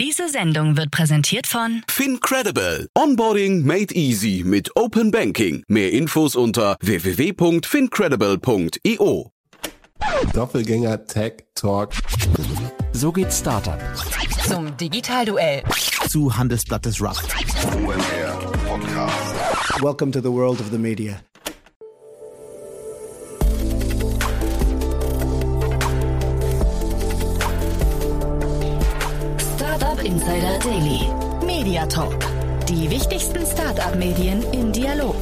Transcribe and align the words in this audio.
Diese 0.00 0.28
Sendung 0.30 0.78
wird 0.78 0.90
präsentiert 0.90 1.46
von 1.46 1.82
FinCredible. 1.86 2.88
Onboarding 2.96 3.66
made 3.66 3.94
easy 3.94 4.42
mit 4.46 4.74
Open 4.74 5.10
Banking. 5.10 5.62
Mehr 5.68 5.92
Infos 5.92 6.36
unter 6.36 6.78
www.fincredible.io. 6.80 9.30
Doppelgänger 10.32 11.04
Tech 11.04 11.44
Talk. 11.54 11.92
So 12.92 13.12
geht 13.12 13.30
Startup. 13.30 13.78
zum 14.48 14.74
Digitalduell. 14.78 15.64
Zu 16.08 16.34
Handelsblattes 16.34 17.02
Rust. 17.02 17.28
Welcome 19.82 20.12
to 20.12 20.22
the 20.22 20.32
world 20.32 20.60
of 20.60 20.70
the 20.70 20.78
media. 20.78 21.20
Insider 30.04 30.58
Daily. 30.60 31.00
Media 31.44 31.84
Talk. 31.84 32.16
Die 32.66 32.88
wichtigsten 32.88 33.44
Startup-Medien 33.44 34.42
im 34.50 34.72
Dialog. 34.72 35.14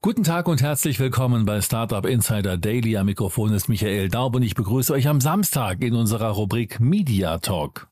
Guten 0.00 0.24
Tag 0.24 0.48
und 0.48 0.62
herzlich 0.62 0.98
willkommen 1.00 1.44
bei 1.44 1.60
Startup 1.60 2.06
Insider 2.06 2.56
Daily. 2.56 2.96
Am 2.96 3.06
Mikrofon 3.06 3.52
ist 3.52 3.68
Michael 3.68 4.08
Daub 4.08 4.36
und 4.36 4.42
ich 4.42 4.54
begrüße 4.54 4.94
euch 4.94 5.06
am 5.06 5.20
Samstag 5.20 5.82
in 5.82 5.94
unserer 5.94 6.30
Rubrik 6.30 6.80
Media 6.80 7.36
Talk. 7.36 7.88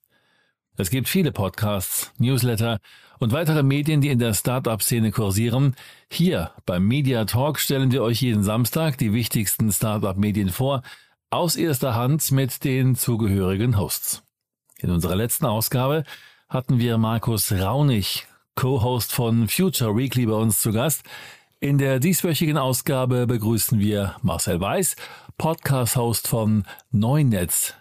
Es 0.78 0.88
gibt 0.88 1.08
viele 1.08 1.32
Podcasts, 1.32 2.12
Newsletter 2.16 2.78
und 3.18 3.32
weitere 3.32 3.62
Medien, 3.64 4.00
die 4.00 4.08
in 4.08 4.18
der 4.18 4.32
Startup-Szene 4.32 5.10
kursieren. 5.10 5.74
Hier 6.10 6.52
beim 6.64 6.86
Media 6.86 7.26
Talk 7.26 7.58
stellen 7.58 7.92
wir 7.92 8.02
euch 8.02 8.22
jeden 8.22 8.42
Samstag 8.42 8.96
die 8.96 9.12
wichtigsten 9.12 9.70
Startup-Medien 9.70 10.48
vor, 10.48 10.82
aus 11.36 11.54
erster 11.56 11.94
Hand 11.94 12.32
mit 12.32 12.64
den 12.64 12.96
zugehörigen 12.96 13.78
Hosts. 13.78 14.22
In 14.78 14.90
unserer 14.90 15.16
letzten 15.16 15.44
Ausgabe 15.44 16.04
hatten 16.48 16.78
wir 16.78 16.96
Markus 16.96 17.52
Raunig, 17.52 18.26
Co-Host 18.54 19.12
von 19.12 19.46
Future 19.48 19.94
Weekly 19.94 20.24
bei 20.24 20.32
uns 20.32 20.62
zu 20.62 20.72
Gast. 20.72 21.02
In 21.60 21.76
der 21.76 22.00
dieswöchigen 22.00 22.56
Ausgabe 22.56 23.26
begrüßen 23.26 23.78
wir 23.78 24.16
Marcel 24.22 24.60
Weiß, 24.60 24.96
Podcast-Host 25.36 26.26
von 26.26 26.64
Neunetz.fm. 26.90 27.74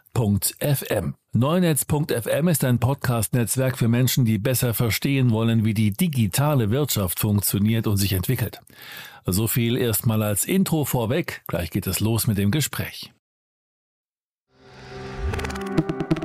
Neunetz.fm 1.31 2.47
ist 2.49 2.65
ein 2.65 2.79
Podcast-Netzwerk 2.79 3.77
für 3.77 3.87
Menschen, 3.87 4.25
die 4.25 4.37
besser 4.37 4.73
verstehen 4.73 5.31
wollen, 5.31 5.63
wie 5.63 5.73
die 5.73 5.91
digitale 5.91 6.71
Wirtschaft 6.71 7.21
funktioniert 7.21 7.87
und 7.87 7.95
sich 7.95 8.11
entwickelt. 8.11 8.59
So 9.25 9.47
viel 9.47 9.77
erstmal 9.77 10.23
als 10.23 10.43
Intro 10.43 10.83
vorweg. 10.83 11.43
Gleich 11.47 11.71
geht 11.71 11.87
es 11.87 12.01
los 12.01 12.27
mit 12.27 12.37
dem 12.37 12.51
Gespräch. 12.51 13.14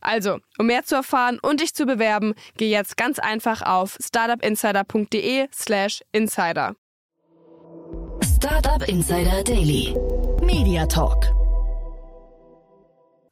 Also, 0.00 0.38
um 0.58 0.66
mehr 0.66 0.84
zu 0.84 0.94
erfahren 0.94 1.38
und 1.40 1.60
dich 1.60 1.74
zu 1.74 1.86
bewerben, 1.86 2.34
geh 2.56 2.70
jetzt 2.70 2.96
ganz 2.96 3.18
einfach 3.18 3.62
auf 3.62 3.96
startupinsider.de/slash 4.00 6.02
insider. 6.12 6.74
Startup 8.36 8.86
Insider 8.88 9.42
Daily. 9.42 9.96
Media 10.40 10.86
Talk. 10.86 11.26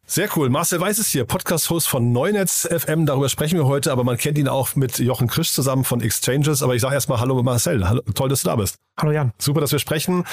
Sehr 0.04 0.28
cool. 0.36 0.50
Marcel 0.50 0.80
Weiß 0.80 0.98
ist 0.98 1.10
hier, 1.10 1.24
Podcast-Host 1.24 1.86
von 1.86 2.10
Neunetz 2.10 2.68
FM. 2.68 3.06
Darüber 3.06 3.28
sprechen 3.28 3.56
wir 3.56 3.66
heute, 3.66 3.92
aber 3.92 4.02
man 4.02 4.16
kennt 4.16 4.36
ihn 4.36 4.48
auch 4.48 4.74
mit 4.74 4.98
Jochen 4.98 5.28
Krisch 5.28 5.52
zusammen 5.52 5.84
von 5.84 6.00
Exchanges. 6.00 6.62
Aber 6.62 6.74
ich 6.74 6.82
sage 6.82 6.94
erstmal 6.94 7.20
Hallo 7.20 7.40
Marcel. 7.42 7.88
Hallo, 7.88 8.02
toll, 8.14 8.28
dass 8.28 8.42
du 8.42 8.48
da 8.48 8.56
bist. 8.56 8.76
Hallo 8.98 9.12
Jan. 9.12 9.32
Super, 9.38 9.60
dass 9.60 9.70
wir 9.70 9.78
sprechen. 9.78 10.24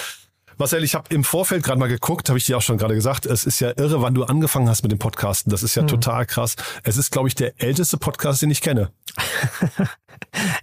Marcel, 0.57 0.83
ich 0.83 0.95
habe 0.95 1.13
im 1.13 1.23
Vorfeld 1.23 1.63
gerade 1.63 1.79
mal 1.79 1.87
geguckt, 1.89 2.29
habe 2.29 2.37
ich 2.37 2.45
dir 2.45 2.57
auch 2.57 2.61
schon 2.61 2.77
gerade 2.77 2.95
gesagt, 2.95 3.25
es 3.25 3.45
ist 3.45 3.59
ja 3.59 3.71
irre, 3.77 4.01
wann 4.01 4.13
du 4.13 4.23
angefangen 4.23 4.69
hast 4.69 4.83
mit 4.83 4.91
dem 4.91 4.99
Podcasten. 4.99 5.49
Das 5.51 5.63
ist 5.63 5.75
ja 5.75 5.81
Hm. 5.81 5.87
total 5.87 6.25
krass. 6.25 6.55
Es 6.83 6.97
ist, 6.97 7.11
glaube 7.11 7.27
ich, 7.27 7.35
der 7.35 7.53
älteste 7.61 7.97
Podcast, 7.97 8.41
den 8.41 8.51
ich 8.51 8.61
kenne. 8.61 8.89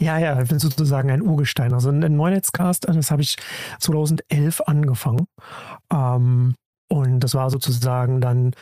Ja, 0.01 0.19
ja, 0.19 0.41
ich 0.41 0.49
bin 0.49 0.59
sozusagen 0.59 1.11
ein 1.11 1.23
Urgestein. 1.23 1.75
Also 1.75 1.91
ein 1.91 2.17
Neunetzcast, 2.17 2.89
das 2.89 3.11
habe 3.11 3.23
ich 3.23 3.37
2011 3.79 4.63
angefangen. 4.63 5.27
Ähm, 5.93 6.55
und 6.89 7.21
das 7.21 7.35
war 7.35 7.51
sozusagen 7.51 8.21
dann 8.21 8.53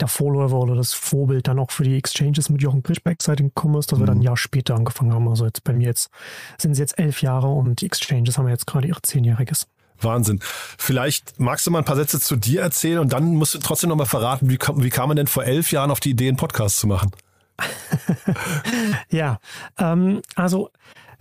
der 0.00 0.08
Vorläufer 0.08 0.56
oder 0.56 0.74
das 0.74 0.92
Vorbild 0.92 1.48
dann 1.48 1.58
auch 1.58 1.70
für 1.70 1.82
die 1.82 1.96
Exchanges 1.98 2.48
mit 2.50 2.62
Jochen 2.62 2.82
Krischbeck 2.82 3.20
seit 3.22 3.40
dem 3.40 3.50
Commerce, 3.58 3.88
dass 3.88 3.98
wir 3.98 4.06
dann 4.06 4.18
ein 4.18 4.22
Jahr 4.22 4.36
später 4.36 4.74
angefangen 4.74 5.12
haben. 5.12 5.28
Also 5.28 5.44
jetzt 5.44 5.64
bei 5.64 5.72
mir 5.72 5.86
jetzt 5.88 6.08
sind 6.56 6.72
es 6.72 6.78
jetzt 6.78 6.98
elf 6.98 7.20
Jahre 7.20 7.48
und 7.48 7.80
die 7.80 7.86
Exchanges 7.86 8.38
haben 8.38 8.48
jetzt 8.48 8.66
gerade 8.66 8.86
ihr 8.88 8.96
zehnjähriges. 9.02 9.66
Wahnsinn. 10.00 10.40
Vielleicht 10.42 11.38
magst 11.40 11.66
du 11.66 11.70
mal 11.70 11.78
ein 11.78 11.84
paar 11.84 11.96
Sätze 11.96 12.20
zu 12.20 12.36
dir 12.36 12.62
erzählen 12.62 12.98
und 12.98 13.12
dann 13.12 13.34
musst 13.34 13.54
du 13.54 13.58
trotzdem 13.58 13.90
noch 13.90 13.96
mal 13.96 14.04
verraten, 14.04 14.48
wie 14.50 14.56
kam, 14.56 14.82
wie 14.82 14.90
kam 14.90 15.08
man 15.08 15.16
denn 15.16 15.26
vor 15.26 15.44
elf 15.44 15.72
Jahren 15.72 15.90
auf 15.90 16.00
die 16.00 16.10
Idee, 16.10 16.28
einen 16.28 16.36
Podcast 16.36 16.78
zu 16.78 16.86
machen? 16.86 17.10
Ja, 19.10 19.38
ähm, 19.78 20.20
also 20.34 20.70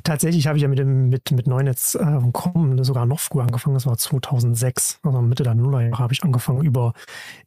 tatsächlich 0.04 0.48
habe 0.48 0.58
ich 0.58 0.64
ja 0.64 0.68
mit 0.68 0.86
mit 0.86 1.32
mit 1.32 1.48
Neunetz 1.48 1.96
äh, 1.96 2.20
kommen 2.32 2.84
sogar 2.84 3.06
noch 3.06 3.20
früher 3.20 3.44
angefangen. 3.44 3.76
Das 3.76 3.86
war 3.86 3.98
2006, 3.98 5.00
also 5.04 5.22
Mitte 5.22 5.44
der 5.44 5.56
Nullerjahre 5.56 6.00
habe 6.00 6.14
ich 6.14 6.24
angefangen 6.24 6.64
über 6.64 6.94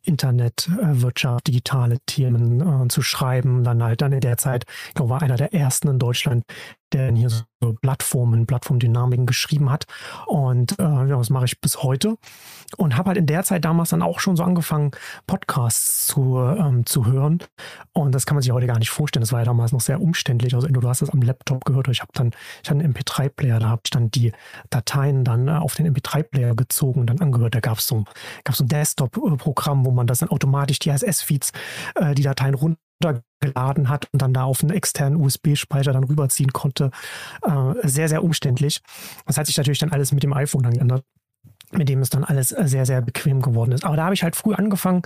Internet, 0.02 0.68
äh, 0.80 1.02
Wirtschaft, 1.02 1.46
digitale 1.46 1.98
Themen 2.06 2.84
äh, 2.84 2.88
zu 2.88 3.02
schreiben. 3.02 3.64
Dann 3.64 3.82
halt 3.82 4.00
dann 4.00 4.12
in 4.12 4.20
der 4.20 4.38
Zeit, 4.38 4.64
ich 4.88 4.94
glaube, 4.94 5.10
war 5.10 5.22
einer 5.22 5.36
der 5.36 5.52
ersten 5.52 5.88
in 5.88 5.98
Deutschland, 5.98 6.44
der 6.92 7.12
hier 7.12 7.30
so 7.30 7.44
Plattformen, 7.80 8.46
Plattformdynamiken 8.46 9.26
geschrieben 9.26 9.70
hat. 9.70 9.86
Und 10.26 10.78
äh, 10.78 10.82
ja, 10.82 11.16
das 11.16 11.30
mache 11.30 11.46
ich 11.46 11.60
bis 11.60 11.82
heute. 11.82 12.16
Und 12.76 12.96
habe 12.96 13.08
halt 13.08 13.18
in 13.18 13.26
der 13.26 13.44
Zeit 13.44 13.64
damals 13.64 13.90
dann 13.90 14.02
auch 14.02 14.20
schon 14.20 14.36
so 14.36 14.42
angefangen, 14.42 14.90
Podcasts 15.26 16.06
zu, 16.06 16.38
ähm, 16.38 16.84
zu 16.86 17.06
hören. 17.06 17.38
Und 17.92 18.14
das 18.14 18.26
kann 18.26 18.34
man 18.34 18.42
sich 18.42 18.52
heute 18.52 18.66
gar 18.66 18.78
nicht 18.78 18.90
vorstellen. 18.90 19.22
Das 19.22 19.32
war 19.32 19.40
ja 19.40 19.44
damals 19.44 19.72
noch 19.72 19.80
sehr 19.80 20.00
umständlich. 20.00 20.54
Also 20.54 20.68
du 20.68 20.88
hast 20.88 21.02
das 21.02 21.10
am 21.10 21.22
Laptop 21.22 21.64
gehört. 21.64 21.88
Ich 21.88 22.00
habe 22.00 22.12
dann, 22.14 22.32
ich 22.62 22.70
hatte 22.70 22.80
einen 22.80 22.94
MP3-Player, 22.94 23.58
da 23.58 23.68
habe 23.68 23.82
ich 23.84 23.90
dann 23.90 24.10
die 24.10 24.32
Dateien 24.70 25.24
dann 25.24 25.48
äh, 25.48 25.52
auf 25.52 25.74
den 25.74 25.92
MP3-Player 25.92 26.54
gezogen 26.54 27.00
und 27.00 27.06
dann 27.06 27.20
angehört. 27.20 27.54
Da 27.54 27.60
gab 27.60 27.78
es 27.78 27.86
so, 27.86 28.04
so 28.50 28.64
ein 28.64 28.68
Desktop-Programm, 28.68 29.84
wo 29.84 29.90
man 29.90 30.06
das 30.06 30.18
dann 30.18 30.28
automatisch 30.28 30.78
die 30.78 30.90
RSS-Feeds, 30.90 31.52
äh, 31.96 32.14
die 32.14 32.22
Dateien 32.22 32.54
runtergeladen 33.02 33.88
hat 33.88 34.08
und 34.12 34.22
dann 34.22 34.32
da 34.32 34.44
auf 34.44 34.62
einen 34.62 34.72
externen 34.72 35.20
USB-Speicher 35.20 35.92
dann 35.92 36.04
rüberziehen 36.04 36.52
konnte. 36.52 36.90
Äh, 37.42 37.74
sehr, 37.88 38.08
sehr 38.08 38.22
umständlich. 38.24 38.80
Das 39.26 39.38
hat 39.38 39.46
sich 39.46 39.56
natürlich 39.56 39.78
dann 39.78 39.92
alles 39.92 40.12
mit 40.12 40.22
dem 40.22 40.32
iPhone 40.32 40.62
dann 40.62 40.74
geändert 40.74 41.04
mit 41.72 41.88
dem 41.88 42.00
es 42.00 42.10
dann 42.10 42.24
alles 42.24 42.52
äh, 42.52 42.66
sehr, 42.66 42.86
sehr 42.86 43.02
bequem 43.02 43.42
geworden 43.42 43.72
ist. 43.72 43.84
Aber 43.84 43.96
da 43.96 44.04
habe 44.04 44.14
ich 44.14 44.22
halt 44.22 44.36
früh 44.36 44.54
angefangen, 44.54 45.02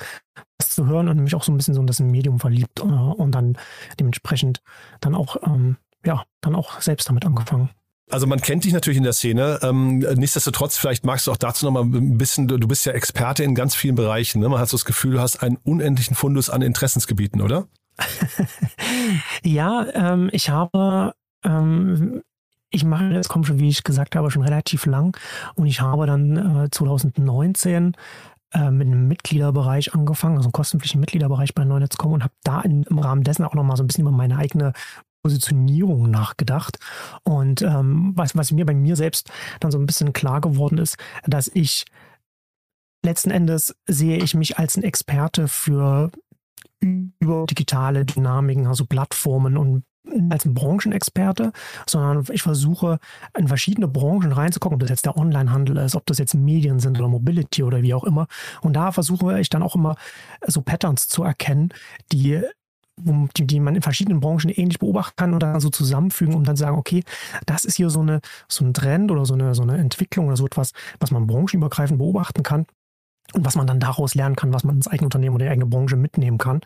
das 0.58 0.70
zu 0.70 0.86
hören 0.86 1.08
und 1.08 1.18
mich 1.18 1.34
auch 1.34 1.42
so 1.42 1.52
ein 1.52 1.56
bisschen 1.56 1.74
so 1.74 1.80
in 1.80 1.86
das 1.86 2.00
Medium 2.00 2.38
verliebt 2.38 2.80
äh, 2.80 2.82
und 2.82 3.32
dann 3.34 3.56
dementsprechend 3.98 4.60
dann 5.00 5.14
auch, 5.14 5.36
ähm, 5.46 5.76
ja, 6.04 6.24
dann 6.42 6.54
auch 6.54 6.80
selbst 6.80 7.08
damit 7.08 7.24
angefangen. 7.24 7.70
Also 8.10 8.26
man 8.26 8.40
kennt 8.40 8.64
dich 8.64 8.72
natürlich 8.72 8.98
in 8.98 9.04
der 9.04 9.12
Szene. 9.12 9.60
Ähm, 9.62 10.00
nichtsdestotrotz, 10.00 10.76
vielleicht 10.76 11.04
magst 11.04 11.26
du 11.26 11.32
auch 11.32 11.36
dazu 11.36 11.64
noch 11.64 11.72
mal 11.72 11.84
ein 11.84 12.18
bisschen, 12.18 12.48
du, 12.48 12.58
du 12.58 12.66
bist 12.66 12.84
ja 12.84 12.92
Experte 12.92 13.44
in 13.44 13.54
ganz 13.54 13.74
vielen 13.74 13.94
Bereichen. 13.94 14.40
Ne? 14.40 14.48
Man 14.48 14.58
hat 14.58 14.68
so 14.68 14.76
das 14.76 14.84
Gefühl, 14.84 15.12
du 15.12 15.20
hast 15.20 15.42
einen 15.42 15.56
unendlichen 15.56 16.16
Fundus 16.16 16.50
an 16.50 16.60
Interessensgebieten, 16.60 17.40
oder? 17.40 17.68
Ja, 19.44 19.86
ähm, 19.94 20.28
ich 20.32 20.50
habe, 20.50 21.14
ähm, 21.44 22.22
ich 22.70 22.84
mache 22.84 23.10
das 23.10 23.28
kommt 23.28 23.46
schon, 23.46 23.58
wie 23.58 23.68
ich 23.68 23.84
gesagt 23.84 24.16
habe, 24.16 24.30
schon 24.30 24.42
relativ 24.42 24.86
lang 24.86 25.16
und 25.54 25.66
ich 25.66 25.80
habe 25.80 26.06
dann 26.06 26.64
äh, 26.64 26.70
2019 26.70 27.94
äh, 28.52 28.70
mit 28.70 28.86
einem 28.86 29.08
Mitgliederbereich 29.08 29.94
angefangen, 29.94 30.36
also 30.36 30.48
einem 30.48 30.52
kostenpflichtigen 30.52 31.00
Mitgliederbereich 31.00 31.54
bei 31.54 31.64
Neunetz.com 31.64 32.12
und 32.12 32.24
habe 32.24 32.34
da 32.42 32.60
in, 32.62 32.82
im 32.84 32.98
Rahmen 32.98 33.22
dessen 33.22 33.44
auch 33.44 33.54
nochmal 33.54 33.76
so 33.76 33.82
ein 33.82 33.86
bisschen 33.86 34.02
über 34.02 34.16
meine 34.16 34.36
eigene 34.38 34.72
Positionierung 35.22 36.10
nachgedacht. 36.10 36.78
Und 37.24 37.62
ähm, 37.62 38.12
was, 38.16 38.36
was 38.36 38.52
mir 38.52 38.64
bei 38.66 38.74
mir 38.74 38.96
selbst 38.96 39.30
dann 39.60 39.70
so 39.70 39.78
ein 39.78 39.86
bisschen 39.86 40.12
klar 40.12 40.40
geworden 40.40 40.78
ist, 40.78 40.96
dass 41.26 41.50
ich 41.52 41.84
letzten 43.04 43.30
Endes 43.30 43.76
sehe 43.86 44.18
ich 44.18 44.34
mich 44.34 44.58
als 44.58 44.76
ein 44.76 44.82
Experte 44.82 45.48
für 45.48 46.10
über 46.80 47.46
digitale 47.46 48.04
Dynamiken, 48.04 48.66
also 48.66 48.86
Plattformen 48.86 49.56
und 49.56 49.84
als 50.30 50.44
ein 50.44 50.54
Branchenexperte, 50.54 51.52
sondern 51.86 52.24
ich 52.32 52.42
versuche 52.42 52.98
in 53.36 53.48
verschiedene 53.48 53.86
Branchen 53.86 54.32
reinzugucken, 54.32 54.76
ob 54.76 54.80
das 54.80 54.90
jetzt 54.90 55.04
der 55.04 55.16
Onlinehandel 55.16 55.76
ist, 55.76 55.94
ob 55.94 56.06
das 56.06 56.18
jetzt 56.18 56.34
Medien 56.34 56.80
sind 56.80 56.98
oder 56.98 57.08
Mobility 57.08 57.62
oder 57.62 57.82
wie 57.82 57.94
auch 57.94 58.04
immer. 58.04 58.26
Und 58.62 58.74
da 58.74 58.92
versuche 58.92 59.38
ich 59.40 59.50
dann 59.50 59.62
auch 59.62 59.76
immer 59.76 59.96
so 60.46 60.62
Patterns 60.62 61.08
zu 61.08 61.22
erkennen, 61.22 61.70
die 62.12 62.42
die, 63.02 63.46
die 63.46 63.60
man 63.60 63.76
in 63.76 63.80
verschiedenen 63.80 64.20
Branchen 64.20 64.50
ähnlich 64.50 64.78
beobachten 64.78 65.16
kann 65.16 65.32
und 65.32 65.42
dann 65.42 65.58
so 65.58 65.70
zusammenfügen, 65.70 66.34
um 66.34 66.44
dann 66.44 66.56
zu 66.56 66.64
sagen, 66.64 66.76
okay, 66.76 67.02
das 67.46 67.64
ist 67.64 67.76
hier 67.76 67.88
so, 67.88 68.00
eine, 68.00 68.20
so 68.46 68.62
ein 68.62 68.74
Trend 68.74 69.10
oder 69.10 69.24
so 69.24 69.32
eine, 69.32 69.54
so 69.54 69.62
eine 69.62 69.78
Entwicklung 69.78 70.26
oder 70.26 70.36
so 70.36 70.44
etwas, 70.44 70.72
was 70.98 71.10
man 71.10 71.26
branchenübergreifend 71.26 71.98
beobachten 71.98 72.42
kann 72.42 72.66
und 73.32 73.44
was 73.44 73.56
man 73.56 73.66
dann 73.66 73.80
daraus 73.80 74.14
lernen 74.14 74.36
kann, 74.36 74.52
was 74.52 74.64
man 74.64 74.76
ins 74.76 74.88
eigene 74.88 75.06
Unternehmen 75.06 75.34
oder 75.34 75.46
die 75.46 75.50
eigene 75.50 75.66
Branche 75.66 75.96
mitnehmen 75.96 76.38
kann. 76.38 76.60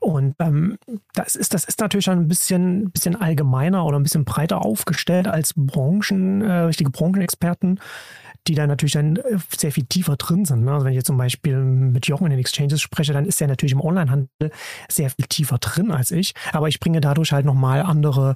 Und 0.00 0.34
ähm, 0.38 0.78
das, 1.14 1.36
ist, 1.36 1.54
das 1.54 1.64
ist 1.64 1.80
natürlich 1.80 2.08
ein 2.08 2.28
bisschen, 2.28 2.90
bisschen 2.90 3.16
allgemeiner 3.16 3.84
oder 3.84 3.98
ein 3.98 4.02
bisschen 4.02 4.24
breiter 4.24 4.64
aufgestellt 4.64 5.28
als 5.28 5.54
Branchen, 5.56 6.42
äh, 6.42 6.52
richtige 6.60 6.90
Branchenexperten 6.90 7.80
die 8.46 8.54
da 8.54 8.66
natürlich 8.66 8.92
dann 8.92 9.16
äh, 9.16 9.38
sehr 9.56 9.72
viel 9.72 9.84
tiefer 9.84 10.16
drin 10.16 10.44
sind. 10.44 10.64
Ne? 10.64 10.72
Also 10.72 10.84
wenn 10.84 10.92
ich 10.92 10.96
jetzt 10.96 11.06
zum 11.06 11.16
Beispiel 11.16 11.56
mit 11.56 12.06
Jochen 12.06 12.26
in 12.26 12.30
den 12.30 12.40
Exchanges 12.40 12.80
spreche, 12.80 13.12
dann 13.12 13.24
ist 13.24 13.40
er 13.40 13.48
natürlich 13.48 13.72
im 13.72 13.80
Onlinehandel 13.80 14.50
sehr 14.88 15.10
viel 15.10 15.24
tiefer 15.26 15.58
drin 15.58 15.90
als 15.90 16.10
ich. 16.10 16.34
Aber 16.52 16.68
ich 16.68 16.80
bringe 16.80 17.00
dadurch 17.00 17.32
halt 17.32 17.46
nochmal 17.46 17.82
andere, 17.82 18.34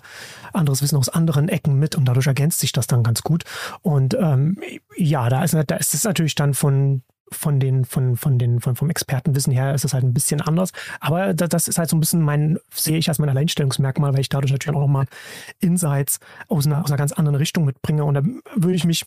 anderes 0.52 0.82
Wissen 0.82 0.96
aus 0.96 1.08
anderen 1.08 1.48
Ecken 1.48 1.78
mit 1.78 1.94
und 1.94 2.06
dadurch 2.06 2.26
ergänzt 2.26 2.60
sich 2.60 2.72
das 2.72 2.86
dann 2.86 3.02
ganz 3.02 3.22
gut. 3.22 3.44
Und 3.82 4.16
ähm, 4.18 4.58
ja, 4.96 5.28
da 5.28 5.44
ist, 5.44 5.54
da 5.54 5.76
ist 5.76 5.94
es 5.94 6.04
natürlich 6.04 6.34
dann 6.34 6.54
von 6.54 7.02
von 7.32 7.60
den, 7.60 7.84
von, 7.84 8.16
von 8.16 8.38
den, 8.38 8.60
von, 8.60 8.76
vom 8.76 8.90
Expertenwissen 8.90 9.52
her 9.52 9.74
ist 9.74 9.84
es 9.84 9.94
halt 9.94 10.04
ein 10.04 10.14
bisschen 10.14 10.40
anders. 10.40 10.70
Aber 11.00 11.34
das 11.34 11.68
ist 11.68 11.78
halt 11.78 11.88
so 11.88 11.96
ein 11.96 12.00
bisschen 12.00 12.22
mein, 12.22 12.58
sehe 12.72 12.98
ich 12.98 13.08
als 13.08 13.18
mein 13.18 13.28
Alleinstellungsmerkmal, 13.28 14.12
weil 14.12 14.20
ich 14.20 14.28
dadurch 14.28 14.52
natürlich 14.52 14.76
auch 14.76 14.80
nochmal 14.80 15.06
Insights 15.60 16.18
aus 16.48 16.66
einer, 16.66 16.82
aus 16.82 16.90
einer 16.90 16.98
ganz 16.98 17.12
anderen 17.12 17.36
Richtung 17.36 17.64
mitbringe. 17.64 18.04
Und 18.04 18.14
da 18.14 18.22
würde 18.54 18.74
ich 18.74 18.84
mich 18.84 19.04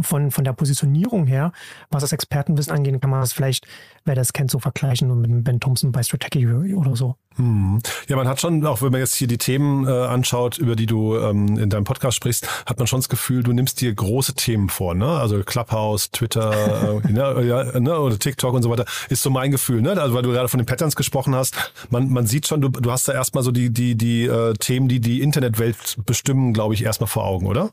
von, 0.00 0.30
von 0.30 0.44
der 0.44 0.52
Positionierung 0.52 1.26
her, 1.26 1.52
was 1.90 2.02
das 2.02 2.12
Expertenwissen 2.12 2.72
angeht, 2.72 3.00
kann 3.00 3.10
man 3.10 3.20
das 3.20 3.32
vielleicht, 3.32 3.66
wer 4.04 4.14
das 4.14 4.32
kennt, 4.32 4.50
so 4.50 4.58
vergleichen 4.58 5.20
mit 5.20 5.44
Ben 5.44 5.60
Thompson 5.60 5.92
bei 5.92 6.02
Strategy 6.02 6.46
oder 6.74 6.96
so. 6.96 7.16
Hm. 7.36 7.80
Ja, 8.08 8.16
man 8.16 8.28
hat 8.28 8.40
schon, 8.40 8.64
auch 8.66 8.82
wenn 8.82 8.90
man 8.92 9.00
jetzt 9.00 9.14
hier 9.14 9.28
die 9.28 9.38
Themen 9.38 9.86
äh, 9.86 9.90
anschaut, 9.90 10.58
über 10.58 10.76
die 10.76 10.86
du 10.86 11.16
ähm, 11.16 11.58
in 11.58 11.70
deinem 11.70 11.84
Podcast 11.84 12.16
sprichst, 12.16 12.66
hat 12.66 12.78
man 12.78 12.86
schon 12.86 13.00
das 13.00 13.08
Gefühl, 13.08 13.42
du 13.42 13.52
nimmst 13.52 13.80
dir 13.80 13.94
große 13.94 14.34
Themen 14.34 14.68
vor, 14.68 14.94
ne? 14.94 15.06
Also 15.06 15.42
Clubhouse, 15.42 16.10
Twitter, 16.10 17.00
äh, 17.04 17.12
ne, 17.12 17.44
ja, 17.44 17.80
ne, 17.80 17.98
oder 17.98 18.18
TikTok 18.18 18.54
und 18.54 18.62
so 18.62 18.70
weiter, 18.70 18.84
ist 19.08 19.22
so 19.22 19.30
mein 19.30 19.50
Gefühl, 19.50 19.80
ne? 19.80 20.00
Also 20.00 20.14
weil 20.14 20.22
du 20.22 20.30
gerade 20.30 20.48
von 20.48 20.58
den 20.58 20.66
Patterns 20.66 20.96
gesprochen 20.96 21.34
hast, 21.34 21.72
man, 21.90 22.10
man 22.10 22.26
sieht 22.26 22.46
schon, 22.46 22.60
du, 22.60 22.68
du 22.68 22.90
hast 22.90 23.08
da 23.08 23.12
erstmal 23.12 23.44
so 23.44 23.52
die, 23.52 23.72
die, 23.72 23.96
die 23.96 24.24
äh, 24.24 24.54
Themen, 24.54 24.88
die 24.88 25.00
die 25.00 25.20
Internetwelt 25.20 25.98
bestimmen, 26.04 26.52
glaube 26.52 26.74
ich, 26.74 26.84
erstmal 26.84 27.08
vor 27.08 27.24
Augen, 27.24 27.46
oder? 27.46 27.70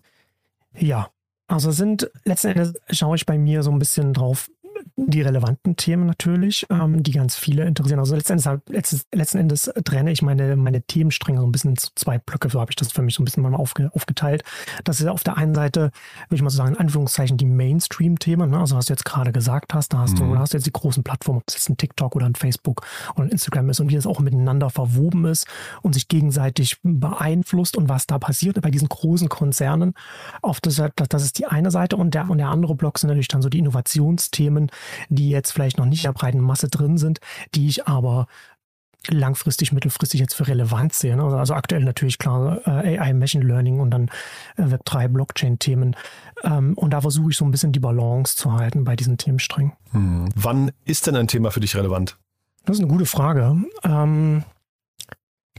Ja, 0.76 1.10
also 1.48 1.72
sind 1.72 2.10
letzten 2.26 2.50
Endes 2.50 2.74
schaue 2.90 3.16
ich 3.16 3.26
bei 3.26 3.38
mir 3.38 3.64
so 3.64 3.72
ein 3.72 3.80
bisschen 3.80 4.14
drauf, 4.14 4.50
die 5.00 5.22
relevanten 5.22 5.76
Themen 5.76 6.08
natürlich, 6.08 6.66
ähm, 6.72 7.04
die 7.04 7.12
ganz 7.12 7.36
viele 7.36 7.66
interessieren. 7.66 8.00
Also 8.00 8.16
letzten 8.16 8.34
Endes, 8.34 8.50
letzten, 8.68 9.02
letzten 9.16 9.38
Endes 9.38 9.72
trenne 9.86 10.12
ich 10.12 10.24
meine, 10.24 10.56
meine 10.56 10.82
Themenstränge 10.82 11.40
so 11.40 11.46
ein 11.46 11.52
bisschen 11.52 11.78
zu 11.78 11.90
zwei 11.94 12.18
Blöcke. 12.18 12.50
So 12.50 12.60
habe 12.60 12.72
ich 12.72 12.76
das 12.76 12.92
für 12.92 13.04
mich 13.04 13.14
so 13.14 13.22
ein 13.22 13.26
bisschen 13.26 13.44
mal 13.44 13.54
aufge, 13.54 13.92
aufgeteilt. 13.94 14.44
Das 14.84 15.00
ist 15.00 15.06
auf 15.06 15.24
der 15.24 15.38
einen 15.38 15.54
Seite, 15.54 15.92
würde 16.30 16.36
ich 16.36 16.42
mal 16.42 16.50
so 16.50 16.58
sagen, 16.58 16.74
in 16.74 16.80
Anführungszeichen 16.80 17.38
die 17.38 17.46
Mainstream-Themen. 17.46 18.50
Ne? 18.50 18.60
Also 18.60 18.76
was 18.76 18.88
du 18.88 18.94
jetzt 18.94 19.06
gerade 19.06 19.32
gesagt 19.32 19.76
hast, 19.76 19.94
da 19.94 20.00
hast 20.00 20.20
mhm. 20.20 20.30
du, 20.30 20.34
da 20.34 20.40
hast 20.40 20.54
du 20.54 20.58
jetzt 20.58 20.66
die 20.66 20.74
großen 20.74 21.04
Plattformen, 21.04 21.42
ob 21.42 21.44
es 21.48 21.54
jetzt 21.54 21.70
ein 21.70 21.78
TikTok 21.78 22.16
oder 22.16 22.26
ein 22.26 22.36
Facebook 22.36 22.82
oder 23.16 23.26
ein 23.26 23.30
Instagram 23.30 23.70
ist 23.70 23.80
und 23.80 23.90
wie 23.90 23.96
das 23.96 24.08
auch 24.08 24.20
miteinander 24.20 24.72
verwoben 24.72 25.26
ist 25.26 25.46
und 25.84 25.94
sich 25.94 26.08
gegenseitig 26.08 26.78
beeinflusst 26.82 27.78
und 27.78 27.88
was 27.88 28.08
da 28.08 28.18
passiert 28.18 28.60
bei 28.62 28.72
diesen 28.72 28.90
großen 28.90 29.30
Konzernen. 29.30 29.94
Auf 30.42 30.60
das, 30.60 30.82
das 30.96 31.24
ist 31.24 31.38
die 31.38 31.46
eine 31.46 31.70
Seite 31.70 31.98
und 31.98 32.16
der, 32.16 32.32
und 32.32 32.40
der 32.40 32.50
andere 32.50 32.74
Block 32.74 32.98
sind 32.98 33.10
natürlich 33.10 33.28
dann 33.28 33.44
so 33.44 33.50
die 33.50 33.60
Innovationsthemen, 33.60 34.72
die 35.10 35.30
jetzt 35.30 35.52
vielleicht 35.52 35.78
noch 35.78 35.86
nicht 35.86 36.00
in 36.00 36.10
der 36.10 36.20
breiten 36.20 36.42
Masse 36.42 36.68
drin 36.68 36.98
sind, 36.98 37.20
die 37.56 37.68
ich 37.68 37.88
aber 37.88 38.28
langfristig, 39.10 39.72
mittelfristig 39.72 40.20
jetzt 40.20 40.34
für 40.34 40.48
relevant 40.48 40.94
sehe. 40.94 41.16
Ne? 41.16 41.24
Also 41.24 41.54
aktuell 41.54 41.84
natürlich 41.84 42.18
klar 42.18 42.60
äh, 42.66 42.98
AI, 42.98 43.14
Machine 43.14 43.46
Learning 43.46 43.80
und 43.80 43.92
dann 43.92 44.10
äh, 44.58 44.64
Web3, 44.64 45.08
Blockchain-Themen. 45.08 45.96
Ähm, 46.44 46.74
und 46.76 46.92
da 46.92 47.02
versuche 47.02 47.32
ich 47.32 47.38
so 47.38 47.46
ein 47.46 47.52
bisschen 47.52 47.72
die 47.72 47.80
Balance 47.80 48.36
zu 48.36 48.54
halten 48.54 48.84
bei 48.84 48.96
diesen 48.96 49.18
Themensträngen. 49.18 49.74
Hm. 49.92 50.30
Wann 50.36 50.72
ist 50.86 51.08
denn 51.08 51.16
ein 51.16 51.28
Thema 51.28 51.52
für 51.52 51.60
dich 51.60 51.76
relevant? 51.76 52.18
Das 52.66 52.78
ist 52.78 52.84
eine 52.84 52.92
gute 52.92 53.06
Frage. 53.06 53.56
Ähm, 53.84 54.44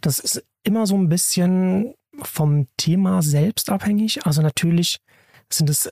das 0.00 0.18
ist 0.18 0.44
immer 0.62 0.86
so 0.86 0.96
ein 0.96 1.08
bisschen 1.08 1.94
vom 2.22 2.66
Thema 2.76 3.22
selbst 3.22 3.70
abhängig. 3.70 4.26
Also 4.26 4.42
natürlich 4.42 4.98
sind 5.50 5.70
es 5.70 5.88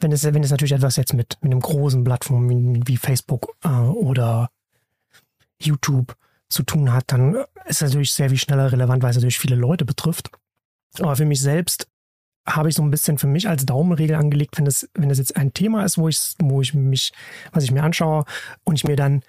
wenn 0.00 0.12
es, 0.12 0.24
wenn 0.24 0.42
es 0.42 0.50
natürlich 0.50 0.72
etwas 0.72 0.96
jetzt 0.96 1.14
mit, 1.14 1.38
mit 1.40 1.52
einem 1.52 1.60
großen 1.60 2.04
Plattform 2.04 2.48
wie, 2.48 2.80
wie 2.86 2.96
Facebook 2.96 3.56
äh, 3.64 3.68
oder 3.68 4.50
YouTube 5.60 6.16
zu 6.48 6.62
tun 6.62 6.92
hat, 6.92 7.04
dann 7.12 7.34
ist 7.64 7.80
es 7.80 7.82
natürlich 7.82 8.12
sehr 8.12 8.28
viel 8.28 8.38
schneller 8.38 8.70
relevant, 8.70 9.02
weil 9.02 9.10
es 9.10 9.16
natürlich 9.16 9.38
viele 9.38 9.56
Leute 9.56 9.84
betrifft. 9.84 10.30
Aber 10.98 11.16
für 11.16 11.24
mich 11.24 11.40
selbst 11.40 11.88
habe 12.46 12.68
ich 12.68 12.74
so 12.74 12.82
ein 12.82 12.90
bisschen 12.90 13.18
für 13.18 13.26
mich 13.26 13.48
als 13.48 13.64
Daumenregel 13.64 14.16
angelegt, 14.16 14.58
wenn 14.58 14.66
es, 14.66 14.88
wenn 14.94 15.10
es 15.10 15.18
jetzt 15.18 15.36
ein 15.36 15.54
Thema 15.54 15.84
ist, 15.84 15.96
wo 15.96 16.08
ich, 16.08 16.34
wo 16.40 16.60
ich 16.60 16.74
mich, 16.74 17.12
was 17.52 17.64
ich 17.64 17.70
mir 17.70 17.82
anschaue 17.82 18.24
und 18.64 18.74
ich 18.74 18.84
mir 18.84 18.96
dann 18.96 19.22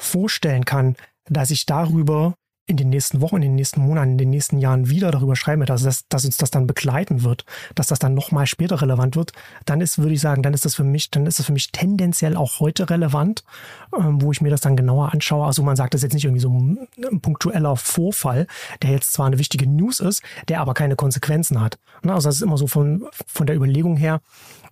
vorstellen 0.00 0.64
kann, 0.64 0.96
dass 1.24 1.50
ich 1.50 1.66
darüber 1.66 2.34
in 2.68 2.76
den 2.76 2.90
nächsten 2.90 3.22
Wochen, 3.22 3.36
in 3.36 3.42
den 3.42 3.54
nächsten 3.54 3.80
Monaten, 3.80 4.12
in 4.12 4.18
den 4.18 4.30
nächsten 4.30 4.58
Jahren 4.58 4.90
wieder 4.90 5.10
darüber 5.10 5.34
schreiben 5.34 5.60
wird, 5.60 5.70
dass, 5.70 5.82
das, 5.82 6.06
dass 6.08 6.26
uns 6.26 6.36
das 6.36 6.50
dann 6.50 6.66
begleiten 6.66 7.24
wird, 7.24 7.46
dass 7.74 7.86
das 7.86 7.98
dann 7.98 8.12
nochmal 8.12 8.46
später 8.46 8.82
relevant 8.82 9.16
wird, 9.16 9.32
dann 9.64 9.80
ist, 9.80 9.98
würde 9.98 10.12
ich 10.12 10.20
sagen, 10.20 10.42
dann 10.42 10.52
ist 10.52 10.66
das 10.66 10.74
für 10.74 10.84
mich, 10.84 11.10
dann 11.10 11.26
ist 11.26 11.38
das 11.38 11.46
für 11.46 11.54
mich 11.54 11.72
tendenziell 11.72 12.36
auch 12.36 12.60
heute 12.60 12.90
relevant, 12.90 13.42
ähm, 13.98 14.20
wo 14.20 14.32
ich 14.32 14.42
mir 14.42 14.50
das 14.50 14.60
dann 14.60 14.76
genauer 14.76 15.14
anschaue. 15.14 15.46
Also 15.46 15.62
man 15.62 15.76
sagt, 15.76 15.94
das 15.94 16.00
ist 16.00 16.04
jetzt 16.04 16.14
nicht 16.14 16.24
irgendwie 16.26 16.42
so 16.42 16.50
ein, 16.50 16.86
ein 17.10 17.20
punktueller 17.20 17.76
Vorfall, 17.76 18.46
der 18.82 18.90
jetzt 18.90 19.14
zwar 19.14 19.26
eine 19.26 19.38
wichtige 19.38 19.66
News 19.66 20.00
ist, 20.00 20.22
der 20.48 20.60
aber 20.60 20.74
keine 20.74 20.94
Konsequenzen 20.94 21.62
hat. 21.62 21.78
Ne, 22.02 22.12
also 22.12 22.28
das 22.28 22.36
ist 22.36 22.42
immer 22.42 22.58
so 22.58 22.66
von, 22.66 23.06
von 23.26 23.46
der 23.46 23.56
Überlegung 23.56 23.96
her, 23.96 24.20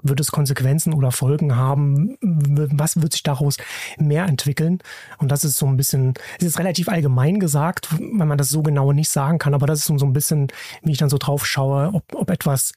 wird 0.02 0.20
es 0.20 0.30
Konsequenzen 0.30 0.92
oder 0.92 1.12
Folgen 1.12 1.56
haben? 1.56 2.16
Was 2.20 3.00
wird 3.00 3.12
sich 3.12 3.22
daraus 3.22 3.56
mehr 3.98 4.26
entwickeln? 4.26 4.80
Und 5.18 5.32
das 5.32 5.44
ist 5.44 5.56
so 5.56 5.66
ein 5.66 5.76
bisschen, 5.76 6.14
es 6.38 6.46
ist 6.46 6.58
relativ 6.58 6.88
allgemein 6.88 7.40
gesagt, 7.40 7.85
wenn 7.90 8.28
man 8.28 8.38
das 8.38 8.48
so 8.48 8.62
genau 8.62 8.92
nicht 8.92 9.10
sagen 9.10 9.38
kann, 9.38 9.54
aber 9.54 9.66
das 9.66 9.80
ist 9.80 9.98
so 9.98 10.06
ein 10.06 10.12
bisschen, 10.12 10.48
wie 10.82 10.92
ich 10.92 10.98
dann 10.98 11.10
so 11.10 11.18
drauf 11.18 11.46
schaue, 11.46 11.90
ob, 11.92 12.14
ob 12.14 12.30
etwas 12.30 12.72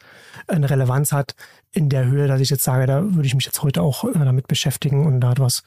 eine 0.48 0.70
Relevanz 0.70 1.12
hat 1.12 1.36
in 1.72 1.90
der 1.90 2.06
Höhe, 2.06 2.28
dass 2.28 2.42
ich 2.42 2.50
jetzt 2.50 2.64
sage, 2.64 2.86
da 2.86 3.04
würde 3.04 3.28
ich 3.28 3.36
mich 3.36 3.46
jetzt 3.46 3.62
heute 3.62 3.82
auch 3.82 4.06
damit 4.14 4.48
beschäftigen 4.48 5.06
und 5.06 5.22
da 5.22 5.32
etwas 5.32 5.64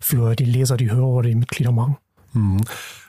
für 0.00 0.34
die 0.34 0.44
Leser, 0.44 0.76
die 0.76 0.90
Hörer 0.90 1.08
oder 1.08 1.28
die 1.28 1.34
Mitglieder 1.34 1.72
machen. 1.72 1.98
Mhm. 2.34 2.60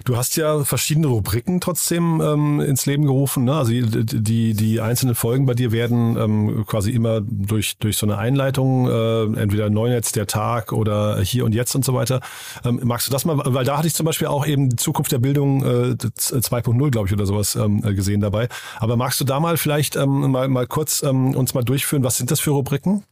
Du 0.04 0.18
hast 0.18 0.36
ja 0.36 0.64
verschiedene 0.66 1.08
Rubriken 1.08 1.62
trotzdem 1.62 2.22
ähm, 2.22 2.60
ins 2.60 2.86
Leben 2.86 3.06
gerufen. 3.06 3.46
Ne? 3.46 3.56
Also 3.56 3.72
die, 3.72 4.06
die, 4.06 4.54
die 4.54 4.82
einzelnen 4.82 5.16
Folgen 5.16 5.46
bei 5.46 5.54
dir 5.54 5.72
werden 5.72 6.18
ähm, 6.18 6.66
quasi 6.68 6.92
immer 6.92 7.22
durch, 7.22 7.78
durch 7.78 7.96
so 7.96 8.06
eine 8.06 8.18
Einleitung, 8.18 8.90
äh, 8.90 9.24
entweder 9.40 9.70
Neunetz, 9.70 10.12
der 10.12 10.28
Tag 10.28 10.74
oder 10.74 11.22
hier 11.22 11.46
und 11.46 11.56
jetzt 11.56 11.74
und 11.76 11.86
so 11.86 11.94
weiter. 11.94 12.20
Ähm, 12.66 12.82
magst 12.84 13.08
du 13.08 13.12
das 13.12 13.24
mal, 13.24 13.40
weil 13.46 13.64
da 13.64 13.78
hatte 13.78 13.88
ich 13.88 13.96
zum 13.96 14.06
Beispiel 14.06 14.28
auch 14.28 14.46
eben 14.46 14.78
Zukunft 14.78 15.12
der 15.14 15.20
Bildung 15.20 15.64
äh, 15.64 15.96
2.0, 15.96 16.92
glaube 16.92 17.08
ich, 17.08 17.14
oder 17.14 17.26
sowas 17.26 17.56
ähm, 17.56 17.82
gesehen 17.82 18.20
dabei. 18.20 18.50
Aber 18.80 18.98
magst 18.98 19.22
du 19.22 19.26
da 19.26 19.40
mal 19.40 19.56
vielleicht 19.56 19.96
ähm, 19.96 20.32
mal, 20.32 20.50
mal 20.50 20.68
kurz 20.68 21.02
ähm, 21.02 21.34
uns 21.34 21.54
mal 21.54 21.64
durchführen, 21.64 22.04
was 22.04 22.18
sind 22.18 22.30
das 22.30 22.42
für 22.42 22.52
Rubriken? 22.52 23.04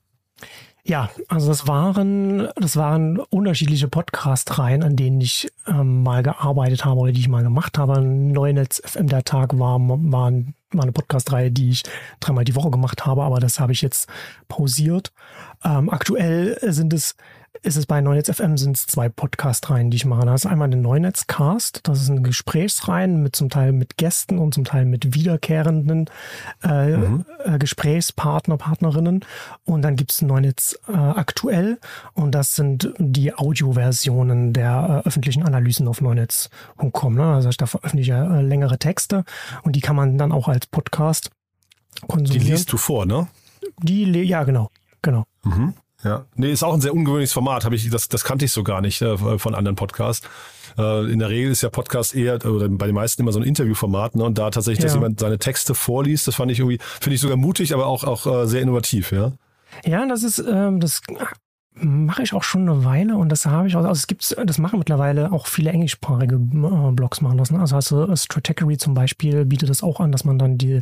Ja, 0.84 1.10
also 1.28 1.48
das 1.48 1.68
waren, 1.68 2.50
das 2.56 2.76
waren 2.76 3.20
unterschiedliche 3.20 3.88
Podcast-Reihen, 3.88 4.82
an 4.82 4.96
denen 4.96 5.22
ich 5.22 5.52
ähm, 5.68 6.02
mal 6.02 6.24
gearbeitet 6.24 6.86
habe 6.86 7.00
oder 7.00 7.12
die 7.12 7.20
ich 7.20 7.28
mal 7.28 7.44
gemacht 7.44 7.78
habe. 7.78 8.02
Neunetz 8.02 8.82
FM 8.84 9.08
der 9.08 9.24
Tag 9.24 9.60
war, 9.60 9.80
war, 9.80 10.32
war 10.32 10.84
eine 10.84 10.92
Podcast-Reihe, 10.92 11.52
die 11.52 11.70
ich 11.70 11.84
dreimal 12.20 12.46
die 12.46 12.56
Woche 12.56 12.72
gemacht 12.72 13.06
habe, 13.06 13.24
aber 13.24 13.40
das 13.40 13.60
habe 13.60 13.74
ich 13.74 13.84
jetzt 13.84 14.10
pausiert. 14.48 15.14
Ähm, 15.64 15.90
aktuell 15.92 16.58
sind 16.62 16.94
es 16.94 17.16
ist 17.64 17.78
es 17.78 17.86
bei 17.86 18.02
Neunetz 18.02 18.30
FM 18.30 18.58
sind 18.58 18.78
es 18.78 18.88
zwei 18.88 19.10
Podcast-Reihen, 19.10 19.92
die 19.92 19.98
ich 19.98 20.06
mache. 20.06 20.26
Da 20.26 20.34
ist 20.34 20.46
einmal 20.46 20.70
den 20.70 20.82
Neunetz-Cast, 20.82 21.82
das 21.84 22.02
ist 22.02 22.10
ein 22.10 22.24
Gesprächsreihen 22.24 23.22
mit 23.22 23.36
zum 23.36 23.50
Teil 23.50 23.72
mit 23.72 23.98
Gästen 23.98 24.40
und 24.40 24.54
zum 24.54 24.64
Teil 24.64 24.86
mit 24.86 25.14
wiederkehrenden 25.14 26.10
äh, 26.64 26.98
mhm. 26.98 27.26
äh, 27.44 27.60
Gesprächspartner, 27.60 28.58
Partnerinnen. 28.58 29.26
Und 29.64 29.82
dann 29.84 29.96
gibt 29.96 30.12
es 30.12 30.22
Neunetz 30.22 30.80
äh, 30.88 30.94
aktuell 30.94 31.80
und 32.14 32.34
das 32.34 32.56
sind 32.56 32.94
die 32.98 33.34
Audioversionen 33.34 34.54
der 34.54 35.04
äh, 35.04 35.08
öffentlichen 35.08 35.44
Analysen 35.44 35.88
auf 35.88 36.02
neunetz.com. 36.02 37.16
Ne? 37.16 37.34
Also 37.34 37.50
ich 37.50 37.58
da 37.58 37.68
veröffentliche 37.68 38.14
äh, 38.14 38.42
längere 38.42 38.80
Texte 38.80 39.24
und 39.64 39.76
die 39.76 39.82
kann 39.82 39.96
man 39.96 40.18
dann 40.18 40.32
auch 40.32 40.48
als 40.48 40.68
Podcast 40.68 41.30
konsumieren. 42.08 42.46
Die 42.46 42.52
liest 42.52 42.72
du 42.72 42.78
vor, 42.78 43.06
ne? 43.06 43.28
Die, 43.84 44.06
ja, 44.24 44.44
genau, 44.44 44.72
genau. 45.02 45.26
Mhm. 45.44 45.76
Ja, 46.04 46.26
nee, 46.36 46.52
ist 46.52 46.64
auch 46.64 46.74
ein 46.74 46.82
sehr 46.82 46.94
ungewöhnliches 46.94 47.34
Format. 47.34 47.64
Habe 47.66 47.76
ich 47.76 47.90
das, 47.90 48.10
das 48.10 48.24
kannte 48.24 48.46
ich 48.46 48.52
so 48.52 48.64
gar 48.64 48.82
nicht 48.82 49.02
äh, 49.02 49.18
von 49.38 49.54
anderen 49.54 49.76
Podcasts. 49.76 50.28
Äh, 50.78 51.12
in 51.12 51.20
der 51.20 51.30
Regel 51.30 51.52
ist 51.52 51.62
ja 51.62 51.70
Podcast 51.70 52.16
eher 52.16 52.44
oder 52.46 52.68
bei 52.70 52.88
den 52.88 52.96
meisten 52.96 53.22
immer 53.22 53.32
so 53.32 53.40
ein 53.40 53.46
Interviewformat, 53.46 54.16
ne? 54.16 54.24
Und 54.24 54.38
da 54.38 54.50
tatsächlich, 54.50 54.84
dass 54.84 54.94
Ja. 54.94 55.00
jemand 55.00 55.20
seine 55.20 55.38
Texte 55.38 55.76
vorliest, 55.76 56.28
das 56.28 56.36
fand 56.36 56.52
ich 56.52 56.60
irgendwie, 56.60 56.80
finde 57.00 57.16
ich 57.16 57.22
sogar 57.22 57.38
mutig, 57.38 57.74
aber 57.74 57.86
auch 57.86 58.04
auch 58.04 58.26
äh, 58.26 58.48
sehr 58.48 58.62
innovativ, 58.62 59.12
ja. 59.12 59.34
Ja, 59.86 60.06
das 60.08 60.24
ist, 60.24 60.40
ähm, 60.40 60.80
das 60.80 61.02
mache 61.74 62.24
ich 62.24 62.34
auch 62.34 62.44
schon 62.44 62.68
eine 62.68 62.84
Weile 62.84 63.16
und 63.16 63.30
das 63.30 63.46
habe 63.46 63.68
ich 63.68 63.76
auch, 63.78 63.86
also 63.86 63.92
es 63.94 64.08
gibt, 64.08 64.36
das 64.46 64.58
machen 64.58 64.78
mittlerweile 64.78 65.32
auch 65.32 65.48
viele 65.48 65.72
englischsprachige 65.72 66.36
äh, 66.36 66.92
Blogs 66.92 67.22
machen 67.22 67.38
das. 67.38 67.50
Ne? 67.50 67.60
Also 67.60 67.78
hast 67.78 67.92
du 67.92 68.14
Stratechery 68.14 68.78
zum 68.78 68.94
Beispiel 68.94 69.46
bietet 69.46 69.70
das 69.70 69.82
auch 69.82 70.02
an, 70.02 70.12
dass 70.12 70.26
man 70.26 70.38
dann 70.38 70.58
die, 70.58 70.82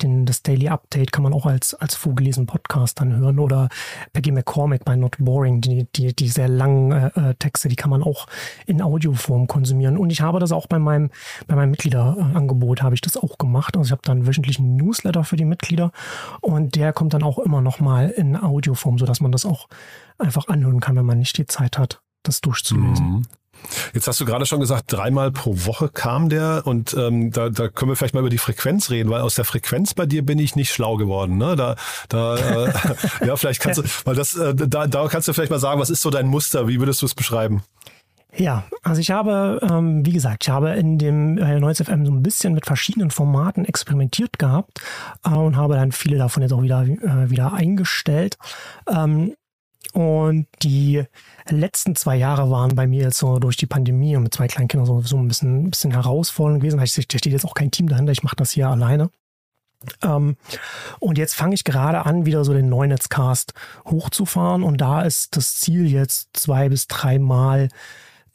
den, 0.00 0.24
das 0.24 0.42
Daily 0.42 0.68
Update 0.68 1.12
kann 1.12 1.24
man 1.24 1.34
auch 1.34 1.44
als, 1.44 1.74
als 1.74 1.94
vorgelesenen 1.94 2.46
Podcast 2.46 3.00
dann 3.00 3.14
hören 3.16 3.38
oder 3.38 3.68
Peggy 4.14 4.32
McCormick 4.32 4.84
bei 4.84 4.96
Not 4.96 5.16
Boring, 5.18 5.60
die, 5.60 5.86
die, 5.94 6.16
die 6.16 6.28
sehr 6.28 6.48
langen 6.48 6.92
äh, 6.92 7.10
äh, 7.16 7.34
Texte, 7.34 7.68
die 7.68 7.76
kann 7.76 7.90
man 7.90 8.02
auch 8.02 8.26
in 8.66 8.80
Audioform 8.80 9.46
konsumieren. 9.46 9.98
Und 9.98 10.10
ich 10.10 10.22
habe 10.22 10.40
das 10.40 10.52
auch 10.52 10.66
bei 10.66 10.78
meinem, 10.78 11.10
bei 11.48 11.54
meinem 11.54 11.72
Mitgliederangebot 11.72 12.82
habe 12.82 12.94
ich 12.94 13.02
das 13.02 13.18
auch 13.18 13.36
gemacht. 13.36 13.76
Also 13.76 13.88
ich 13.88 13.92
habe 13.92 14.02
dann 14.04 14.26
wöchentlichen 14.26 14.74
Newsletter 14.76 15.22
für 15.22 15.36
die 15.36 15.44
Mitglieder 15.44 15.92
und 16.40 16.76
der 16.76 16.94
kommt 16.94 17.12
dann 17.12 17.22
auch 17.22 17.38
immer 17.38 17.60
noch 17.60 17.78
mal 17.78 18.08
in 18.08 18.36
Audioform, 18.36 18.98
sodass 18.98 19.20
man 19.20 19.32
das 19.32 19.44
auch 19.44 19.68
einfach 20.30 20.48
anhören 20.48 20.80
kann, 20.80 20.94
wenn 20.96 21.06
man 21.06 21.18
nicht 21.18 21.36
die 21.38 21.46
Zeit 21.46 21.76
hat, 21.76 22.00
das 22.22 22.40
durchzulesen. 22.40 23.06
Mhm. 23.06 23.22
Jetzt 23.92 24.06
hast 24.06 24.18
du 24.20 24.24
gerade 24.24 24.46
schon 24.46 24.60
gesagt, 24.60 24.84
dreimal 24.90 25.32
pro 25.32 25.54
Woche 25.66 25.90
kam 25.90 26.30
der 26.30 26.62
und 26.64 26.94
ähm, 26.94 27.30
da, 27.30 27.50
da 27.50 27.68
können 27.68 27.90
wir 27.90 27.96
vielleicht 27.96 28.14
mal 28.14 28.20
über 28.20 28.30
die 28.30 28.38
Frequenz 28.38 28.90
reden, 28.90 29.10
weil 29.10 29.20
aus 29.20 29.34
der 29.34 29.44
Frequenz 29.44 29.92
bei 29.92 30.06
dir 30.06 30.24
bin 30.24 30.38
ich 30.38 30.56
nicht 30.56 30.72
schlau 30.72 30.96
geworden. 30.96 31.36
Ne? 31.36 31.56
Da, 31.56 31.76
da 32.08 32.36
äh, 32.36 32.72
ja, 33.26 33.36
vielleicht 33.36 33.60
kannst 33.60 33.78
du, 33.78 33.82
weil 34.06 34.14
das, 34.14 34.34
äh, 34.34 34.54
da, 34.54 34.86
da 34.86 35.08
kannst 35.08 35.28
du 35.28 35.34
vielleicht 35.34 35.50
mal 35.50 35.58
sagen, 35.58 35.78
was 35.78 35.90
ist 35.90 36.00
so 36.00 36.08
dein 36.08 36.26
Muster? 36.26 36.68
Wie 36.68 36.78
würdest 36.78 37.02
du 37.02 37.06
es 37.06 37.14
beschreiben? 37.14 37.62
Ja, 38.36 38.64
also 38.82 39.00
ich 39.00 39.10
habe, 39.10 39.60
ähm, 39.68 40.06
wie 40.06 40.12
gesagt, 40.12 40.44
ich 40.44 40.50
habe 40.50 40.70
in 40.70 40.98
dem 40.98 41.36
äh, 41.36 41.56
90FM 41.56 42.06
so 42.06 42.12
ein 42.12 42.22
bisschen 42.22 42.54
mit 42.54 42.64
verschiedenen 42.64 43.10
Formaten 43.10 43.64
experimentiert 43.64 44.38
gehabt 44.38 44.80
äh, 45.24 45.30
und 45.30 45.56
habe 45.56 45.74
dann 45.74 45.90
viele 45.90 46.16
davon 46.16 46.42
jetzt 46.42 46.52
auch 46.52 46.62
wieder, 46.62 46.82
äh, 46.82 47.28
wieder 47.28 47.52
eingestellt. 47.52 48.38
Ähm, 48.88 49.34
und 49.92 50.46
die 50.62 51.04
letzten 51.48 51.96
zwei 51.96 52.16
Jahre 52.16 52.50
waren 52.50 52.76
bei 52.76 52.86
mir 52.86 53.04
jetzt 53.04 53.18
so 53.18 53.38
durch 53.38 53.56
die 53.56 53.66
Pandemie 53.66 54.16
und 54.16 54.24
mit 54.24 54.34
zwei 54.34 54.46
kleinen 54.46 54.68
Kindern 54.68 54.86
so, 54.86 55.16
ein 55.16 55.28
bisschen, 55.28 55.64
ein 55.64 55.70
bisschen 55.70 55.90
herausfordernd 55.90 56.60
gewesen. 56.60 56.78
Da 56.78 56.86
steht 56.86 57.26
jetzt 57.26 57.44
auch 57.44 57.54
kein 57.54 57.70
Team 57.70 57.88
dahinter, 57.88 58.12
ich 58.12 58.22
mache 58.22 58.36
das 58.36 58.52
hier 58.52 58.68
alleine. 58.68 59.10
Ähm, 60.02 60.36
und 60.98 61.18
jetzt 61.18 61.34
fange 61.34 61.54
ich 61.54 61.64
gerade 61.64 62.04
an, 62.04 62.26
wieder 62.26 62.44
so 62.44 62.52
den 62.52 62.68
Neunetzcast 62.68 63.54
hochzufahren. 63.86 64.62
Und 64.62 64.80
da 64.80 65.02
ist 65.02 65.36
das 65.36 65.56
Ziel 65.56 65.90
jetzt 65.90 66.30
zwei 66.34 66.68
bis 66.68 66.86
dreimal 66.86 67.68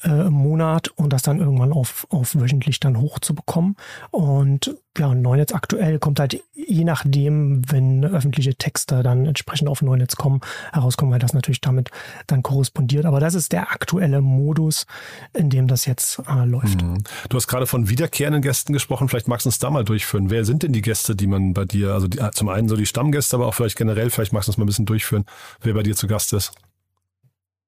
äh, 0.03 0.27
im 0.27 0.33
Monat 0.33 0.89
und 0.89 1.11
das 1.11 1.21
dann 1.21 1.39
irgendwann 1.39 1.73
auf, 1.73 2.07
auf 2.09 2.35
wöchentlich 2.35 2.79
dann 2.79 2.99
hochzubekommen. 2.99 3.75
Und 4.11 4.75
ja, 4.97 5.13
Neunetz 5.13 5.53
aktuell 5.53 5.99
kommt 5.99 6.19
halt 6.19 6.41
je 6.53 6.83
nachdem, 6.83 7.61
wenn 7.69 8.03
öffentliche 8.03 8.55
Texte 8.55 9.03
dann 9.03 9.25
entsprechend 9.25 9.67
auf 9.67 9.81
Neunetz 9.81 10.15
kommen, 10.15 10.41
herauskommen, 10.71 11.11
weil 11.11 11.19
das 11.19 11.33
natürlich 11.33 11.61
damit 11.61 11.91
dann 12.27 12.43
korrespondiert. 12.43 13.05
Aber 13.05 13.19
das 13.19 13.35
ist 13.35 13.51
der 13.51 13.71
aktuelle 13.71 14.21
Modus, 14.21 14.85
in 15.33 15.49
dem 15.49 15.67
das 15.67 15.85
jetzt 15.85 16.21
äh, 16.27 16.45
läuft. 16.45 16.81
Mhm. 16.81 17.03
Du 17.29 17.37
hast 17.37 17.47
gerade 17.47 17.67
von 17.67 17.89
wiederkehrenden 17.89 18.41
Gästen 18.41 18.73
gesprochen. 18.73 19.09
Vielleicht 19.09 19.27
magst 19.27 19.45
du 19.45 19.49
uns 19.49 19.59
da 19.59 19.69
mal 19.69 19.83
durchführen. 19.83 20.29
Wer 20.29 20.45
sind 20.45 20.63
denn 20.63 20.73
die 20.73 20.81
Gäste, 20.81 21.15
die 21.15 21.27
man 21.27 21.53
bei 21.53 21.65
dir, 21.65 21.93
also 21.93 22.07
die, 22.07 22.19
zum 22.31 22.49
einen 22.49 22.69
so 22.69 22.75
die 22.75 22.85
Stammgäste, 22.85 23.35
aber 23.35 23.47
auch 23.47 23.53
vielleicht 23.53 23.77
generell, 23.77 24.09
vielleicht 24.09 24.33
magst 24.33 24.47
du 24.47 24.51
uns 24.51 24.57
mal 24.57 24.63
ein 24.63 24.67
bisschen 24.67 24.85
durchführen, 24.85 25.25
wer 25.61 25.73
bei 25.73 25.83
dir 25.83 25.95
zu 25.95 26.07
Gast 26.07 26.33
ist. 26.33 26.53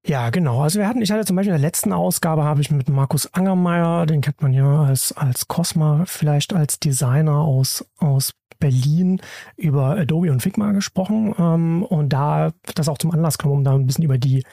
Ja, 0.08 0.30
genau. 0.30 0.62
Also 0.62 0.78
wir 0.78 0.88
hatten, 0.88 1.02
ich 1.02 1.10
hatte 1.10 1.26
zum 1.26 1.36
Beispiel 1.36 1.54
in 1.54 1.60
der 1.60 1.68
letzten 1.68 1.92
Ausgabe 1.92 2.42
habe 2.42 2.62
ich 2.62 2.70
mit 2.70 2.88
Markus 2.88 3.32
Angermeier, 3.34 4.06
den 4.06 4.22
kennt 4.22 4.40
man 4.40 4.54
ja 4.54 4.84
als, 4.84 5.12
als 5.12 5.48
Cosma, 5.48 6.04
vielleicht 6.06 6.54
als 6.54 6.80
Designer 6.80 7.36
aus, 7.36 7.84
aus 7.98 8.32
Berlin 8.58 9.20
über 9.56 9.98
Adobe 9.98 10.32
und 10.32 10.42
Figma 10.42 10.72
gesprochen 10.72 11.34
ähm, 11.38 11.82
und 11.82 12.08
da 12.08 12.52
das 12.74 12.88
auch 12.88 12.98
zum 12.98 13.10
Anlass 13.10 13.38
genommen, 13.38 13.58
um 13.58 13.64
da 13.64 13.74
ein 13.74 13.86
bisschen 13.86 14.04
über 14.04 14.18
die 14.18 14.44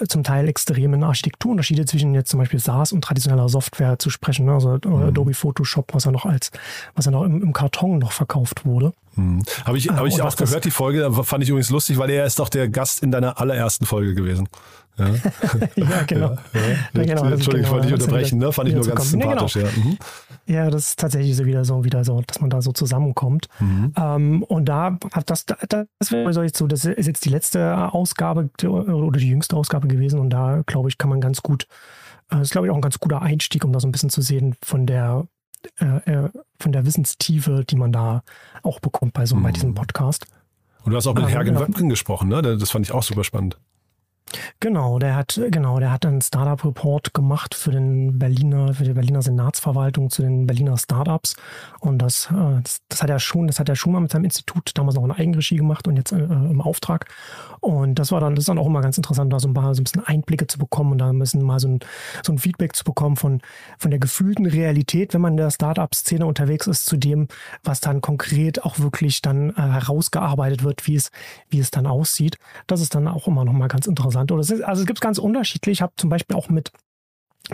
äh, 0.00 0.06
zum 0.06 0.22
Teil 0.22 0.48
extremen 0.48 1.02
Architekturunterschiede 1.02 1.86
zwischen 1.86 2.14
jetzt 2.14 2.30
zum 2.30 2.38
Beispiel 2.38 2.60
SaaS 2.60 2.92
und 2.92 3.02
traditioneller 3.02 3.48
Software 3.48 3.98
zu 3.98 4.10
sprechen. 4.10 4.46
Ne? 4.46 4.52
Also 4.52 4.78
mhm. 4.84 5.02
Adobe 5.02 5.34
Photoshop, 5.34 5.94
was 5.94 6.06
er 6.06 6.12
noch 6.12 6.26
als, 6.26 6.50
was 6.94 7.06
er 7.06 7.12
noch 7.12 7.24
im, 7.24 7.42
im 7.42 7.52
Karton 7.52 7.98
noch 7.98 8.12
verkauft 8.12 8.64
wurde. 8.66 8.92
Hm. 9.16 9.42
Habe 9.64 9.76
ich, 9.76 9.88
hab 9.88 10.06
ich 10.06 10.22
auch 10.22 10.36
gehört, 10.36 10.64
die 10.64 10.70
Folge, 10.70 11.12
fand 11.24 11.42
ich 11.42 11.50
übrigens 11.50 11.70
lustig, 11.70 11.98
weil 11.98 12.10
er 12.10 12.26
ist 12.26 12.38
doch 12.38 12.48
der 12.48 12.68
Gast 12.68 13.02
in 13.02 13.10
deiner 13.10 13.40
allerersten 13.40 13.84
Folge 13.84 14.14
gewesen. 14.14 14.48
Ja, 14.98 15.06
ja, 15.76 16.02
genau. 16.06 16.30
ja. 16.52 16.60
Ja, 16.94 17.04
genau, 17.04 17.24
Entschuldigung, 17.24 17.64
ich 17.64 17.70
wollte 17.70 17.86
dich 17.86 17.94
unterbrechen, 17.94 18.38
wieder- 18.38 18.46
ne? 18.48 18.52
Fand 18.52 18.68
ich 18.68 18.74
nur 18.74 18.84
ganz 18.86 19.10
zu 19.10 19.18
kommen. 19.18 19.22
Nee, 19.24 19.30
sympathisch, 19.30 19.52
genau. 19.54 19.66
ja. 19.68 19.84
Mhm. 19.84 19.98
Ja, 20.46 20.70
das 20.70 20.88
ist 20.88 20.98
tatsächlich 20.98 21.36
so 21.36 21.44
wieder 21.46 21.64
so, 21.64 21.84
wieder 21.84 22.04
so, 22.04 22.20
dass 22.26 22.40
man 22.40 22.50
da 22.50 22.60
so 22.60 22.72
zusammenkommt. 22.72 23.46
Mhm. 23.60 23.92
Ähm, 23.96 24.42
und 24.42 24.66
da, 24.68 24.98
das, 25.26 25.46
das, 25.46 25.58
das 25.98 26.10
wäre 26.12 26.32
so 26.32 26.42
jetzt 26.42 26.56
so, 26.58 26.66
das 26.66 26.84
ist 26.84 27.06
jetzt 27.06 27.24
die 27.24 27.28
letzte 27.30 27.92
Ausgabe 27.94 28.50
oder 28.66 29.18
die 29.18 29.28
jüngste 29.28 29.56
Ausgabe 29.56 29.88
gewesen 29.88 30.18
und 30.18 30.30
da, 30.30 30.62
glaube 30.66 30.88
ich, 30.88 30.98
kann 30.98 31.08
man 31.08 31.20
ganz 31.20 31.40
gut, 31.42 31.64
äh, 32.30 32.36
das 32.36 32.42
ist, 32.42 32.50
glaube 32.50 32.66
ich, 32.66 32.70
auch 32.70 32.76
ein 32.76 32.82
ganz 32.82 32.98
guter 32.98 33.22
Einstieg, 33.22 33.64
um 33.64 33.72
da 33.72 33.80
so 33.80 33.88
ein 33.88 33.92
bisschen 33.92 34.10
zu 34.10 34.20
sehen 34.22 34.54
von 34.62 34.86
der, 34.86 35.26
äh, 35.78 35.84
äh, 36.10 36.28
von 36.58 36.72
der 36.72 36.84
Wissenstiefe, 36.84 37.64
die 37.68 37.76
man 37.76 37.92
da 37.92 38.22
auch 38.62 38.80
bekommt 38.80 39.12
bei 39.14 39.24
so, 39.24 39.36
bei 39.36 39.48
Mhm. 39.48 39.52
diesem 39.54 39.74
Podcast. 39.74 40.26
Und 40.82 40.90
du 40.92 40.96
hast 40.96 41.06
auch 41.06 41.14
mit 41.14 41.24
Ähm, 41.24 41.28
Hergen 41.30 41.54
genau. 41.54 41.60
Wöpken 41.60 41.88
gesprochen, 41.90 42.28
ne? 42.28 42.42
Das 42.42 42.70
fand 42.70 42.86
ich 42.86 42.92
auch 42.92 43.02
super 43.02 43.22
spannend. 43.24 43.58
Genau, 44.60 44.98
der 44.98 45.16
hat, 45.16 45.40
genau, 45.50 45.78
der 45.80 45.90
hat 45.90 46.06
einen 46.06 46.20
Startup-Report 46.20 47.14
gemacht 47.14 47.54
für 47.54 47.70
den 47.70 48.18
Berliner, 48.18 48.74
für 48.74 48.84
die 48.84 48.92
Berliner 48.92 49.22
Senatsverwaltung 49.22 50.10
zu 50.10 50.22
den 50.22 50.46
Berliner 50.46 50.76
Startups. 50.76 51.34
Und 51.80 51.98
das, 51.98 52.30
äh, 52.30 52.60
das, 52.62 52.82
das 52.88 53.02
hat 53.02 53.10
er 53.10 53.18
schon, 53.18 53.46
das 53.46 53.58
hat 53.58 53.68
er 53.68 53.76
schon 53.76 53.92
mal 53.92 54.00
mit 54.00 54.10
seinem 54.10 54.24
Institut 54.24 54.70
damals 54.74 54.96
auch 54.96 55.04
in 55.04 55.12
Eigenregie 55.12 55.56
gemacht 55.56 55.88
und 55.88 55.96
jetzt 55.96 56.12
äh, 56.12 56.18
im 56.18 56.60
Auftrag. 56.60 57.06
Und 57.60 57.98
das 57.98 58.12
war 58.12 58.20
dann, 58.20 58.34
das 58.34 58.42
ist 58.42 58.48
dann 58.48 58.58
auch 58.58 58.66
immer 58.66 58.80
ganz 58.80 58.96
interessant, 58.96 59.32
da 59.32 59.40
so 59.40 59.48
ein 59.48 59.54
paar, 59.54 59.74
so 59.74 59.80
ein 59.80 59.84
bisschen 59.84 60.04
Einblicke 60.04 60.46
zu 60.46 60.58
bekommen 60.58 60.92
und 60.92 60.98
da 60.98 61.10
ein 61.10 61.18
bisschen 61.18 61.42
mal 61.42 61.58
so 61.58 61.68
ein, 61.68 61.80
so 62.24 62.32
ein 62.32 62.38
Feedback 62.38 62.74
zu 62.76 62.84
bekommen 62.84 63.16
von, 63.16 63.40
von 63.78 63.90
der 63.90 64.00
gefühlten 64.00 64.46
Realität, 64.46 65.12
wenn 65.14 65.20
man 65.20 65.34
in 65.34 65.38
der 65.38 65.50
Startup-Szene 65.50 66.24
unterwegs 66.24 66.66
ist, 66.66 66.86
zu 66.86 66.96
dem, 66.96 67.28
was 67.64 67.80
dann 67.80 68.00
konkret 68.00 68.64
auch 68.64 68.78
wirklich 68.78 69.22
dann 69.22 69.50
äh, 69.50 69.54
herausgearbeitet 69.54 70.62
wird, 70.62 70.86
wie 70.86 70.94
es, 70.94 71.10
wie 71.48 71.58
es 71.58 71.70
dann 71.70 71.86
aussieht. 71.86 72.38
Das 72.66 72.80
ist 72.80 72.94
dann 72.94 73.08
auch 73.08 73.26
immer 73.26 73.44
noch 73.44 73.52
mal 73.52 73.68
ganz 73.68 73.86
interessant. 73.86 74.19
Oder 74.22 74.40
es 74.40 74.50
ist, 74.50 74.62
also 74.62 74.82
es 74.82 74.86
gibt 74.86 75.00
ganz 75.00 75.18
unterschiedlich. 75.18 75.78
Ich 75.78 75.82
habe 75.82 75.92
zum 75.96 76.10
Beispiel 76.10 76.36
auch 76.36 76.48
mit 76.48 76.72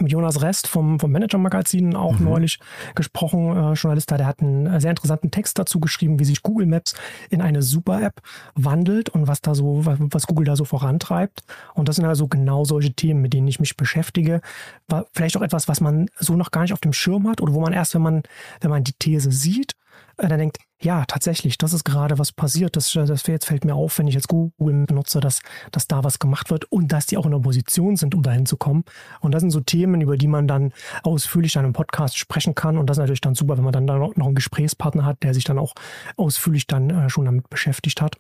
mit 0.01 0.13
Jonas 0.13 0.43
Rest 0.43 0.67
vom, 0.67 0.99
vom 1.01 1.11
Manager-Magazin 1.13 1.95
auch 1.95 2.19
Mhm. 2.19 2.25
neulich 2.27 2.59
gesprochen, 2.95 3.57
äh, 3.57 3.73
Journalist 3.75 4.11
da, 4.11 4.17
der 4.17 4.27
hat 4.27 4.41
einen 4.41 4.67
äh, 4.67 4.81
sehr 4.81 4.91
interessanten 4.91 5.31
Text 5.31 5.59
dazu 5.59 5.81
geschrieben, 5.81 6.19
wie 6.19 6.25
sich 6.25 6.43
Google 6.43 6.67
Maps 6.67 6.95
in 7.31 7.41
eine 7.41 7.63
Super-App 7.63 8.21
wandelt 8.55 9.09
und 9.09 9.27
was 9.29 9.41
da 9.41 9.55
so, 9.55 9.83
was 9.85 10.27
Google 10.27 10.45
da 10.45 10.57
so 10.57 10.65
vorantreibt. 10.65 11.43
Und 11.75 11.89
das 11.89 11.97
sind 11.97 12.05
also 12.05 12.29
genau 12.29 12.65
solche 12.65 12.93
Themen, 12.93 13.23
mit 13.23 13.33
denen 13.33 13.49
ich 13.49 13.61
mich 13.61 13.77
beschäftige. 13.77 14.41
War 14.89 15.07
vielleicht 15.13 15.37
auch 15.37 15.43
etwas, 15.43 15.69
was 15.69 15.81
man 15.81 16.11
so 16.19 16.35
noch 16.37 16.51
gar 16.51 16.63
nicht 16.63 16.73
auf 16.73 16.81
dem 16.81 16.93
Schirm 16.93 17.29
hat 17.29 17.41
oder 17.41 17.55
wo 17.55 17.61
man 17.61 17.73
erst, 17.73 17.95
wenn 17.95 18.03
man, 18.03 18.23
wenn 18.61 18.71
man 18.71 18.85
die 18.85 18.93
These 18.99 19.31
sieht, 19.31 19.77
äh, 20.19 20.29
dann 20.29 20.39
denkt, 20.41 20.59
ja, 20.83 21.07
tatsächlich, 21.07 21.57
das 21.57 21.73
ist 21.73 21.85
gerade 21.85 22.19
was 22.19 22.33
passiert. 22.33 22.77
Das, 22.77 22.93
das 22.93 23.27
jetzt 23.27 23.47
fällt 23.47 23.65
mir 23.65 23.75
auf, 23.75 23.99
wenn 23.99 24.09
ich 24.09 24.15
jetzt 24.15 24.29
Google 24.29 24.85
benutze, 24.87 25.21
dass, 25.21 25.41
dass 25.73 25.89
da 25.89 26.05
was 26.05 26.19
gemacht 26.19 26.51
wird 26.51 26.71
und 26.71 26.93
dass 26.93 27.07
die 27.07 27.17
auch 27.17 27.25
in 27.25 27.33
der 27.33 27.39
Position 27.39 27.97
sind, 27.97 28.15
um 28.15 28.23
dahin 28.23 28.45
zu 28.45 28.59
kommen. 28.59 28.85
Und 29.21 29.33
das 29.33 29.41
sind 29.41 29.51
so 29.51 29.61
Themen, 29.61 30.03
über 30.03 30.19
die 30.19 30.29
man 30.29 30.47
dann 30.47 30.73
ausführlich 31.03 31.55
dann 31.55 31.65
im 31.65 31.73
Podcast 31.73 32.19
sprechen 32.19 32.55
kann. 32.55 32.77
Und 32.77 32.91
das 32.91 32.99
ist 32.99 33.01
natürlich 33.01 33.23
dann 33.23 33.35
super, 33.35 33.57
wenn 33.57 33.65
man 33.65 33.73
dann 33.73 33.87
da 33.87 33.97
noch 33.97 34.17
noch 34.17 34.27
einen 34.27 34.35
Gesprächspartner 34.35 35.05
hat, 35.05 35.23
der 35.23 35.33
sich 35.33 35.45
dann 35.45 35.59
auch 35.59 35.73
ausführlich 36.17 36.67
dann 36.67 36.91
äh, 36.91 37.09
schon 37.09 37.25
damit 37.25 37.49
beschäftigt 37.49 38.03
hat. 38.03 38.17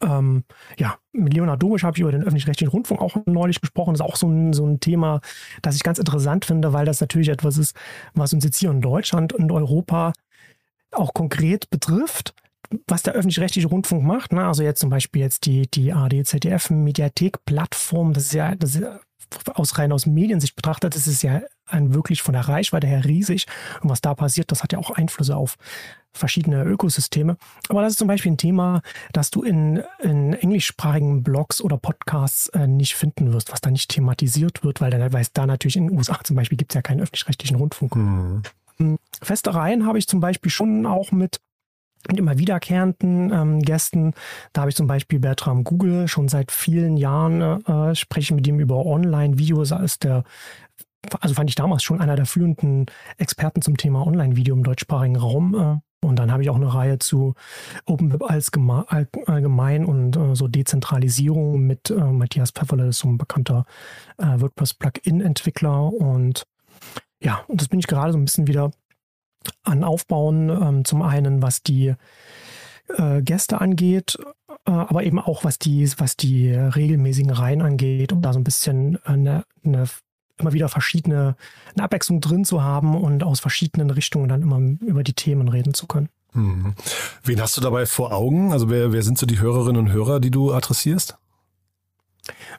Ähm, 0.00 0.44
ja, 0.78 0.98
mit 1.12 1.34
Leonard 1.34 1.62
Domisch 1.62 1.84
habe 1.84 1.96
ich 1.96 2.00
über 2.00 2.10
den 2.10 2.22
öffentlich-rechtlichen 2.22 2.70
Rundfunk 2.70 3.00
auch 3.00 3.16
neulich 3.26 3.60
gesprochen. 3.60 3.94
Das 3.94 4.00
ist 4.00 4.06
auch 4.06 4.16
so 4.16 4.28
ein, 4.28 4.52
so 4.52 4.66
ein 4.66 4.80
Thema, 4.80 5.20
das 5.62 5.76
ich 5.76 5.82
ganz 5.82 5.98
interessant 5.98 6.44
finde, 6.44 6.72
weil 6.72 6.86
das 6.86 7.00
natürlich 7.00 7.28
etwas 7.28 7.56
ist, 7.56 7.76
was 8.14 8.32
uns 8.32 8.44
jetzt 8.44 8.58
hier 8.58 8.70
in 8.70 8.80
Deutschland 8.80 9.32
und 9.32 9.52
Europa 9.52 10.12
auch 10.98 11.14
konkret 11.14 11.70
betrifft, 11.70 12.34
was 12.86 13.02
der 13.02 13.14
öffentlich-rechtliche 13.14 13.68
Rundfunk 13.68 14.04
macht. 14.04 14.32
Ne? 14.32 14.46
Also 14.46 14.62
jetzt 14.62 14.80
zum 14.80 14.90
Beispiel 14.90 15.22
jetzt 15.22 15.46
die, 15.46 15.70
die 15.70 15.92
AD-ZDF-Mediathek-Plattform, 15.92 18.12
das 18.12 18.24
ist 18.24 18.34
ja, 18.34 18.54
das 18.54 18.74
ist 18.74 18.82
ja 18.82 19.00
aus 19.54 19.78
rein 19.78 19.92
aus 19.92 20.04
Mediensicht 20.06 20.56
betrachtet, 20.56 20.94
das 20.94 21.08
ist 21.08 21.22
ja 21.22 21.42
ein 21.66 21.94
wirklich 21.94 22.22
von 22.22 22.32
der 22.32 22.48
Reichweite 22.48 22.86
her 22.86 23.04
riesig. 23.04 23.46
Und 23.82 23.90
was 23.90 24.00
da 24.00 24.14
passiert, 24.14 24.50
das 24.52 24.62
hat 24.62 24.72
ja 24.72 24.78
auch 24.78 24.90
Einflüsse 24.90 25.36
auf 25.36 25.56
verschiedene 26.12 26.64
Ökosysteme. 26.64 27.36
Aber 27.68 27.82
das 27.82 27.92
ist 27.92 27.98
zum 27.98 28.08
Beispiel 28.08 28.32
ein 28.32 28.38
Thema, 28.38 28.80
das 29.12 29.30
du 29.30 29.42
in, 29.42 29.82
in 30.00 30.32
englischsprachigen 30.32 31.22
Blogs 31.22 31.60
oder 31.60 31.76
Podcasts 31.76 32.48
äh, 32.48 32.66
nicht 32.66 32.94
finden 32.94 33.32
wirst, 33.32 33.52
was 33.52 33.60
da 33.60 33.70
nicht 33.70 33.90
thematisiert 33.90 34.64
wird, 34.64 34.80
weil, 34.80 35.12
weil 35.12 35.22
es 35.22 35.32
da 35.32 35.46
natürlich 35.46 35.76
in 35.76 35.88
den 35.88 35.98
USA 35.98 36.18
zum 36.22 36.36
Beispiel 36.36 36.56
gibt 36.56 36.72
es 36.72 36.74
ja 36.74 36.82
keinen 36.82 37.00
öffentlich-rechtlichen 37.00 37.56
Rundfunk. 37.56 37.96
Mhm. 37.96 38.42
Feste 39.22 39.54
Reihen 39.54 39.86
habe 39.86 39.98
ich 39.98 40.06
zum 40.06 40.20
Beispiel 40.20 40.50
schon 40.50 40.86
auch 40.86 41.12
mit 41.12 41.40
immer 42.14 42.38
wiederkehrenden 42.38 43.32
ähm, 43.32 43.62
Gästen. 43.62 44.12
Da 44.52 44.60
habe 44.62 44.70
ich 44.70 44.76
zum 44.76 44.86
Beispiel 44.86 45.18
Bertram 45.18 45.64
Google 45.64 46.06
schon 46.08 46.28
seit 46.28 46.52
vielen 46.52 46.96
Jahren 46.96 47.64
äh, 47.64 47.94
spreche 47.94 48.34
mit 48.34 48.46
ihm 48.46 48.60
über 48.60 48.86
Online-Videos. 48.86 49.72
ist 49.72 50.04
der 50.04 50.24
also 51.20 51.34
fand 51.34 51.50
ich 51.50 51.54
damals 51.54 51.82
schon 51.82 52.00
einer 52.00 52.16
der 52.16 52.26
führenden 52.26 52.86
Experten 53.16 53.62
zum 53.62 53.76
Thema 53.76 54.06
Online-Video 54.06 54.54
im 54.54 54.64
deutschsprachigen 54.64 55.16
Raum. 55.16 55.54
Äh. 55.54 56.06
Und 56.06 56.18
dann 56.18 56.30
habe 56.30 56.42
ich 56.42 56.50
auch 56.50 56.56
eine 56.56 56.72
Reihe 56.72 56.98
zu 56.98 57.34
Open 57.84 58.12
Web 58.12 58.22
als 58.22 58.50
allgemein 59.26 59.84
und 59.84 60.16
äh, 60.16 60.34
so 60.34 60.46
Dezentralisierung 60.46 61.60
mit 61.60 61.90
äh, 61.90 61.94
Matthias 61.94 62.50
Pfefferle, 62.50 62.92
so 62.92 63.08
ein 63.08 63.18
bekannter 63.18 63.64
äh, 64.18 64.40
WordPress-Plugin-Entwickler. 64.40 65.92
Und 65.92 66.44
ja, 67.22 67.42
und 67.48 67.60
das 67.60 67.68
bin 67.68 67.78
ich 67.78 67.86
gerade 67.86 68.12
so 68.12 68.18
ein 68.18 68.24
bisschen 68.24 68.46
wieder 68.46 68.70
an 69.62 69.84
Aufbauen. 69.84 70.48
Ähm, 70.50 70.84
zum 70.84 71.02
einen, 71.02 71.42
was 71.42 71.62
die 71.62 71.94
äh, 72.88 73.22
Gäste 73.22 73.60
angeht, 73.60 74.18
äh, 74.66 74.70
aber 74.70 75.04
eben 75.04 75.18
auch 75.18 75.44
was 75.44 75.58
die, 75.58 75.88
was 75.98 76.16
die 76.16 76.50
regelmäßigen 76.50 77.30
Reihen 77.30 77.62
angeht, 77.62 78.12
um 78.12 78.22
da 78.22 78.32
so 78.32 78.38
ein 78.38 78.44
bisschen 78.44 78.98
eine, 79.04 79.44
eine 79.64 79.86
immer 80.38 80.52
wieder 80.52 80.68
verschiedene 80.68 81.36
eine 81.74 81.84
Abwechslung 81.84 82.20
drin 82.20 82.44
zu 82.44 82.62
haben 82.62 82.94
und 82.94 83.24
aus 83.24 83.40
verschiedenen 83.40 83.90
Richtungen 83.90 84.28
dann 84.28 84.42
immer 84.42 84.58
über 84.58 85.02
die 85.02 85.14
Themen 85.14 85.48
reden 85.48 85.72
zu 85.72 85.86
können. 85.86 86.08
Hm. 86.32 86.74
Wen 87.24 87.40
hast 87.40 87.56
du 87.56 87.62
dabei 87.62 87.86
vor 87.86 88.12
Augen? 88.12 88.52
Also 88.52 88.68
wer, 88.68 88.92
wer 88.92 89.02
sind 89.02 89.16
so 89.16 89.24
die 89.24 89.40
Hörerinnen 89.40 89.80
und 89.80 89.92
Hörer, 89.92 90.20
die 90.20 90.30
du 90.30 90.52
adressierst? 90.52 91.16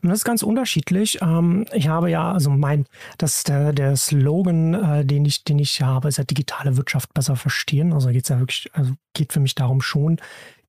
Das 0.02 0.20
ist 0.20 0.26
ganz 0.26 0.44
unterschiedlich. 0.44 1.20
Ähm, 1.22 1.66
ich 1.74 1.88
habe 1.88 2.10
ja, 2.10 2.32
also 2.32 2.50
mein, 2.50 2.86
das 3.18 3.44
der, 3.44 3.74
der 3.74 3.96
Slogan, 3.96 4.74
äh, 4.74 5.06
den 5.06 5.26
ich, 5.26 5.44
den 5.44 5.60
ich 5.60 5.82
habe, 5.82 6.08
ist 6.08 6.18
ja 6.18 6.24
digitale 6.24 6.78
Wirtschaft 6.78 7.14
besser 7.14 7.36
verstehen. 7.36 7.94
Also 7.94 8.10
geht 8.10 8.24
es 8.24 8.30
ja 8.30 8.40
wirklich, 8.40 8.70
also 8.74 8.94
geht 9.14 9.34
für 9.34 9.40
mich 9.40 9.56
darum 9.56 9.82
schon, 9.82 10.20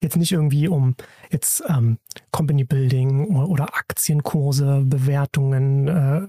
jetzt 0.02 0.16
nicht 0.16 0.32
irgendwie 0.32 0.68
um 0.68 0.94
jetzt 1.30 1.62
ähm, 1.68 1.98
Company 2.30 2.64
Building 2.64 3.26
oder, 3.36 3.74
Aktienkurse, 3.74 4.82
Bewertungen, 4.84 5.88
äh, 5.88 6.26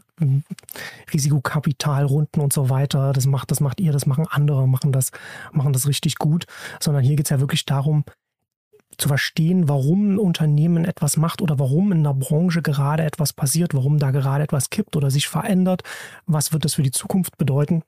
Risikokapitalrunden 1.14 2.42
und 2.42 2.52
so 2.52 2.70
weiter. 2.70 3.14
Das 3.14 3.26
macht, 3.26 3.52
das 3.52 3.60
macht 3.60 3.80
ihr, 3.80 3.92
das 3.92 4.06
machen 4.06 4.26
andere, 4.30 4.68
machen 4.68 4.92
das, 4.92 5.12
machen 5.52 5.74
das 5.74 5.88
richtig 5.88 6.18
gut. 6.18 6.46
Sondern 6.80 7.04
hier 7.04 7.16
geht 7.16 7.28
es 7.28 7.30
ja 7.30 7.40
wirklich 7.40 7.66
darum, 7.66 8.04
zu 8.98 9.08
verstehen, 9.08 9.70
warum 9.70 10.16
ein 10.16 10.20
Unternehmen 10.20 10.86
etwas 10.86 11.18
macht 11.18 11.42
oder 11.42 11.60
warum 11.60 11.92
in 11.92 12.04
der 12.04 12.14
Branche 12.14 12.62
gerade 12.62 13.04
etwas 13.04 13.34
passiert, 13.34 13.74
warum 13.74 13.98
da 13.98 14.12
gerade 14.12 14.44
etwas 14.44 14.70
kippt 14.70 14.96
oder 14.96 15.10
sich 15.10 15.28
verändert. 15.28 15.84
Was 16.26 16.52
wird 16.54 16.66
das 16.66 16.74
für 16.74 16.84
die 16.84 16.92
Zukunft 16.92 17.38
bedeuten? 17.38 17.84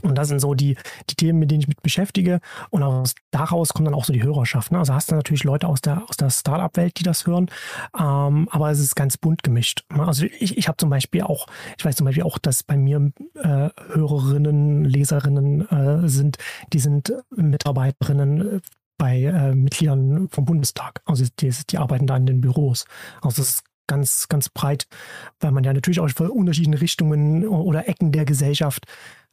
Und 0.00 0.16
das 0.16 0.28
sind 0.28 0.40
so 0.40 0.54
die, 0.54 0.76
die 1.10 1.14
Themen, 1.14 1.38
mit 1.38 1.50
denen 1.50 1.60
ich 1.60 1.68
mich 1.68 1.76
beschäftige. 1.76 2.40
Und 2.70 2.82
aus, 2.82 3.14
daraus 3.30 3.74
kommt 3.74 3.86
dann 3.86 3.94
auch 3.94 4.04
so 4.04 4.12
die 4.12 4.22
Hörerschaft. 4.22 4.72
Ne? 4.72 4.78
Also 4.78 4.94
hast 4.94 5.10
du 5.10 5.14
natürlich 5.14 5.44
Leute 5.44 5.68
aus 5.68 5.82
der, 5.82 6.02
aus 6.08 6.16
der 6.16 6.30
Startup-Welt, 6.30 6.98
die 6.98 7.02
das 7.02 7.26
hören. 7.26 7.50
Ähm, 7.98 8.48
aber 8.50 8.70
es 8.70 8.78
ist 8.78 8.96
ganz 8.96 9.18
bunt 9.18 9.42
gemischt. 9.42 9.84
Ne? 9.94 10.06
Also 10.06 10.24
ich, 10.24 10.56
ich 10.56 10.66
habe 10.68 10.78
zum 10.78 10.88
Beispiel 10.88 11.22
auch, 11.22 11.46
ich 11.76 11.84
weiß 11.84 11.96
zum 11.96 12.06
Beispiel 12.06 12.24
auch, 12.24 12.38
dass 12.38 12.62
bei 12.62 12.76
mir 12.76 13.12
äh, 13.34 13.68
Hörerinnen, 13.92 14.84
Leserinnen 14.84 15.68
äh, 15.68 16.08
sind, 16.08 16.38
die 16.72 16.80
sind 16.80 17.12
Mitarbeiterinnen 17.30 18.56
äh, 18.56 18.60
bei 18.98 19.22
äh, 19.22 19.54
Mitgliedern 19.54 20.28
vom 20.28 20.44
Bundestag. 20.44 21.02
Also 21.04 21.24
die, 21.40 21.52
die 21.70 21.78
arbeiten 21.78 22.06
da 22.06 22.16
in 22.16 22.26
den 22.26 22.40
Büros. 22.40 22.84
Also 23.20 23.42
das 23.42 23.50
ist 23.50 23.64
ganz, 23.86 24.28
ganz 24.28 24.48
breit, 24.48 24.86
weil 25.40 25.52
man 25.52 25.64
ja 25.64 25.72
natürlich 25.72 26.00
auch 26.00 26.08
für 26.08 26.30
unterschiedliche 26.30 26.80
Richtungen 26.80 27.46
oder 27.46 27.88
Ecken 27.88 28.12
der 28.12 28.24
Gesellschaft 28.24 28.86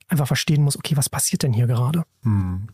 einfach 0.10 0.28
verstehen 0.28 0.64
muss, 0.64 0.76
okay, 0.76 0.98
was 0.98 1.10
passiert 1.10 1.44
denn 1.44 1.54
hier 1.54 1.68
gerade? 1.68 2.04
Hm. 2.24 2.68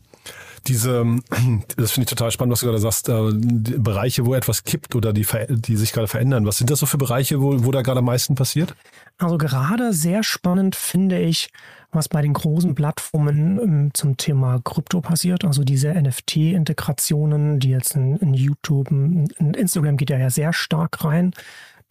Diese, 0.66 1.04
das 1.76 1.92
finde 1.92 2.04
ich 2.04 2.10
total 2.10 2.30
spannend, 2.30 2.52
was 2.52 2.60
du 2.60 2.66
gerade 2.66 2.78
sagst, 2.78 3.08
äh, 3.08 3.30
Bereiche, 3.78 4.26
wo 4.26 4.34
etwas 4.34 4.64
kippt 4.64 4.94
oder 4.94 5.12
die, 5.12 5.26
die 5.48 5.76
sich 5.76 5.92
gerade 5.92 6.08
verändern. 6.08 6.46
Was 6.46 6.58
sind 6.58 6.70
das 6.70 6.80
so 6.80 6.86
für 6.86 6.98
Bereiche, 6.98 7.40
wo, 7.40 7.64
wo 7.64 7.70
da 7.70 7.82
gerade 7.82 7.98
am 7.98 8.06
meisten 8.06 8.34
passiert? 8.34 8.74
Also 9.18 9.38
gerade 9.38 9.94
sehr 9.94 10.22
spannend 10.22 10.76
finde 10.76 11.18
ich, 11.18 11.48
was 11.90 12.08
bei 12.08 12.20
den 12.20 12.34
großen 12.34 12.74
Plattformen 12.74 13.58
ähm, 13.58 13.90
zum 13.94 14.16
Thema 14.18 14.60
Krypto 14.62 15.00
passiert. 15.00 15.44
Also 15.44 15.64
diese 15.64 15.88
NFT-Integrationen, 15.88 17.58
die 17.58 17.70
jetzt 17.70 17.96
in, 17.96 18.16
in, 18.16 18.34
YouTube, 18.34 18.90
in 18.90 19.28
Instagram 19.38 19.96
geht 19.96 20.10
ja, 20.10 20.28
sehr 20.28 20.52
stark 20.52 21.02
rein. 21.02 21.32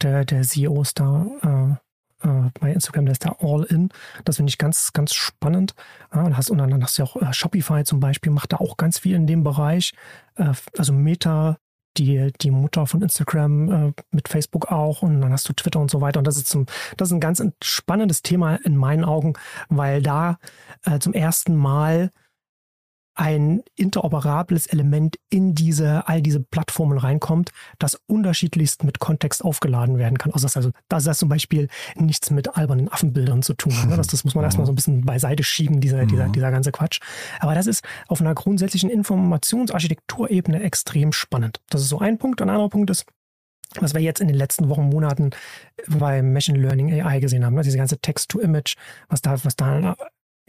Der, 0.02 0.24
der 0.24 0.42
CEO 0.42 0.82
ist 0.82 1.00
da 1.00 1.26
äh, 1.42 2.28
äh, 2.28 2.50
bei 2.60 2.72
Instagram, 2.72 3.06
der 3.06 3.12
ist 3.12 3.24
da 3.24 3.36
all 3.40 3.64
in. 3.64 3.88
Das 4.24 4.36
finde 4.36 4.50
ich 4.50 4.58
ganz, 4.58 4.92
ganz 4.92 5.12
spannend. 5.12 5.74
Ja, 6.14 6.22
und, 6.22 6.36
hast, 6.36 6.50
und 6.50 6.58
dann 6.58 6.82
hast 6.82 6.98
du 6.98 7.02
ja 7.02 7.08
auch 7.08 7.16
äh, 7.16 7.32
Shopify 7.32 7.82
zum 7.84 7.98
Beispiel, 7.98 8.30
macht 8.30 8.52
da 8.52 8.58
auch 8.58 8.76
ganz 8.76 8.98
viel 8.98 9.16
in 9.16 9.26
dem 9.26 9.42
Bereich. 9.42 9.94
Äh, 10.36 10.52
also 10.76 10.92
Meta, 10.92 11.58
die, 11.98 12.32
die 12.40 12.50
Mutter 12.50 12.86
von 12.86 13.02
Instagram 13.02 13.70
äh, 13.70 13.92
mit 14.10 14.28
Facebook 14.28 14.70
auch 14.70 15.02
und 15.02 15.20
dann 15.20 15.32
hast 15.32 15.48
du 15.48 15.52
Twitter 15.52 15.80
und 15.80 15.90
so 15.90 16.00
weiter. 16.00 16.18
Und 16.18 16.26
das 16.26 16.36
ist, 16.36 16.48
zum, 16.48 16.66
das 16.96 17.08
ist 17.08 17.12
ein 17.12 17.20
ganz 17.20 17.42
spannendes 17.62 18.22
Thema 18.22 18.56
in 18.64 18.76
meinen 18.76 19.04
Augen, 19.04 19.34
weil 19.68 20.02
da 20.02 20.38
äh, 20.84 20.98
zum 20.98 21.12
ersten 21.12 21.54
Mal 21.54 22.10
ein 23.16 23.62
interoperables 23.74 24.66
Element 24.66 25.18
in 25.30 25.54
diese, 25.54 26.06
all 26.06 26.20
diese 26.20 26.40
Plattformen 26.40 26.98
reinkommt, 26.98 27.50
das 27.78 27.98
unterschiedlichst 28.06 28.84
mit 28.84 28.98
Kontext 28.98 29.42
aufgeladen 29.42 29.98
werden 29.98 30.18
kann. 30.18 30.32
Also 30.32 30.44
das, 30.44 30.56
also, 30.56 30.70
das 30.88 31.06
hat 31.06 31.16
zum 31.16 31.30
Beispiel 31.30 31.68
nichts 31.94 32.30
mit 32.30 32.56
albernen 32.56 32.92
Affenbildern 32.92 33.42
zu 33.42 33.54
tun. 33.54 33.72
Ne? 33.88 33.96
Das, 33.96 34.06
das 34.08 34.24
muss 34.24 34.34
man 34.34 34.44
erstmal 34.44 34.66
so 34.66 34.72
ein 34.72 34.76
bisschen 34.76 35.04
beiseite 35.04 35.42
schieben, 35.42 35.80
dieser, 35.80 36.04
dieser, 36.04 36.28
mhm. 36.28 36.32
dieser 36.32 36.50
ganze 36.50 36.72
Quatsch. 36.72 37.00
Aber 37.40 37.54
das 37.54 37.66
ist 37.66 37.82
auf 38.06 38.20
einer 38.20 38.34
grundsätzlichen 38.34 38.90
Informationsarchitekturebene 38.90 40.62
extrem 40.62 41.12
spannend. 41.12 41.60
Das 41.70 41.80
ist 41.80 41.88
so 41.88 41.98
ein 41.98 42.18
Punkt. 42.18 42.42
Ein 42.42 42.50
anderer 42.50 42.68
Punkt 42.68 42.90
ist, 42.90 43.06
was 43.80 43.94
wir 43.94 44.00
jetzt 44.00 44.20
in 44.20 44.28
den 44.28 44.36
letzten 44.36 44.68
Wochen, 44.68 44.88
Monaten 44.88 45.30
beim 45.88 46.32
Machine 46.32 46.58
Learning 46.58 46.92
AI 47.02 47.20
gesehen 47.20 47.44
haben, 47.44 47.54
ne? 47.54 47.62
diese 47.62 47.78
ganze 47.78 47.98
Text-to-Image, 47.98 48.76
was 49.08 49.22
da, 49.22 49.42
was 49.44 49.56
da 49.56 49.96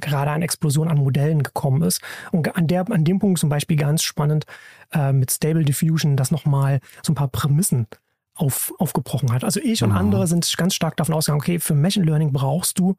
gerade 0.02 0.32
an 0.32 0.42
Explosion 0.42 0.88
an 0.88 0.98
Modellen 0.98 1.44
gekommen 1.44 1.82
ist. 1.82 2.02
Und 2.32 2.56
an, 2.56 2.68
der, 2.68 2.90
an 2.92 3.04
dem 3.04 3.20
Punkt 3.20 3.40
zum 3.40 3.50
Beispiel 3.50 3.78
ganz 3.78 4.04
spannend 4.04 4.46
äh, 4.94 5.12
mit 5.12 5.32
Stable 5.32 5.64
Diffusion, 5.64 6.16
das 6.16 6.32
nochmal 6.32 6.80
so 7.04 7.12
ein 7.12 7.16
paar 7.16 7.30
Prämissen 7.30 7.88
auf, 8.38 8.74
aufgebrochen 8.78 9.32
hat. 9.32 9.44
Also 9.44 9.60
ich 9.60 9.84
und 9.84 9.90
mhm. 9.90 9.98
andere 9.98 10.28
sind 10.28 10.52
ganz 10.58 10.76
stark 10.76 10.96
davon 10.98 11.16
ausgegangen, 11.16 11.42
okay, 11.42 11.60
für 11.60 11.74
Machine 11.74 12.06
Learning 12.06 12.32
brauchst 12.32 12.80
du 12.80 12.96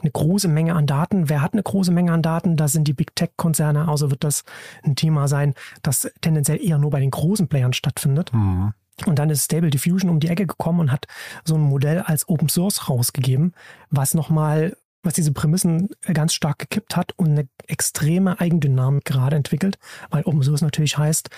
eine 0.00 0.10
große 0.10 0.48
Menge 0.48 0.74
an 0.74 0.86
Daten. 0.86 1.28
Wer 1.28 1.42
hat 1.42 1.52
eine 1.52 1.62
große 1.62 1.90
Menge 1.90 2.12
an 2.12 2.22
Daten? 2.22 2.56
Da 2.56 2.68
sind 2.68 2.86
die 2.86 2.92
Big 2.92 3.14
Tech-Konzerne, 3.16 3.88
also 3.88 4.10
wird 4.10 4.24
das 4.24 4.44
ein 4.84 4.94
Thema 4.94 5.26
sein, 5.28 5.54
das 5.82 6.10
tendenziell 6.20 6.62
eher 6.62 6.78
nur 6.78 6.90
bei 6.90 7.00
den 7.00 7.10
großen 7.10 7.48
Playern 7.48 7.72
stattfindet. 7.72 8.32
Mhm. 8.32 8.72
Und 9.04 9.18
dann 9.18 9.28
ist 9.28 9.44
Stable 9.44 9.70
Diffusion 9.70 10.10
um 10.10 10.20
die 10.20 10.28
Ecke 10.28 10.46
gekommen 10.46 10.80
und 10.80 10.92
hat 10.92 11.06
so 11.44 11.54
ein 11.54 11.60
Modell 11.60 12.00
als 12.00 12.28
Open 12.28 12.48
Source 12.48 12.88
rausgegeben, 12.88 13.52
was 13.90 14.14
nochmal 14.14 14.76
was 15.06 15.14
diese 15.14 15.32
Prämissen 15.32 15.88
ganz 16.12 16.34
stark 16.34 16.58
gekippt 16.58 16.96
hat 16.96 17.12
und 17.16 17.30
eine 17.30 17.48
extreme 17.66 18.38
Eigendynamik 18.40 19.04
gerade 19.04 19.36
entwickelt, 19.36 19.78
weil 20.10 20.24
Open 20.24 20.42
Source 20.42 20.62
natürlich 20.62 20.98
heißt, 20.98 21.30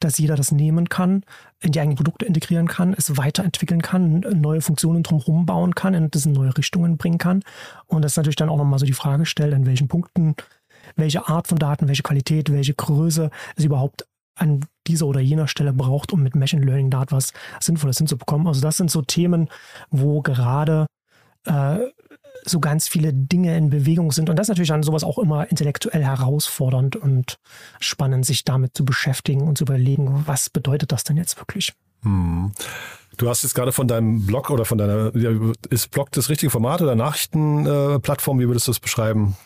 dass 0.00 0.18
jeder 0.18 0.36
das 0.36 0.52
nehmen 0.52 0.88
kann, 0.88 1.24
in 1.60 1.72
die 1.72 1.80
eigenen 1.80 1.96
Produkte 1.96 2.26
integrieren 2.26 2.68
kann, 2.68 2.94
es 2.94 3.16
weiterentwickeln 3.16 3.80
kann, 3.80 4.20
neue 4.20 4.60
Funktionen 4.60 5.02
drumherum 5.02 5.46
bauen 5.46 5.74
kann, 5.74 5.94
in 5.94 6.10
das 6.10 6.26
in 6.26 6.32
neue 6.32 6.56
Richtungen 6.56 6.98
bringen 6.98 7.18
kann. 7.18 7.42
Und 7.86 8.02
das 8.02 8.16
natürlich 8.16 8.36
dann 8.36 8.48
auch 8.48 8.58
nochmal 8.58 8.78
so 8.78 8.86
die 8.86 8.92
Frage 8.92 9.24
stellt, 9.24 9.54
an 9.54 9.66
welchen 9.66 9.88
Punkten, 9.88 10.34
welche 10.96 11.28
Art 11.28 11.48
von 11.48 11.58
Daten, 11.58 11.88
welche 11.88 12.02
Qualität, 12.02 12.52
welche 12.52 12.74
Größe 12.74 13.30
es 13.56 13.64
überhaupt 13.64 14.04
an 14.36 14.66
dieser 14.86 15.06
oder 15.06 15.20
jener 15.20 15.48
Stelle 15.48 15.72
braucht, 15.72 16.12
um 16.12 16.22
mit 16.22 16.34
Machine 16.34 16.64
Learning 16.64 16.90
da 16.90 17.02
etwas 17.02 17.32
Sinnvolles 17.60 17.98
hinzubekommen. 17.98 18.46
Also 18.46 18.60
das 18.60 18.76
sind 18.76 18.90
so 18.90 19.00
Themen, 19.00 19.48
wo 19.90 20.20
gerade 20.20 20.86
äh, 21.46 21.78
so 22.46 22.60
ganz 22.60 22.88
viele 22.88 23.12
Dinge 23.12 23.56
in 23.56 23.70
Bewegung 23.70 24.12
sind. 24.12 24.30
Und 24.30 24.38
das 24.38 24.46
ist 24.46 24.50
natürlich 24.50 24.68
dann 24.68 24.82
sowas 24.82 25.04
auch 25.04 25.18
immer 25.18 25.50
intellektuell 25.50 26.04
herausfordernd 26.04 26.96
und 26.96 27.38
spannend, 27.80 28.26
sich 28.26 28.44
damit 28.44 28.76
zu 28.76 28.84
beschäftigen 28.84 29.42
und 29.42 29.58
zu 29.58 29.64
überlegen, 29.64 30.24
was 30.26 30.50
bedeutet 30.50 30.92
das 30.92 31.04
denn 31.04 31.16
jetzt 31.16 31.38
wirklich? 31.38 31.72
Hm. 32.02 32.52
Du 33.16 33.28
hast 33.28 33.42
jetzt 33.44 33.54
gerade 33.54 33.72
von 33.72 33.86
deinem 33.86 34.26
Blog 34.26 34.50
oder 34.50 34.64
von 34.64 34.78
deiner, 34.78 35.12
ist 35.70 35.90
Blog 35.90 36.10
das 36.12 36.28
richtige 36.28 36.50
Format 36.50 36.82
oder 36.82 36.96
Nachrichtenplattform? 36.96 38.40
Wie 38.40 38.48
würdest 38.48 38.66
du 38.66 38.72
das 38.72 38.80
beschreiben? 38.80 39.36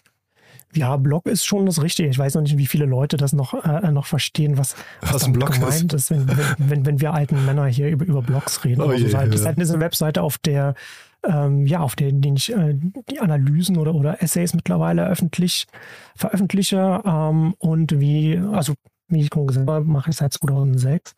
Ja, 0.74 0.96
Blog 0.96 1.26
ist 1.26 1.46
schon 1.46 1.64
das 1.64 1.82
Richtige. 1.82 2.08
Ich 2.08 2.18
weiß 2.18 2.34
noch 2.34 2.42
nicht, 2.42 2.58
wie 2.58 2.66
viele 2.66 2.84
Leute 2.84 3.16
das 3.16 3.32
noch, 3.32 3.54
äh, 3.64 3.90
noch 3.90 4.06
verstehen, 4.06 4.58
was, 4.58 4.74
was, 5.00 5.14
was 5.14 5.24
ein 5.24 5.32
Blog 5.32 5.52
gemeint 5.52 5.92
ist, 5.94 6.10
wenn, 6.10 6.28
wenn, 6.28 6.38
wenn, 6.58 6.86
wenn, 6.86 7.00
wir 7.00 7.14
alten 7.14 7.44
Männer 7.46 7.66
hier 7.66 7.88
über, 7.88 8.04
über 8.04 8.20
Blogs 8.20 8.64
reden. 8.64 8.82
Oh 8.82 8.88
also, 8.88 9.06
je, 9.06 9.12
das 9.12 9.40
ist 9.40 9.70
eine 9.70 9.80
Webseite, 9.80 10.22
auf 10.22 10.36
der 10.36 10.74
ähm, 11.24 11.66
ja, 11.66 11.80
auf 11.80 11.96
denen, 11.96 12.20
denen 12.20 12.36
ich 12.36 12.52
äh, 12.52 12.74
die 13.10 13.20
Analysen 13.20 13.76
oder, 13.76 13.94
oder 13.94 14.22
Essays 14.22 14.54
mittlerweile 14.54 15.06
öffentlich 15.06 15.66
veröffentliche. 16.14 17.02
Ähm, 17.04 17.54
und 17.58 17.98
wie, 17.98 18.38
also 18.38 18.74
wie 19.08 19.20
ich 19.20 19.30
gesagt 19.30 19.68
habe, 19.68 19.84
mache 19.84 20.10
ich 20.10 20.16
seit 20.16 20.32
2006. 20.32 21.14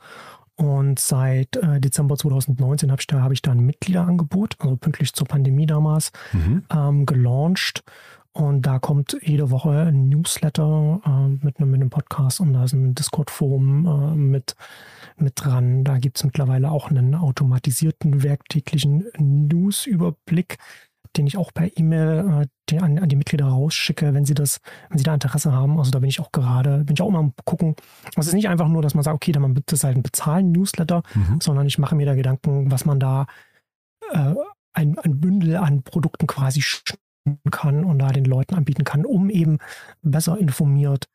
Und 0.56 0.98
seit 0.98 1.56
äh, 1.56 1.80
Dezember 1.80 2.16
2019 2.16 2.90
habe 2.90 3.00
ich, 3.00 3.06
da, 3.06 3.22
hab 3.22 3.32
ich 3.32 3.40
da 3.40 3.52
ein 3.52 3.60
Mitgliederangebot, 3.60 4.56
also 4.58 4.76
pünktlich 4.76 5.14
zur 5.14 5.26
Pandemie 5.26 5.64
damals, 5.64 6.12
mhm. 6.32 6.64
ähm, 6.70 7.06
gelauncht. 7.06 7.82
Und 8.33 8.62
da 8.62 8.79
kommt 8.79 9.16
jede 9.23 9.51
Woche 9.51 9.71
ein 9.71 10.09
Newsletter 10.09 11.01
äh, 11.05 11.45
mit, 11.45 11.59
einem, 11.59 11.71
mit 11.71 11.81
einem 11.81 11.90
Podcast 11.90 12.40
und 12.40 12.53
da 12.53 12.64
ist 12.64 12.73
ein 12.73 12.95
Discord-Forum 12.95 13.87
äh, 13.87 14.14
mit, 14.14 14.55
mit 15.16 15.33
dran. 15.35 15.83
Da 15.83 15.99
gibt 15.99 16.16
es 16.16 16.25
mittlerweile 16.25 16.71
auch 16.71 16.90
einen 16.90 17.16
automatisierten 17.16 18.23
werktäglichen 18.23 19.07
News-Überblick, 19.19 20.59
den 21.16 21.27
ich 21.27 21.37
auch 21.37 21.53
per 21.53 21.77
E-Mail 21.77 22.49
äh, 22.71 22.79
an, 22.79 23.01
an, 23.01 23.09
die 23.09 23.16
Mitglieder 23.16 23.47
rausschicke, 23.47 24.14
wenn 24.14 24.25
sie 24.25 24.35
das, 24.35 24.61
wenn 24.90 24.99
sie 24.99 25.05
da 25.05 25.14
Interesse 25.14 25.53
haben. 25.53 25.79
Also 25.79 25.90
da 25.90 25.99
bin 25.99 26.09
ich 26.09 26.21
auch 26.21 26.31
gerade, 26.31 26.85
bin 26.85 26.95
ich 26.95 27.03
auch 27.03 27.09
immer 27.09 27.19
am 27.19 27.35
gucken. 27.45 27.75
Also 28.14 28.21
es 28.21 28.27
ist 28.29 28.35
nicht 28.35 28.49
einfach 28.49 28.69
nur, 28.69 28.81
dass 28.81 28.95
man 28.95 29.03
sagt, 29.03 29.16
okay, 29.16 29.33
dann 29.33 29.55
das 29.66 29.81
ist 29.81 29.85
halt 29.85 29.97
ein 29.97 30.05
bezahlen 30.05 30.53
Newsletter, 30.53 31.03
mhm. 31.14 31.40
sondern 31.40 31.66
ich 31.66 31.79
mache 31.79 31.97
mir 31.97 32.07
da 32.07 32.14
Gedanken, 32.14 32.71
was 32.71 32.85
man 32.85 33.01
da 33.01 33.27
äh, 34.12 34.35
ein, 34.73 34.97
ein 34.99 35.21
Bündel 35.21 35.57
an 35.57 35.83
Produkten 35.83 36.29
quasi 36.29 36.62
kann 37.50 37.85
und 37.85 37.98
da 37.98 38.09
den 38.09 38.24
Leuten 38.24 38.54
anbieten 38.54 38.85
kann, 38.85 39.04
um 39.04 39.30
eben 39.30 39.59
besser 40.02 40.38
informiert 40.38 41.06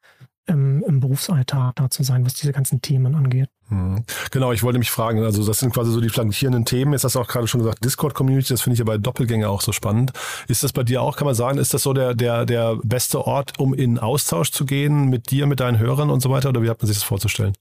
im, 0.47 0.83
im 0.83 0.99
Berufsalltag 0.99 1.75
da 1.75 1.89
zu 1.89 2.03
sein, 2.03 2.25
was 2.25 2.35
diese 2.35 2.51
ganzen 2.51 2.81
Themen 2.81 3.15
angeht. 3.15 3.49
Mhm. 3.69 4.03
Genau, 4.31 4.51
ich 4.51 4.61
wollte 4.61 4.77
mich 4.77 4.91
fragen, 4.91 5.23
also 5.23 5.45
das 5.45 5.59
sind 5.59 5.73
quasi 5.73 5.91
so 5.91 5.99
die 6.01 6.09
flankierenden 6.09 6.65
Themen. 6.65 6.93
Jetzt 6.93 7.03
hast 7.03 7.15
du 7.15 7.19
auch 7.19 7.27
gerade 7.27 7.47
schon 7.47 7.61
gesagt, 7.61 7.83
Discord-Community, 7.83 8.49
das 8.49 8.61
finde 8.61 8.75
ich 8.75 8.79
ja 8.79 8.85
bei 8.85 8.97
Doppelgänger 8.97 9.49
auch 9.49 9.61
so 9.61 9.71
spannend. 9.71 10.11
Ist 10.47 10.63
das 10.63 10.71
bei 10.71 10.83
dir 10.83 11.01
auch, 11.01 11.17
kann 11.17 11.25
man 11.25 11.35
sagen, 11.35 11.57
ist 11.57 11.73
das 11.73 11.83
so 11.83 11.93
der, 11.93 12.13
der, 12.13 12.45
der 12.45 12.77
beste 12.83 13.25
Ort, 13.25 13.59
um 13.59 13.73
in 13.73 13.97
Austausch 13.97 14.51
zu 14.51 14.65
gehen 14.65 15.09
mit 15.09 15.31
dir, 15.31 15.47
mit 15.47 15.59
deinen 15.59 15.79
Hörern 15.79 16.09
und 16.09 16.21
so 16.21 16.29
weiter? 16.29 16.49
Oder 16.49 16.61
wie 16.61 16.69
hat 16.69 16.79
man 16.79 16.87
sich 16.87 16.97
das 16.97 17.03
vorzustellen? 17.03 17.53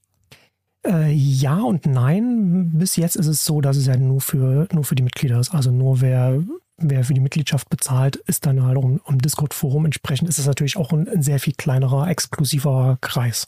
Äh, 0.85 1.11
ja 1.11 1.57
und 1.57 1.87
nein. 1.87 2.71
Bis 2.75 2.95
jetzt 2.97 3.15
ist 3.15 3.27
es 3.27 3.43
so, 3.43 3.61
dass 3.61 3.77
es 3.77 3.87
ja 3.87 3.97
nur 3.97 4.21
für, 4.21 4.67
nur 4.71 4.83
für 4.83 4.95
die 4.95 5.03
Mitglieder 5.03 5.39
ist. 5.39 5.55
Also 5.55 5.71
nur 5.71 6.01
wer 6.01 6.43
wer 6.77 7.03
für 7.03 7.13
die 7.13 7.21
Mitgliedschaft 7.21 7.69
bezahlt, 7.69 8.17
ist 8.17 8.45
dann 8.45 8.63
halt 8.63 8.77
um, 8.77 8.99
um 9.03 9.19
Discord-Forum. 9.19 9.85
Entsprechend 9.85 10.29
ist 10.29 10.39
es 10.39 10.45
natürlich 10.45 10.77
auch 10.77 10.91
ein, 10.91 11.07
ein, 11.07 11.21
sehr 11.21 11.39
viel 11.39 11.53
kleinerer, 11.53 12.09
exklusiver 12.09 12.97
Kreis. 13.01 13.47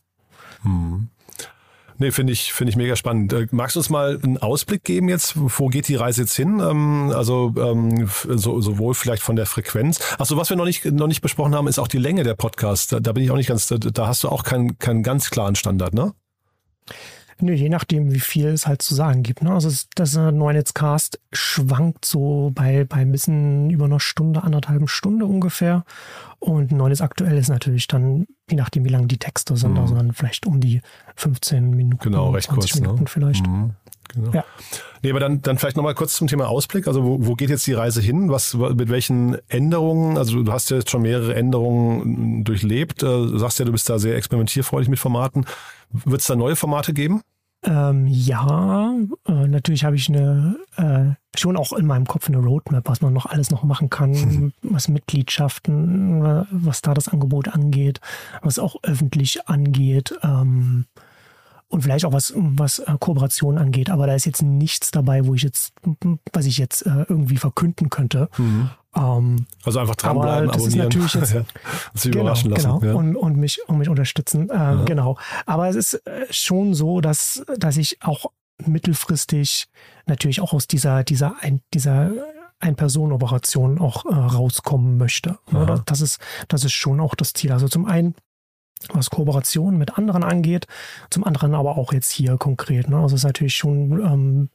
Hm. 0.61 1.09
Nee, 1.99 2.11
finde 2.11 2.31
ich, 2.31 2.53
finde 2.53 2.69
ich 2.69 2.75
mega 2.75 2.95
spannend. 2.95 3.33
Äh, 3.33 3.47
magst 3.51 3.75
du 3.75 3.79
uns 3.79 3.89
mal 3.89 4.19
einen 4.21 4.37
Ausblick 4.37 4.83
geben 4.83 5.09
jetzt? 5.09 5.33
Wo 5.35 5.67
geht 5.67 5.87
die 5.87 5.95
Reise 5.95 6.21
jetzt 6.21 6.35
hin? 6.35 6.59
Ähm, 6.59 7.11
also 7.13 7.53
ähm, 7.57 8.07
so, 8.07 8.61
sowohl 8.61 8.93
vielleicht 8.93 9.23
von 9.23 9.35
der 9.35 9.47
Frequenz. 9.47 9.99
Achso, 10.19 10.37
was 10.37 10.49
wir 10.49 10.57
noch 10.57 10.65
nicht, 10.65 10.85
noch 10.85 11.07
nicht 11.07 11.21
besprochen 11.21 11.55
haben, 11.55 11.67
ist 11.67 11.79
auch 11.79 11.87
die 11.87 11.97
Länge 11.97 12.23
der 12.23 12.35
Podcasts. 12.35 12.87
Da, 12.87 12.99
da 12.99 13.13
bin 13.13 13.23
ich 13.23 13.31
auch 13.31 13.35
nicht 13.35 13.49
ganz, 13.49 13.67
da, 13.67 14.07
hast 14.07 14.23
du 14.23 14.29
auch 14.29 14.43
keinen, 14.43 14.77
keinen 14.77 15.01
ganz 15.01 15.31
klaren 15.31 15.55
Standard, 15.55 15.95
ne? 15.95 16.13
Nö, 17.41 17.54
je 17.54 17.69
nachdem, 17.69 18.13
wie 18.13 18.19
viel 18.19 18.47
es 18.47 18.67
halt 18.67 18.82
zu 18.82 18.95
sagen 18.95 19.23
gibt. 19.23 19.43
Ne? 19.43 19.52
Also 19.52 19.69
das 19.95 20.15
Neunetzcast 20.15 21.19
schwankt 21.32 22.06
so 22.06 22.52
bei, 22.54 22.84
bei 22.84 22.97
ein 22.97 23.12
bisschen 23.12 23.69
über 23.69 23.86
einer 23.86 24.00
Stunde, 24.00 24.43
anderthalb 24.43 24.89
Stunde 24.89 25.26
ungefähr. 25.26 25.84
Und 26.39 26.71
Neunetz 26.71 27.02
aktuell 27.02 27.38
ist 27.38 27.50
natürlich 27.50 27.88
dann, 27.88 28.26
je 28.50 28.56
nachdem, 28.56 28.86
wie 28.86 28.89
lang 28.89 29.08
die 29.08 29.17
Texte 29.17 29.58
sind, 29.58 29.73
mhm. 29.73 29.80
also 29.80 29.95
dann 29.95 30.13
vielleicht 30.13 30.45
um 30.45 30.60
die 30.60 30.82
15 31.15 31.71
Minuten. 31.71 32.04
Genau, 32.04 32.32
recht 32.32 32.50
20 32.50 32.71
kurz. 32.71 32.76
Ne? 32.76 32.82
Minuten 32.82 33.04
ne? 33.04 33.10
vielleicht. 33.10 33.47
Mhm. 33.47 33.76
Genau. 34.13 34.32
Ja. 34.32 34.45
Nee, 35.04 35.12
aber 35.12 35.19
dann, 35.19 35.41
dann 35.41 35.58
vielleicht 35.58 35.78
nochmal 35.78 35.95
kurz 35.95 36.15
zum 36.15 36.28
Thema 36.28 36.47
Ausblick. 36.47 36.88
Also 36.88 37.04
wo, 37.04 37.17
wo 37.26 37.36
geht 37.36 37.50
jetzt 37.50 37.67
die 37.67 37.73
Reise 37.73 38.02
hin? 38.02 38.30
Was, 38.30 38.54
mit 38.54 38.89
welchen 38.89 39.38
Änderungen? 39.50 40.17
Also 40.17 40.41
du 40.41 40.52
hast 40.52 40.69
ja 40.69 40.78
jetzt 40.78 40.89
schon 40.89 41.02
mehrere 41.02 41.36
Änderungen 41.36 42.43
durchlebt. 42.43 43.04
Äh, 43.04 43.06
du 43.06 43.38
sagst 43.38 43.60
ja, 43.60 43.65
du 43.65 43.71
bist 43.71 43.89
da 43.89 44.00
sehr 44.00 44.15
experimentierfreudig 44.15 44.89
mit 44.89 45.00
Formaten. 45.00 45.45
Wird 45.91 46.21
es 46.21 46.28
da 46.28 46.36
neue 46.36 46.56
Formate 46.56 46.93
geben? 46.93 47.21
Ähm, 47.63 48.08
ja, 48.08 48.93
äh, 49.28 49.47
natürlich 49.47 49.84
habe 49.84 49.95
ich 49.95 50.10
eine 50.10 50.58
äh, 50.78 51.38
schon 51.38 51.58
auch 51.58 51.73
in 51.73 51.88
meinem 51.88 52.06
Kopf 52.06 52.28
eine 52.28 52.38
Roadmap, 52.38 52.88
was 52.88 53.02
man 53.02 53.13
noch 53.13 53.26
alles 53.26 53.50
noch 53.50 53.63
machen 53.63 53.89
kann, 53.89 54.54
was 54.62 54.88
Mitgliedschaften, 54.88 56.23
äh, 56.23 56.45
was 56.52 56.82
da 56.82 56.93
das 56.93 57.08
Angebot 57.08 57.47
angeht, 57.47 58.00
was 58.41 58.60
auch 58.60 58.76
öffentlich 58.84 59.47
angeht. 59.47 60.17
Ähm, 60.23 60.86
und 61.69 61.82
vielleicht 61.82 62.06
auch 62.06 62.13
was, 62.13 62.32
was 62.36 62.80
äh, 62.80 62.93
Kooperation 63.00 63.58
angeht. 63.58 63.89
Aber 63.89 64.08
da 64.08 64.15
ist 64.15 64.26
jetzt 64.26 64.41
nichts 64.41 64.91
dabei, 64.91 65.26
wo 65.26 65.34
ich 65.34 65.43
jetzt, 65.43 65.73
was 66.32 66.45
ich 66.45 66.58
jetzt 66.58 66.86
äh, 66.86 67.06
irgendwie 67.10 67.38
verkünden 67.38 67.89
könnte. 67.89 68.30
Mhm. 68.38 68.69
Ähm, 68.97 69.45
also 69.63 69.79
einfach 69.79 69.95
dranbleiben, 69.95 70.47
das 70.47 70.57
abonnieren. 70.57 70.89
Ist 70.89 70.95
natürlich 70.95 71.13
jetzt, 71.13 71.33
ja, 71.33 71.45
sich 71.93 72.12
genau, 72.12 72.23
überraschen 72.23 72.51
lassen. 72.51 72.79
Genau, 72.79 72.86
ja. 72.86 72.93
und, 72.93 73.15
und, 73.15 73.38
mich, 73.38 73.60
und 73.67 73.77
mich 73.77 73.89
unterstützen. 73.89 74.49
Äh, 74.49 74.86
Genau. 74.86 75.17
Aber 75.45 75.67
es 75.67 75.75
ist 75.75 75.93
äh, 76.07 76.25
schon 76.29 76.73
so, 76.73 77.01
dass, 77.01 77.43
dass 77.57 77.77
ich 77.77 78.01
auch 78.01 78.31
mittelfristig 78.65 79.67
natürlich 80.05 80.41
auch 80.41 80.53
aus 80.53 80.67
dieser, 80.67 81.03
dieser, 81.03 81.36
ein, 81.41 81.62
dieser 81.73 82.12
Ein-Personen-Operation 82.60 83.79
auch 83.79 84.05
äh, 84.05 84.13
rauskommen 84.13 84.97
möchte. 84.97 85.38
Aha. 85.51 85.83
Das 85.86 86.01
ist, 86.01 86.19
das 86.47 86.63
ist 86.63 86.73
schon 86.73 86.99
auch 86.99 87.15
das 87.15 87.33
Ziel. 87.33 87.51
Also 87.51 87.67
zum 87.67 87.86
einen 87.86 88.15
was 88.89 89.10
Kooperation 89.10 89.77
mit 89.77 89.97
anderen 89.97 90.23
angeht, 90.23 90.67
zum 91.10 91.23
anderen 91.23 91.55
aber 91.55 91.77
auch 91.77 91.93
jetzt 91.93 92.12
hier 92.12 92.38
konkret. 92.38 92.88
Ne? 92.89 92.97
Also 92.97 93.15
es 93.15 93.21
ist 93.21 93.25
natürlich 93.25 93.55
schon 93.55 93.91
ähm, 94.05 94.49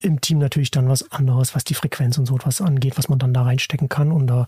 im 0.00 0.20
Team 0.20 0.38
natürlich 0.38 0.70
dann 0.70 0.88
was 0.88 1.10
anderes, 1.10 1.54
was 1.54 1.64
die 1.64 1.74
Frequenz 1.74 2.18
und 2.18 2.26
so 2.26 2.36
etwas 2.36 2.60
angeht, 2.60 2.96
was 2.96 3.08
man 3.08 3.18
dann 3.18 3.34
da 3.34 3.42
reinstecken 3.42 3.88
kann. 3.88 4.12
Und 4.12 4.28
da, 4.28 4.46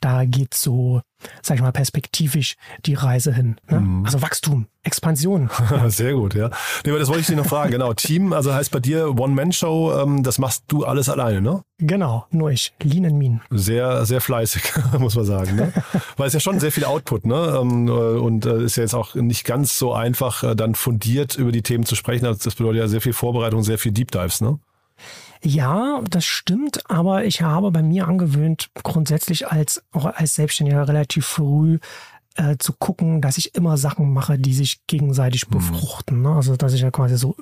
da 0.00 0.24
geht 0.26 0.52
so, 0.52 1.00
sag 1.42 1.56
ich 1.56 1.62
mal, 1.62 1.72
perspektivisch 1.72 2.56
die 2.84 2.94
Reise 2.94 3.32
hin. 3.32 3.56
Ne? 3.70 3.80
Mhm. 3.80 4.04
Also 4.04 4.20
Wachstum, 4.20 4.66
Expansion. 4.82 5.48
Sehr 5.86 6.12
gut, 6.12 6.34
ja. 6.34 6.50
Nee, 6.84 6.90
aber 6.90 6.98
das 6.98 7.08
wollte 7.08 7.22
ich 7.22 7.26
dich 7.28 7.36
noch 7.36 7.46
fragen. 7.46 7.70
Genau, 7.70 7.94
Team, 7.94 8.34
also 8.34 8.52
heißt 8.52 8.70
bei 8.70 8.80
dir 8.80 9.18
One-Man-Show, 9.18 10.02
ähm, 10.02 10.22
das 10.22 10.38
machst 10.38 10.64
du 10.68 10.84
alles 10.84 11.08
alleine, 11.08 11.40
ne? 11.40 11.62
Genau, 11.78 12.26
nur 12.30 12.50
ich. 12.50 12.74
Lean 12.82 13.06
and 13.06 13.16
Mean. 13.16 13.40
Sehr, 13.48 14.04
sehr 14.04 14.20
fleißig, 14.20 14.62
muss 14.98 15.16
man 15.16 15.24
sagen. 15.24 15.56
Ne? 15.56 15.72
Weil 16.18 16.28
es 16.28 16.34
ja 16.34 16.40
schon 16.40 16.60
sehr 16.60 16.72
viel 16.72 16.84
Output, 16.84 17.24
ne? 17.24 17.58
Ähm, 17.58 17.88
äh, 17.88 17.90
und 17.90 18.44
äh, 18.44 18.62
ist 18.62 18.76
ja 18.76 18.82
jetzt 18.82 18.94
auch 18.94 19.14
nicht 19.14 19.44
ganz 19.44 19.78
so 19.78 19.94
einfach, 19.94 20.42
äh, 20.42 20.54
dann 20.54 20.74
fundiert 20.74 21.36
über 21.36 21.52
die 21.52 21.62
Themen 21.62 21.86
zu 21.86 21.94
sprechen. 21.94 22.26
Also 22.26 22.40
das 22.44 22.54
bedeutet 22.54 22.80
ja 22.80 22.88
sehr 22.88 23.00
viel 23.00 23.14
Vorbereitung, 23.14 23.62
sehr 23.62 23.78
viel 23.78 23.92
Deep 23.92 24.10
Dives, 24.10 24.42
ne? 24.42 24.58
Ja, 25.42 26.02
das 26.08 26.26
stimmt, 26.26 26.88
aber 26.90 27.24
ich 27.24 27.42
habe 27.42 27.70
bei 27.70 27.82
mir 27.82 28.06
angewöhnt, 28.06 28.70
grundsätzlich 28.74 29.48
als, 29.48 29.82
auch 29.92 30.04
als 30.04 30.34
Selbstständiger 30.34 30.86
relativ 30.86 31.26
früh 31.26 31.78
äh, 32.36 32.56
zu 32.58 32.74
gucken, 32.74 33.22
dass 33.22 33.38
ich 33.38 33.54
immer 33.54 33.78
Sachen 33.78 34.12
mache, 34.12 34.38
die 34.38 34.54
sich 34.54 34.86
gegenseitig 34.86 35.48
mhm. 35.48 35.54
befruchten. 35.54 36.22
Ne? 36.22 36.34
Also, 36.34 36.56
dass 36.56 36.74
ich 36.74 36.82
ja 36.82 36.90
quasi 36.90 37.16
so 37.16 37.36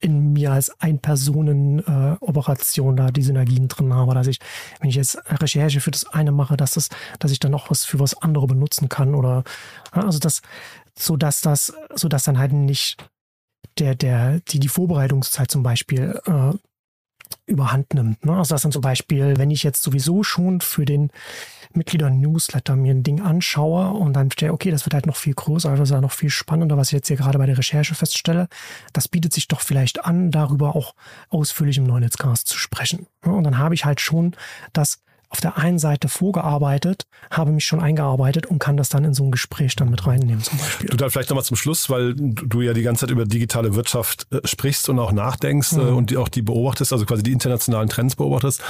in 0.00 0.32
mir 0.32 0.52
als 0.52 0.70
Ein-Personen-Operation 0.80 2.94
äh, 2.94 2.96
da 2.96 3.10
die 3.10 3.22
Synergien 3.22 3.68
drin 3.68 3.94
habe, 3.94 4.14
dass 4.14 4.26
ich, 4.26 4.38
wenn 4.80 4.88
ich 4.88 4.96
jetzt 4.96 5.18
Recherche 5.26 5.80
für 5.80 5.90
das 5.90 6.06
eine 6.06 6.32
mache, 6.32 6.56
dass 6.56 6.72
das, 6.72 6.88
dass 7.18 7.32
ich 7.32 7.38
dann 7.38 7.52
auch 7.54 7.68
was 7.70 7.84
für 7.84 8.00
was 8.00 8.16
andere 8.20 8.46
benutzen 8.46 8.88
kann 8.88 9.14
oder, 9.14 9.44
also 9.92 10.18
das, 10.18 10.40
so 10.98 11.18
dass 11.18 11.42
das, 11.42 11.74
so 11.94 12.08
dass 12.08 12.24
dann 12.24 12.38
halt 12.38 12.52
nicht 12.52 12.96
der, 13.78 13.94
der, 13.94 14.40
die, 14.40 14.58
die 14.58 14.68
Vorbereitungszeit 14.68 15.50
zum 15.50 15.62
Beispiel 15.62 16.18
äh, 16.24 16.52
überhand 17.46 17.94
nimmt. 17.94 18.24
Ne? 18.24 18.36
Also 18.36 18.54
dass 18.54 18.62
dann 18.62 18.72
zum 18.72 18.82
Beispiel, 18.82 19.36
wenn 19.36 19.50
ich 19.50 19.62
jetzt 19.62 19.82
sowieso 19.82 20.22
schon 20.22 20.60
für 20.60 20.84
den 20.84 21.10
Mitglieder-Newsletter 21.72 22.76
mir 22.76 22.92
ein 22.92 23.02
Ding 23.02 23.20
anschaue 23.20 23.90
und 23.90 24.14
dann 24.14 24.30
stelle, 24.30 24.52
okay, 24.52 24.70
das 24.70 24.86
wird 24.86 24.94
halt 24.94 25.06
noch 25.06 25.16
viel 25.16 25.34
größer, 25.34 25.70
das 25.70 25.88
ist 25.88 25.92
ja 25.92 26.00
noch 26.00 26.12
viel 26.12 26.30
spannender, 26.30 26.76
was 26.76 26.88
ich 26.88 26.92
jetzt 26.92 27.08
hier 27.08 27.16
gerade 27.16 27.38
bei 27.38 27.46
der 27.46 27.58
Recherche 27.58 27.94
feststelle. 27.94 28.48
Das 28.92 29.08
bietet 29.08 29.32
sich 29.32 29.48
doch 29.48 29.60
vielleicht 29.60 30.04
an, 30.04 30.30
darüber 30.30 30.74
auch 30.74 30.94
ausführlich 31.28 31.78
im 31.78 31.84
Neunetzcast 31.84 32.46
zu 32.48 32.58
sprechen. 32.58 33.06
Ne? 33.24 33.32
Und 33.32 33.44
dann 33.44 33.58
habe 33.58 33.74
ich 33.74 33.84
halt 33.84 34.00
schon 34.00 34.34
das 34.72 35.02
auf 35.30 35.40
der 35.40 35.56
einen 35.56 35.78
Seite 35.78 36.08
vorgearbeitet, 36.08 37.04
habe 37.30 37.52
mich 37.52 37.64
schon 37.64 37.80
eingearbeitet 37.80 38.46
und 38.46 38.58
kann 38.58 38.76
das 38.76 38.88
dann 38.88 39.04
in 39.04 39.14
so 39.14 39.24
ein 39.24 39.30
Gespräch 39.30 39.76
dann 39.76 39.88
mit 39.88 40.04
reinnehmen 40.06 40.42
zum 40.42 40.58
Beispiel. 40.58 40.90
Du 40.90 40.96
da 40.96 41.08
vielleicht 41.08 41.30
nochmal 41.30 41.44
zum 41.44 41.56
Schluss, 41.56 41.88
weil 41.88 42.14
du 42.14 42.60
ja 42.60 42.72
die 42.72 42.82
ganze 42.82 43.02
Zeit 43.02 43.10
über 43.10 43.24
digitale 43.24 43.76
Wirtschaft 43.76 44.26
äh, 44.32 44.40
sprichst 44.44 44.88
und 44.88 44.98
auch 44.98 45.12
nachdenkst 45.12 45.72
mhm. 45.72 45.96
und 45.96 46.10
die, 46.10 46.16
auch 46.16 46.28
die 46.28 46.42
beobachtest, 46.42 46.92
also 46.92 47.06
quasi 47.06 47.22
die 47.22 47.32
internationalen 47.32 47.88
Trends 47.88 48.16
beobachtest. 48.16 48.60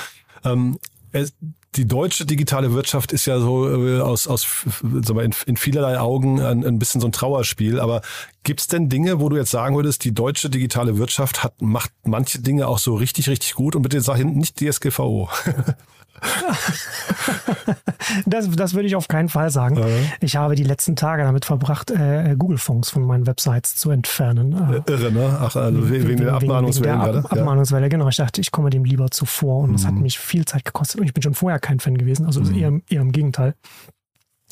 Ähm, 0.45 0.79
es, 1.13 1.33
die 1.77 1.87
deutsche 1.87 2.27
digitale 2.27 2.73
Wirtschaft 2.73 3.13
ist 3.13 3.27
ja 3.27 3.39
so 3.39 3.69
äh, 3.69 4.01
aus, 4.01 4.27
aus 4.27 4.47
in, 4.83 5.35
in 5.47 5.57
vielerlei 5.57 5.99
Augen 5.99 6.41
ein, 6.41 6.65
ein 6.65 6.79
bisschen 6.79 7.01
so 7.01 7.07
ein 7.07 7.13
Trauerspiel. 7.13 7.81
Aber 7.81 8.03
gibt's 8.43 8.67
denn 8.67 8.89
Dinge, 8.89 9.21
wo 9.21 9.29
du 9.29 9.37
jetzt 9.37 9.51
sagen 9.51 9.77
würdest, 9.77 10.05
die 10.05 10.13
deutsche 10.13 10.51
digitale 10.51 10.99
Wirtschaft 10.99 11.43
hat, 11.43 11.63
macht 11.63 11.93
manche 12.05 12.41
Dinge 12.41 12.67
auch 12.67 12.79
so 12.79 12.97
richtig, 12.97 13.29
richtig 13.29 13.55
gut? 13.55 13.77
Und 13.77 13.83
bitte 13.83 14.01
sag 14.01 14.23
nicht 14.25 14.61
DSGVO. 14.61 15.29
das, 18.27 18.51
das 18.51 18.75
würde 18.75 18.87
ich 18.87 18.97
auf 18.97 19.09
keinen 19.09 19.29
Fall 19.29 19.51
sagen. 19.51 19.77
Ja. 19.77 19.87
Ich 20.21 20.37
habe 20.37 20.55
die 20.55 20.65
letzten 20.65 20.97
Tage 20.97 21.23
damit 21.23 21.45
verbracht, 21.45 21.91
äh, 21.91 22.35
Google-Fonds 22.39 22.91
von 22.91 23.03
meinen 23.03 23.27
Websites 23.27 23.77
zu 23.77 23.91
entfernen. 23.91 24.53
Äh, 24.53 24.91
Irre, 24.91 25.13
ne? 25.13 25.39
Ach, 25.41 25.57
also 25.57 25.91
wegen, 25.91 26.09
wegen 26.09 26.25
der 26.25 26.35
Abmahnungswelle 26.35 26.97
gerade. 26.97 27.19
Ab, 27.19 27.33
Abmahnungswelle, 27.33 27.89
genau. 27.89 28.09
Ich 28.09 28.17
dachte, 28.17 28.41
ich 28.41 28.51
komme 28.51 28.71
dem 28.71 28.85
lieber 28.85 29.11
zuvor 29.11 29.61
und 29.61 29.75
es 29.75 29.83
mhm. 29.83 29.89
hat 29.89 29.95
mich 29.95 30.19
viel 30.19 30.45
Zeit 30.45 30.65
gekostet 30.65 31.01
und 31.01 31.07
ich 31.07 31.15
bin 31.15 31.23
schon 31.23 31.35
vorher 31.35 31.59
kein 31.59 31.81
Fan 31.81 31.97
gewesen, 31.97 32.27
also 32.27 32.41
mhm. 32.41 32.55
eher, 32.55 32.81
eher 32.89 33.01
im 33.01 33.13
Gegenteil. 33.13 33.55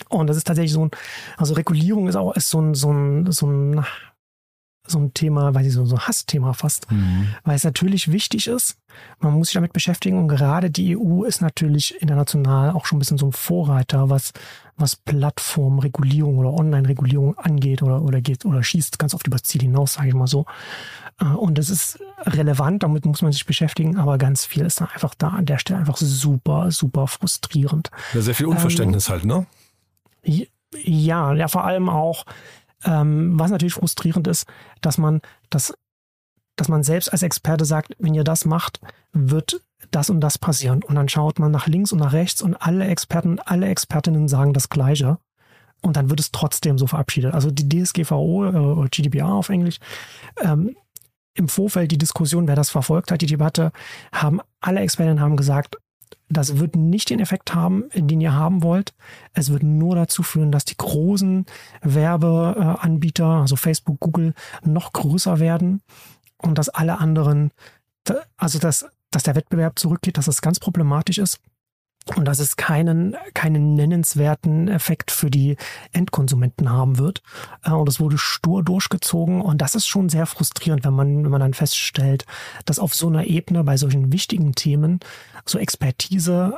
Und 0.09 0.29
das 0.29 0.37
ist 0.37 0.47
tatsächlich 0.47 0.73
so 0.73 0.85
ein, 0.85 0.91
also 1.37 1.55
Regulierung 1.55 2.09
ist 2.09 2.17
auch 2.17 2.35
ist 2.37 2.51
so 2.51 2.61
ein, 2.61 2.75
so 2.75 2.93
ein, 2.93 3.33
so 3.33 3.47
ein 3.47 3.85
so 4.91 4.99
ein 4.99 5.15
Thema, 5.15 5.55
weil 5.55 5.65
sie 5.65 5.71
so, 5.71 5.85
so 5.85 5.97
ein 5.97 6.07
Hassthema 6.07 6.53
fast, 6.53 6.91
mhm. 6.91 7.29
weil 7.45 7.57
es 7.57 7.65
natürlich 7.65 8.11
wichtig 8.11 8.47
ist. 8.47 8.79
Man 9.21 9.35
muss 9.35 9.49
sich 9.49 9.55
damit 9.55 9.73
beschäftigen 9.73 10.19
und 10.19 10.29
gerade 10.29 10.71
die 10.71 10.97
EU 10.97 11.25
ist 11.25 11.41
natürlich 11.41 12.01
international 12.01 12.73
auch 12.73 12.87
schon 12.87 12.97
ein 12.97 13.01
bisschen 13.01 13.19
so 13.19 13.27
ein 13.27 13.33
Vorreiter, 13.33 14.11
was, 14.11 14.33
was 14.77 14.97
Plattformregulierung 14.97 16.39
oder 16.39 16.53
Online-Regulierung 16.53 17.39
angeht 17.39 17.83
oder, 17.83 18.03
oder 18.03 18.21
geht 18.21 18.45
oder 18.45 18.63
schießt 18.63 18.99
ganz 18.99 19.15
oft 19.15 19.27
übers 19.27 19.43
Ziel 19.43 19.63
hinaus, 19.63 19.95
sage 19.95 20.09
ich 20.09 20.15
mal 20.15 20.27
so. 20.27 20.47
Äh, 21.21 21.25
und 21.25 21.59
das 21.59 21.71
ist 21.71 22.01
relevant, 22.21 22.83
damit 22.83 23.05
muss 23.05 23.23
man 23.23 23.33
sich 23.33 23.47
beschäftigen, 23.47 23.99
aber 23.99 24.19
ganz 24.19 24.45
viel 24.45 24.65
ist 24.65 24.81
da 24.81 24.87
einfach 24.87 25.15
da 25.15 25.29
an 25.29 25.47
der 25.47 25.59
Stelle 25.59 25.81
einfach 25.81 25.97
super, 25.97 26.71
super 26.71 27.07
frustrierend. 27.07 27.91
Ja, 28.15 28.21
sehr 28.21 28.35
viel 28.35 28.47
Unverständnis 28.47 29.09
ähm, 29.09 29.13
halt, 29.13 29.25
ne? 29.25 29.47
Ja, 30.85 31.33
ja, 31.33 31.49
vor 31.49 31.65
allem 31.65 31.89
auch, 31.89 32.25
ähm, 32.85 33.39
was 33.39 33.51
natürlich 33.51 33.75
frustrierend 33.75 34.27
ist, 34.27 34.47
dass 34.81 34.99
man 34.99 35.21
das, 35.51 35.75
dass 36.57 36.69
man 36.69 36.83
selbst 36.83 37.13
als 37.13 37.23
Experte 37.23 37.65
sagt, 37.65 37.95
wenn 37.99 38.15
ihr 38.15 38.25
das 38.25 38.45
macht, 38.45 38.81
wird 39.13 39.63
das 39.91 40.11
und 40.11 40.21
das 40.21 40.39
passieren. 40.39 40.83
Und 40.83 40.95
dann 40.95 41.09
schaut 41.09 41.39
man 41.39 41.51
nach 41.51 41.67
links 41.67 41.93
und 41.93 41.99
nach 41.99 42.13
rechts 42.13 42.43
und 42.43 42.57
alle 42.57 42.87
Experten, 42.87 43.39
alle 43.41 43.69
Expertinnen 43.69 44.29
sagen 44.29 44.53
das 44.53 44.69
Gleiche. 44.69 45.19
Und 45.81 45.97
dann 45.97 46.11
wird 46.11 46.19
es 46.19 46.33
trotzdem 46.33 46.77
so 46.77 46.87
verabschiedet. 46.89 47.35
Also 47.35 47.51
die 47.51 47.69
DSGVO 47.69 48.85
äh, 48.85 48.89
GDPR 48.89 49.29
auf 49.29 49.49
Englisch, 49.49 49.79
ähm, 50.41 50.77
im 51.35 51.49
Vorfeld 51.49 51.93
die 51.93 51.99
Diskussion, 51.99 52.49
wer 52.49 52.57
das 52.57 52.71
verfolgt 52.71 53.13
hat, 53.13 53.23
die 53.23 53.27
Debatte, 53.27 53.71
haben 54.13 54.41
alle 54.61 54.81
Expertinnen 54.81 55.21
haben 55.21 55.37
gesagt, 55.37 55.77
das 56.29 56.59
wird 56.59 56.77
nicht 56.77 57.11
den 57.11 57.21
Effekt 57.21 57.55
haben, 57.55 57.85
den 57.95 58.21
ihr 58.21 58.35
haben 58.35 58.63
wollt. 58.63 58.95
Es 59.33 59.51
wird 59.51 59.63
nur 59.63 59.97
dazu 59.97 60.23
führen, 60.23 60.53
dass 60.53 60.65
die 60.65 60.77
großen 60.77 61.47
Werbeanbieter, 61.83 63.27
also 63.27 63.57
Facebook, 63.57 64.01
Google, 64.01 64.35
noch 64.63 64.93
größer 64.93 65.39
werden 65.39 65.81
und 66.37 66.59
dass 66.59 66.69
alle 66.69 66.99
anderen, 66.99 67.51
also 68.37 68.59
dass, 68.59 68.87
dass 69.11 69.23
der 69.23 69.37
Wettbewerb 69.37 69.79
zurückgeht, 69.79 70.19
dass 70.19 70.27
das 70.27 70.43
ganz 70.43 70.61
problematisch 70.61 71.19
ist 71.19 71.41
und 72.17 72.25
dass 72.25 72.39
es 72.39 72.57
keinen, 72.57 73.17
keinen 73.35 73.75
nennenswerten 73.75 74.69
Effekt 74.69 75.11
für 75.11 75.31
die 75.31 75.57
Endkonsumenten 75.93 76.71
haben 76.71 76.99
wird. 76.99 77.23
Äh, 77.65 77.73
und 77.73 77.89
es 77.89 78.01
wurde 78.01 78.19
stur 78.19 78.63
durchgezogen 78.63 79.41
und 79.41 79.59
das 79.61 79.75
ist 79.75 79.87
schon 79.87 80.09
sehr 80.09 80.27
frustrierend, 80.27 80.85
wenn 80.85 80.95
man, 80.95 81.25
wenn 81.25 81.31
man 81.31 81.41
dann 81.41 81.55
feststellt, 81.55 82.27
dass 82.65 82.79
auf 82.79 82.95
so 82.95 83.09
einer 83.09 83.25
Ebene 83.25 83.65
bei 83.65 83.77
solchen 83.77 84.13
wichtigen 84.13 84.55
Themen 84.55 85.01
so 85.45 85.59
Expertise 85.59 86.57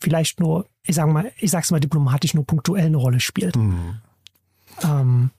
vielleicht 0.00 0.40
nur, 0.40 0.66
ich 0.86 0.94
sage 0.94 1.12
mal, 1.12 1.32
ich 1.38 1.50
sag's 1.50 1.70
mal 1.70 1.80
diplomatisch, 1.80 2.34
nur 2.34 2.46
punktuell 2.46 2.86
eine 2.86 2.96
Rolle 2.96 3.20
spielt. 3.20 3.56
Mhm. 3.56 4.00
Ähm, 4.82 5.30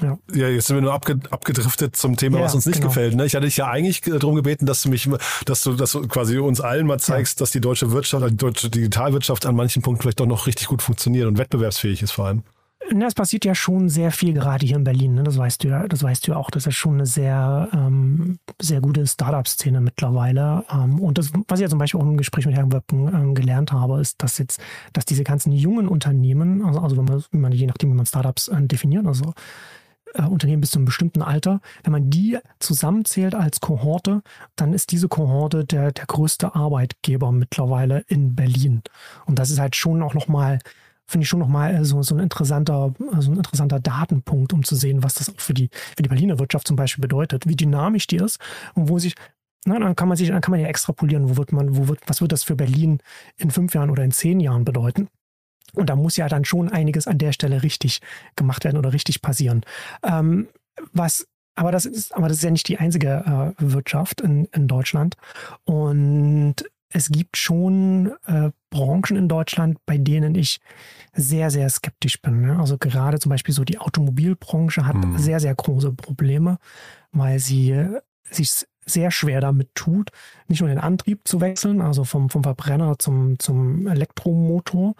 ja. 0.00 0.18
ja, 0.32 0.48
jetzt 0.48 0.66
sind 0.66 0.76
wir 0.76 0.82
nur 0.82 0.94
abge 0.94 1.18
abgedriftet 1.30 1.96
zum 1.96 2.16
Thema, 2.16 2.38
ja, 2.38 2.44
was 2.44 2.54
uns 2.54 2.66
nicht 2.66 2.76
genau. 2.76 2.88
gefällt. 2.88 3.14
Ne? 3.14 3.26
Ich 3.26 3.34
hatte 3.34 3.46
dich 3.46 3.56
ja 3.56 3.68
eigentlich 3.68 4.00
darum 4.00 4.34
gebeten, 4.34 4.66
dass 4.66 4.82
du 4.82 4.88
mich, 4.88 5.08
dass 5.44 5.62
du, 5.62 5.74
dass 5.74 5.92
du 5.92 6.06
quasi 6.08 6.38
uns 6.38 6.60
allen 6.60 6.86
mal 6.86 6.98
zeigst, 6.98 7.38
ja. 7.38 7.44
dass 7.44 7.50
die 7.50 7.60
deutsche 7.60 7.92
Wirtschaft, 7.92 8.30
die 8.30 8.36
deutsche 8.36 8.70
Digitalwirtschaft 8.70 9.46
an 9.46 9.54
manchen 9.54 9.82
Punkten 9.82 10.02
vielleicht 10.02 10.20
doch 10.20 10.26
noch 10.26 10.46
richtig 10.46 10.66
gut 10.66 10.82
funktioniert 10.82 11.26
und 11.26 11.38
wettbewerbsfähig 11.38 12.02
ist 12.02 12.12
vor 12.12 12.26
allem. 12.26 12.42
Na, 12.90 13.06
es 13.06 13.14
passiert 13.14 13.44
ja 13.44 13.54
schon 13.54 13.88
sehr 13.88 14.10
viel 14.10 14.32
gerade 14.32 14.66
hier 14.66 14.76
in 14.76 14.84
Berlin. 14.84 15.14
Ne? 15.14 15.22
Das 15.22 15.38
weißt 15.38 15.62
du 15.62 15.68
ja, 15.68 15.86
das 15.86 16.02
weißt 16.02 16.26
du 16.26 16.32
ja 16.32 16.36
auch. 16.36 16.50
Das 16.50 16.66
ist 16.66 16.74
schon 16.74 16.94
eine 16.94 17.06
sehr, 17.06 17.68
ähm, 17.72 18.38
sehr 18.60 18.80
gute 18.80 19.06
Startup-Szene 19.06 19.80
mittlerweile. 19.80 20.64
Ähm, 20.70 20.98
und 20.98 21.16
das, 21.16 21.30
was 21.48 21.60
ich 21.60 21.62
ja 21.62 21.68
zum 21.68 21.78
Beispiel 21.78 22.00
auch 22.00 22.04
im 22.04 22.16
Gespräch 22.16 22.44
mit 22.44 22.56
Herrn 22.56 22.72
Wöppen 22.72 23.08
ähm, 23.14 23.34
gelernt 23.34 23.72
habe, 23.72 24.00
ist, 24.00 24.22
dass 24.22 24.38
jetzt, 24.38 24.60
dass 24.92 25.04
diese 25.04 25.24
ganzen 25.24 25.52
jungen 25.52 25.86
Unternehmen, 25.86 26.64
also, 26.64 26.80
also 26.80 26.96
wenn 26.96 27.04
man, 27.04 27.24
wenn 27.30 27.40
man 27.40 27.52
je 27.52 27.66
nachdem, 27.66 27.90
wie 27.90 27.96
man 27.96 28.06
Startups 28.06 28.48
äh, 28.48 28.60
definiert, 28.62 29.06
also 29.06 29.32
äh, 30.14 30.22
Unternehmen 30.22 30.60
bis 30.60 30.70
zu 30.70 30.78
einem 30.78 30.86
bestimmten 30.86 31.22
Alter, 31.22 31.60
wenn 31.84 31.92
man 31.92 32.10
die 32.10 32.38
zusammenzählt 32.58 33.34
als 33.34 33.60
Kohorte, 33.60 34.22
dann 34.56 34.72
ist 34.72 34.92
diese 34.92 35.08
Kohorte 35.08 35.64
der, 35.64 35.92
der 35.92 36.06
größte 36.06 36.54
Arbeitgeber 36.54 37.32
mittlerweile 37.32 38.04
in 38.08 38.34
Berlin. 38.34 38.82
Und 39.26 39.38
das 39.38 39.50
ist 39.50 39.58
halt 39.58 39.76
schon 39.76 40.02
auch 40.02 40.14
nochmal, 40.14 40.58
finde 41.06 41.24
ich 41.24 41.28
schon 41.28 41.40
nochmal 41.40 41.74
äh, 41.74 41.84
so, 41.84 42.02
so, 42.02 42.14
ein 42.14 42.20
interessanter, 42.20 42.94
so 43.18 43.30
ein 43.30 43.36
interessanter 43.36 43.80
Datenpunkt, 43.80 44.52
um 44.52 44.64
zu 44.64 44.76
sehen, 44.76 45.02
was 45.02 45.14
das 45.14 45.28
auch 45.28 45.40
für 45.40 45.54
die, 45.54 45.70
für 45.96 46.02
die 46.02 46.08
Berliner 46.08 46.38
Wirtschaft 46.38 46.66
zum 46.66 46.76
Beispiel 46.76 47.02
bedeutet, 47.02 47.48
wie 47.48 47.56
dynamisch 47.56 48.06
die 48.06 48.16
ist 48.16 48.38
und 48.74 48.88
wo 48.88 48.98
sich 48.98 49.14
na, 49.64 49.78
dann 49.78 49.94
kann 49.94 50.08
man 50.08 50.16
sich, 50.16 50.28
dann 50.28 50.40
kann 50.40 50.50
man 50.50 50.58
ja 50.58 50.66
extrapolieren, 50.66 51.28
wo 51.28 51.36
wird 51.36 51.52
man, 51.52 51.76
wo 51.76 51.86
wird, 51.86 52.00
was 52.06 52.20
wird 52.20 52.32
das 52.32 52.42
für 52.42 52.56
Berlin 52.56 52.98
in 53.36 53.52
fünf 53.52 53.74
Jahren 53.74 53.90
oder 53.90 54.02
in 54.02 54.10
zehn 54.10 54.40
Jahren 54.40 54.64
bedeuten? 54.64 55.08
Und 55.74 55.88
da 55.88 55.96
muss 55.96 56.16
ja 56.16 56.28
dann 56.28 56.44
schon 56.44 56.68
einiges 56.68 57.06
an 57.06 57.18
der 57.18 57.32
Stelle 57.32 57.62
richtig 57.62 58.00
gemacht 58.36 58.64
werden 58.64 58.76
oder 58.76 58.92
richtig 58.92 59.22
passieren. 59.22 59.62
Ähm, 60.02 60.48
was 60.92 61.26
aber 61.54 61.70
das 61.70 61.84
ist, 61.84 62.14
aber 62.14 62.28
das 62.28 62.38
ist 62.38 62.44
ja 62.44 62.50
nicht 62.50 62.68
die 62.68 62.78
einzige 62.78 63.54
äh, 63.58 63.62
Wirtschaft 63.72 64.20
in, 64.20 64.46
in 64.46 64.68
Deutschland. 64.68 65.16
Und 65.64 66.56
es 66.88 67.08
gibt 67.10 67.36
schon 67.36 68.12
äh, 68.26 68.50
Branchen 68.70 69.16
in 69.16 69.28
Deutschland, 69.28 69.78
bei 69.86 69.98
denen 69.98 70.34
ich 70.34 70.60
sehr, 71.14 71.50
sehr 71.50 71.68
skeptisch 71.68 72.20
bin. 72.20 72.42
Ne? 72.42 72.58
Also 72.58 72.78
gerade 72.78 73.18
zum 73.18 73.30
Beispiel 73.30 73.54
so 73.54 73.64
die 73.64 73.78
Automobilbranche 73.78 74.86
hat 74.86 74.96
mhm. 74.96 75.18
sehr, 75.18 75.40
sehr 75.40 75.54
große 75.54 75.92
Probleme, 75.92 76.58
weil 77.12 77.38
sie 77.38 77.86
sich 78.30 78.66
sehr 78.84 79.10
schwer 79.10 79.40
damit 79.40 79.74
tut, 79.74 80.10
nicht 80.48 80.60
nur 80.60 80.68
den 80.68 80.78
Antrieb 80.78 81.20
zu 81.26 81.40
wechseln, 81.40 81.80
also 81.80 82.04
vom, 82.04 82.30
vom 82.30 82.42
Verbrenner 82.42 82.98
zum, 82.98 83.38
zum 83.38 83.86
Elektromotor. 83.86 84.94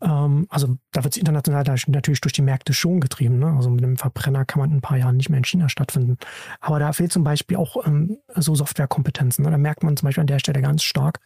Ähm, 0.00 0.46
also 0.50 0.76
da 0.92 1.02
wird 1.02 1.14
es 1.14 1.20
international 1.20 1.64
natürlich 1.86 2.20
durch 2.20 2.32
die 2.32 2.42
Märkte 2.42 2.74
schon 2.74 3.00
getrieben. 3.00 3.38
Ne? 3.38 3.46
Also 3.56 3.70
mit 3.70 3.82
dem 3.82 3.96
Verbrenner 3.96 4.44
kann 4.44 4.60
man 4.60 4.70
in 4.70 4.76
ein 4.78 4.82
paar 4.82 4.98
Jahren 4.98 5.16
nicht 5.16 5.30
mehr 5.30 5.38
in 5.38 5.44
China 5.44 5.68
stattfinden. 5.68 6.18
Aber 6.60 6.78
da 6.78 6.92
fehlt 6.92 7.12
zum 7.12 7.24
Beispiel 7.24 7.56
auch 7.56 7.86
ähm, 7.86 8.18
so 8.34 8.54
Softwarekompetenzen. 8.54 9.44
Ne? 9.44 9.50
Da 9.50 9.58
merkt 9.58 9.82
man 9.82 9.96
zum 9.96 10.06
Beispiel 10.06 10.22
an 10.22 10.26
der 10.26 10.38
Stelle 10.38 10.60
ganz 10.60 10.82
stark, 10.82 11.20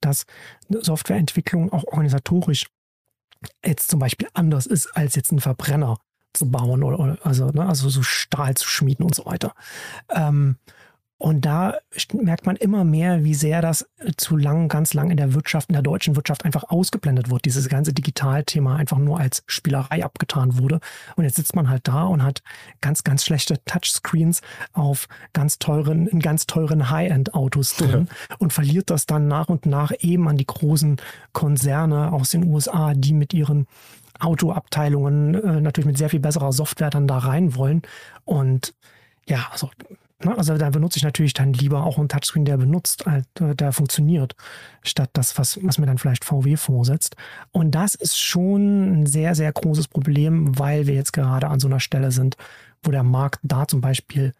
dass 0.00 0.26
Softwareentwicklung 0.68 1.72
auch 1.72 1.84
organisatorisch 1.84 2.66
jetzt 3.64 3.90
zum 3.90 3.98
Beispiel 3.98 4.28
anders 4.34 4.66
ist 4.66 4.96
als 4.96 5.16
jetzt 5.16 5.32
ein 5.32 5.40
Verbrenner 5.40 5.98
zu 6.32 6.50
bauen 6.50 6.82
oder, 6.82 6.98
oder 6.98 7.18
also, 7.22 7.50
ne, 7.50 7.66
also 7.66 7.88
so 7.88 8.02
Stahl 8.02 8.54
zu 8.54 8.68
schmieden 8.68 9.04
und 9.04 9.14
so 9.14 9.24
weiter. 9.26 9.54
Ähm, 10.10 10.56
und 11.24 11.46
da 11.46 11.78
merkt 12.12 12.44
man 12.44 12.56
immer 12.56 12.84
mehr, 12.84 13.24
wie 13.24 13.32
sehr 13.32 13.62
das 13.62 13.88
zu 14.18 14.36
lang, 14.36 14.68
ganz 14.68 14.92
lang 14.92 15.10
in 15.10 15.16
der 15.16 15.32
Wirtschaft, 15.32 15.70
in 15.70 15.72
der 15.72 15.80
deutschen 15.80 16.16
Wirtschaft 16.16 16.44
einfach 16.44 16.64
ausgeblendet 16.68 17.30
wird. 17.30 17.46
Dieses 17.46 17.70
ganze 17.70 17.94
Digitalthema 17.94 18.76
einfach 18.76 18.98
nur 18.98 19.18
als 19.18 19.42
Spielerei 19.46 20.04
abgetan 20.04 20.58
wurde. 20.58 20.80
Und 21.16 21.24
jetzt 21.24 21.36
sitzt 21.36 21.56
man 21.56 21.70
halt 21.70 21.88
da 21.88 22.04
und 22.04 22.22
hat 22.22 22.42
ganz, 22.82 23.04
ganz 23.04 23.24
schlechte 23.24 23.56
Touchscreens 23.64 24.42
auf 24.74 25.08
ganz 25.32 25.58
teuren, 25.58 26.06
in 26.08 26.20
ganz 26.20 26.46
teuren 26.46 26.90
High-End-Autos 26.90 27.76
drin 27.76 28.08
ja. 28.10 28.36
und 28.38 28.52
verliert 28.52 28.90
das 28.90 29.06
dann 29.06 29.26
nach 29.26 29.48
und 29.48 29.64
nach 29.64 29.92
eben 30.00 30.28
an 30.28 30.36
die 30.36 30.44
großen 30.46 30.98
Konzerne 31.32 32.12
aus 32.12 32.32
den 32.32 32.44
USA, 32.44 32.92
die 32.92 33.14
mit 33.14 33.32
ihren 33.32 33.66
Autoabteilungen 34.20 35.36
äh, 35.36 35.60
natürlich 35.62 35.86
mit 35.86 35.96
sehr 35.96 36.10
viel 36.10 36.20
besserer 36.20 36.52
Software 36.52 36.90
dann 36.90 37.06
da 37.06 37.16
rein 37.16 37.54
wollen. 37.54 37.80
Und 38.26 38.74
ja, 39.26 39.48
also? 39.50 39.70
Also 40.20 40.56
da 40.56 40.70
benutze 40.70 40.98
ich 40.98 41.02
natürlich 41.02 41.34
dann 41.34 41.52
lieber 41.52 41.84
auch 41.84 41.98
einen 41.98 42.08
Touchscreen, 42.08 42.44
der 42.44 42.56
benutzt, 42.56 43.04
äh, 43.06 43.22
der 43.54 43.72
funktioniert, 43.72 44.36
statt 44.82 45.10
das, 45.12 45.36
was, 45.38 45.58
was 45.62 45.78
mir 45.78 45.86
dann 45.86 45.98
vielleicht 45.98 46.24
VW 46.24 46.56
vorsetzt. 46.56 47.16
Und 47.50 47.72
das 47.72 47.94
ist 47.94 48.18
schon 48.18 49.02
ein 49.02 49.06
sehr, 49.06 49.34
sehr 49.34 49.52
großes 49.52 49.88
Problem, 49.88 50.58
weil 50.58 50.86
wir 50.86 50.94
jetzt 50.94 51.12
gerade 51.12 51.48
an 51.48 51.60
so 51.60 51.66
einer 51.66 51.80
Stelle 51.80 52.12
sind, 52.12 52.36
wo 52.82 52.90
der 52.90 53.02
Markt 53.02 53.40
da 53.42 53.66
zum 53.66 53.80
Beispiel 53.80 54.32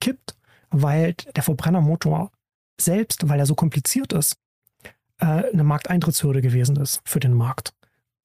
kippt, 0.00 0.36
weil 0.70 1.14
der 1.34 1.42
Verbrennermotor 1.42 2.30
selbst, 2.80 3.28
weil 3.28 3.40
er 3.40 3.46
so 3.46 3.56
kompliziert 3.56 4.12
ist, 4.12 4.36
äh, 5.18 5.52
eine 5.52 5.64
Markteintrittshürde 5.64 6.40
gewesen 6.40 6.76
ist 6.76 7.00
für 7.04 7.20
den 7.20 7.34
Markt 7.34 7.72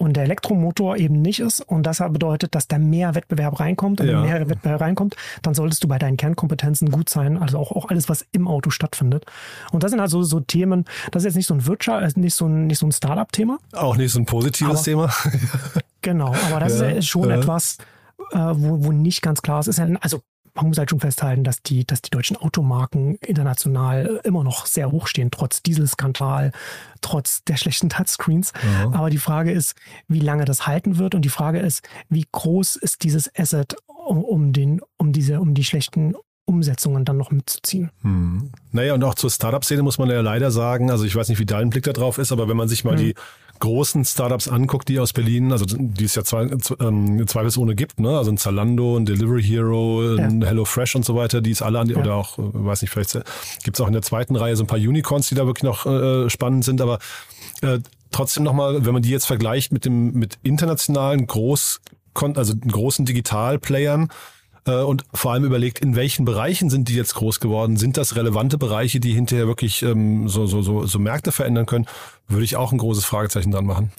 und 0.03 0.13
der 0.13 0.23
Elektromotor 0.23 0.97
eben 0.97 1.21
nicht 1.21 1.39
ist. 1.39 1.61
Und 1.61 1.83
das 1.83 1.99
bedeutet, 1.99 2.55
dass 2.55 2.67
da 2.67 2.77
mehr 2.77 3.15
Wettbewerb 3.15 3.59
reinkommt. 3.59 4.01
Und 4.01 4.07
ja. 4.07 4.13
wenn 4.13 4.29
mehr 4.29 4.49
Wettbewerb 4.49 4.81
reinkommt, 4.81 5.15
dann 5.41 5.53
solltest 5.53 5.83
du 5.83 5.87
bei 5.87 5.97
deinen 5.97 6.17
Kernkompetenzen 6.17 6.91
gut 6.91 7.09
sein. 7.09 7.37
Also 7.37 7.57
auch, 7.57 7.71
auch 7.71 7.89
alles, 7.89 8.09
was 8.09 8.25
im 8.31 8.47
Auto 8.47 8.69
stattfindet. 8.69 9.25
Und 9.71 9.83
das 9.83 9.91
sind 9.91 9.99
also 9.99 10.23
so 10.23 10.39
Themen, 10.39 10.85
das 11.11 11.21
ist 11.21 11.27
jetzt 11.27 11.35
nicht 11.35 11.47
so 11.47 11.53
ein 11.53 11.65
Wirtschaft, 11.65 12.17
äh, 12.17 12.19
nicht 12.19 12.35
so 12.35 12.45
ein, 12.45 12.67
nicht 12.67 12.79
so 12.79 12.85
ein 12.85 12.91
Startup-Thema. 12.91 13.59
Auch 13.73 13.95
nicht 13.95 14.11
so 14.11 14.19
ein 14.19 14.25
positives 14.25 14.71
aber, 14.71 14.83
Thema. 14.83 15.13
genau, 16.01 16.33
aber 16.47 16.59
das 16.59 16.79
ja, 16.79 16.89
ist 16.89 17.07
schon 17.07 17.29
ja. 17.29 17.37
etwas, 17.37 17.77
äh, 18.31 18.37
wo, 18.37 18.85
wo 18.85 18.91
nicht 18.91 19.21
ganz 19.21 19.41
klar 19.41 19.65
ist. 19.65 19.79
also 19.79 20.21
man 20.55 20.67
muss 20.67 20.77
halt 20.77 20.89
schon 20.89 20.99
festhalten, 20.99 21.43
dass 21.43 21.63
die, 21.63 21.85
dass 21.85 22.01
die 22.01 22.11
deutschen 22.11 22.37
Automarken 22.37 23.15
international 23.15 24.21
immer 24.23 24.43
noch 24.43 24.65
sehr 24.65 24.91
hoch 24.91 25.07
stehen, 25.07 25.31
trotz 25.31 25.63
Dieselskandal, 25.63 26.51
trotz 27.01 27.43
der 27.43 27.57
schlechten 27.57 27.89
Touchscreens. 27.89 28.53
Ja. 28.63 28.91
Aber 28.93 29.09
die 29.09 29.17
Frage 29.17 29.51
ist, 29.51 29.75
wie 30.07 30.19
lange 30.19 30.45
das 30.45 30.67
halten 30.67 30.97
wird 30.97 31.15
und 31.15 31.23
die 31.23 31.29
Frage 31.29 31.59
ist, 31.59 31.81
wie 32.09 32.25
groß 32.31 32.75
ist 32.75 33.03
dieses 33.03 33.31
Asset, 33.35 33.75
um, 33.87 34.53
den, 34.53 34.81
um 34.97 35.11
diese, 35.11 35.39
um 35.39 35.53
die 35.53 35.63
schlechten 35.63 36.15
Umsetzungen 36.45 37.05
dann 37.05 37.17
noch 37.17 37.31
mitzuziehen. 37.31 37.89
Hm. 38.01 38.51
Naja, 38.71 38.93
und 38.93 39.03
auch 39.03 39.15
zur 39.15 39.31
Startup-Szene 39.31 39.81
muss 39.81 39.97
man 39.97 40.09
ja 40.09 40.21
leider 40.21 40.51
sagen, 40.51 40.91
also 40.91 41.05
ich 41.05 41.15
weiß 41.15 41.29
nicht, 41.29 41.39
wie 41.39 41.45
dein 41.45 41.69
Blick 41.69 41.83
da 41.83 41.93
drauf 41.93 42.17
ist, 42.17 42.31
aber 42.31 42.49
wenn 42.49 42.57
man 42.57 42.67
sich 42.67 42.83
mal 42.83 42.97
hm. 42.97 42.99
die 42.99 43.15
großen 43.63 44.03
Startups 44.03 44.49
anguckt, 44.49 44.89
die 44.89 44.99
aus 44.99 45.13
Berlin, 45.13 45.53
also 45.53 45.63
die 45.65 46.03
es 46.03 46.15
ja 46.15 46.25
zwei, 46.25 46.49
ähm, 46.81 47.25
zweifelsohne 47.25 47.75
gibt, 47.75 47.97
ne? 47.97 48.17
Also 48.17 48.29
ein 48.29 48.37
Zalando, 48.37 48.97
ein 48.97 49.05
Delivery 49.05 49.41
Hero, 49.41 50.01
ein 50.17 50.41
ja. 50.41 50.47
HelloFresh 50.47 50.97
und 50.97 51.05
so 51.05 51.15
weiter, 51.15 51.39
die 51.39 51.51
es 51.51 51.61
alle 51.61 51.79
an 51.79 51.87
die, 51.87 51.93
ja. 51.93 51.99
oder 52.01 52.15
auch, 52.15 52.37
äh, 52.37 52.41
weiß 52.41 52.81
nicht, 52.81 52.91
vielleicht 52.91 53.13
gibt 53.63 53.77
es 53.77 53.81
auch 53.81 53.87
in 53.87 53.93
der 53.93 54.01
zweiten 54.01 54.35
Reihe 54.35 54.57
so 54.57 54.65
ein 54.65 54.67
paar 54.67 54.79
Unicorns, 54.79 55.29
die 55.29 55.35
da 55.35 55.45
wirklich 55.45 55.63
noch 55.63 55.85
äh, 55.85 56.29
spannend 56.29 56.65
sind, 56.65 56.81
aber 56.81 56.99
äh, 57.61 57.79
trotzdem 58.11 58.43
nochmal, 58.43 58.85
wenn 58.85 58.91
man 58.91 59.01
die 59.01 59.09
jetzt 59.09 59.27
vergleicht 59.27 59.71
mit 59.71 59.85
dem 59.85 60.11
mit 60.11 60.39
internationalen 60.43 61.25
Groß, 61.25 61.79
also 62.15 62.53
großen 62.55 63.05
Digitalplayern, 63.05 64.09
äh, 64.65 64.81
und 64.81 65.03
vor 65.13 65.33
allem 65.33 65.43
überlegt, 65.43 65.79
in 65.79 65.95
welchen 65.95 66.25
Bereichen 66.25 66.69
sind 66.69 66.89
die 66.89 66.95
jetzt 66.95 67.15
groß 67.15 67.39
geworden? 67.39 67.77
Sind 67.77 67.97
das 67.97 68.15
relevante 68.15 68.57
Bereiche, 68.57 68.99
die 68.99 69.13
hinterher 69.13 69.47
wirklich 69.47 69.83
ähm, 69.83 70.29
so, 70.29 70.45
so, 70.45 70.61
so, 70.61 70.85
so 70.85 70.99
Märkte 70.99 71.31
verändern 71.31 71.65
können? 71.65 71.85
Würde 72.27 72.45
ich 72.45 72.55
auch 72.55 72.71
ein 72.71 72.77
großes 72.77 73.05
Fragezeichen 73.05 73.51
dran 73.51 73.65
machen. 73.65 73.91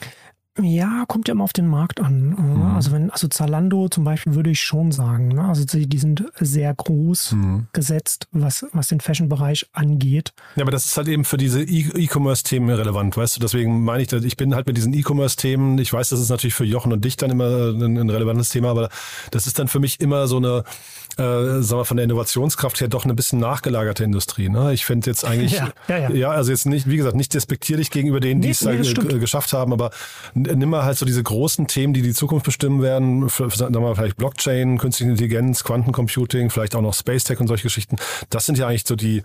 Ja, 0.61 1.05
kommt 1.09 1.27
ja 1.27 1.33
immer 1.33 1.43
auf 1.43 1.53
den 1.53 1.67
Markt 1.67 2.01
an. 2.01 2.29
Ne? 2.29 2.37
Mhm. 2.37 2.63
Also 2.77 2.93
wenn, 2.93 3.11
also 3.11 3.27
Zalando 3.27 3.89
zum 3.89 4.05
Beispiel 4.05 4.37
würde 4.37 4.51
ich 4.51 4.61
schon 4.61 4.93
sagen. 4.93 5.29
Ne? 5.29 5.45
Also 5.45 5.65
die, 5.65 5.89
die 5.89 5.99
sind 5.99 6.25
sehr 6.39 6.73
groß 6.73 7.33
mhm. 7.33 7.67
gesetzt, 7.73 8.29
was, 8.31 8.65
was 8.73 8.87
den 8.87 9.01
Fashion-Bereich 9.01 9.67
angeht. 9.73 10.33
Ja, 10.55 10.63
aber 10.63 10.71
das 10.71 10.87
ist 10.87 10.97
halt 10.97 11.09
eben 11.09 11.25
für 11.25 11.39
diese 11.39 11.61
e-, 11.61 11.91
E-Commerce-Themen 11.97 12.71
relevant, 12.71 13.17
weißt 13.17 13.37
du? 13.37 13.41
Deswegen 13.41 13.83
meine 13.83 14.05
ich, 14.05 14.13
ich 14.13 14.37
bin 14.37 14.55
halt 14.55 14.69
mit 14.69 14.77
diesen 14.77 14.95
E-Commerce-Themen, 14.95 15.79
ich 15.79 15.93
weiß, 15.93 16.11
das 16.11 16.21
ist 16.21 16.29
natürlich 16.29 16.55
für 16.55 16.65
Jochen 16.65 16.93
und 16.93 17.05
dich 17.05 17.17
dann 17.17 17.31
immer 17.31 17.73
ein, 17.73 17.97
ein 17.97 18.11
relevantes 18.11 18.51
Thema, 18.51 18.71
aber 18.71 18.91
das 19.33 19.49
ist 19.49 19.59
dann 19.59 19.67
für 19.67 19.81
mich 19.81 20.01
immer 20.01 20.29
so 20.29 20.37
eine, 20.37 20.63
äh, 21.19 21.63
sagen 21.63 21.81
wir 21.81 21.85
von 21.85 21.97
der 21.97 22.05
Innovationskraft 22.05 22.81
her 22.81 22.89
doch 22.89 23.05
eine 23.05 23.15
bisschen 23.15 23.39
nachgelagerte 23.39 24.05
Industrie. 24.05 24.49
Ne? 24.49 24.73
Ich 24.73 24.85
finde 24.85 25.11
jetzt 25.11 25.25
eigentlich, 25.25 25.53
ja, 25.53 25.73
ja, 25.89 25.99
ja. 25.99 26.11
ja, 26.11 26.31
also 26.31 26.51
jetzt 26.51 26.67
nicht, 26.67 26.89
wie 26.89 26.97
gesagt, 26.97 27.17
nicht 27.17 27.35
despektierlich 27.35 27.91
gegenüber 27.91 28.21
denen, 28.21 28.41
die 28.41 28.49
nee, 28.49 28.53
es 28.53 28.63
nee, 28.63 28.73
äh, 28.73 29.19
geschafft 29.19 29.53
haben, 29.53 29.73
aber 29.73 29.91
nimm 30.35 30.69
mal 30.69 30.85
halt 30.85 30.99
so 30.99 31.07
diese 31.07 31.23
großen 31.23 31.67
Themen, 31.67 31.95
die 31.95 32.03
die 32.03 32.15
Zukunft 32.15 32.47
bestimmen 32.47 32.83
werden, 32.83 33.29
für, 33.29 33.51
sagen 33.51 33.75
wir 33.75 33.81
mal 33.81 33.95
vielleicht 33.95 34.17
Blockchain, 34.17 34.79
künstliche 34.79 35.11
Intelligenz, 35.11 35.65
Quantencomputing, 35.65 36.51
vielleicht 36.51 36.75
auch 36.75 36.83
noch 36.83 36.95
Space 36.95 37.25
Tech 37.25 37.41
und 37.41 37.47
solche 37.47 37.65
Geschichten. 37.65 37.97
Das 38.31 38.47
sind 38.47 38.59
ja 38.59 38.67
eigentlich 38.69 38.85
so 38.87 38.97
die 38.97 39.23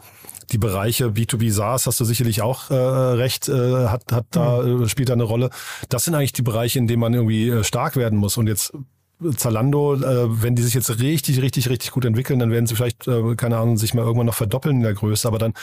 die 0.51 0.57
Bereiche 0.57 1.07
B2B 1.07 1.51
SaaS 1.51 1.85
hast 1.85 1.99
du 1.99 2.05
sicherlich 2.05 2.41
auch 2.41 2.71
äh, 2.71 2.73
recht, 2.73 3.49
äh, 3.49 3.87
hat, 3.87 4.11
hat 4.11 4.25
da, 4.31 4.61
mhm. 4.61 4.83
äh, 4.83 4.89
spielt 4.89 5.09
da 5.09 5.13
eine 5.13 5.23
Rolle. 5.23 5.49
Das 5.89 6.05
sind 6.05 6.15
eigentlich 6.15 6.33
die 6.33 6.41
Bereiche, 6.41 6.79
in 6.79 6.87
denen 6.87 6.99
man 6.99 7.13
irgendwie 7.13 7.49
äh, 7.49 7.63
stark 7.63 7.95
werden 7.95 8.17
muss. 8.17 8.37
Und 8.37 8.47
jetzt 8.47 8.73
Zalando, 9.35 9.95
äh, 9.95 10.43
wenn 10.43 10.55
die 10.55 10.61
sich 10.61 10.73
jetzt 10.73 10.99
richtig, 10.99 11.41
richtig, 11.41 11.69
richtig 11.69 11.91
gut 11.91 12.05
entwickeln, 12.05 12.39
dann 12.39 12.51
werden 12.51 12.67
sie 12.67 12.75
vielleicht, 12.75 13.07
äh, 13.07 13.35
keine 13.35 13.57
Ahnung, 13.57 13.77
sich 13.77 13.93
mal 13.93 14.03
irgendwann 14.03 14.27
noch 14.27 14.35
verdoppeln 14.35 14.77
in 14.77 14.83
der 14.83 14.93
Größe. 14.93 15.27
Aber 15.27 15.39
dann, 15.39 15.53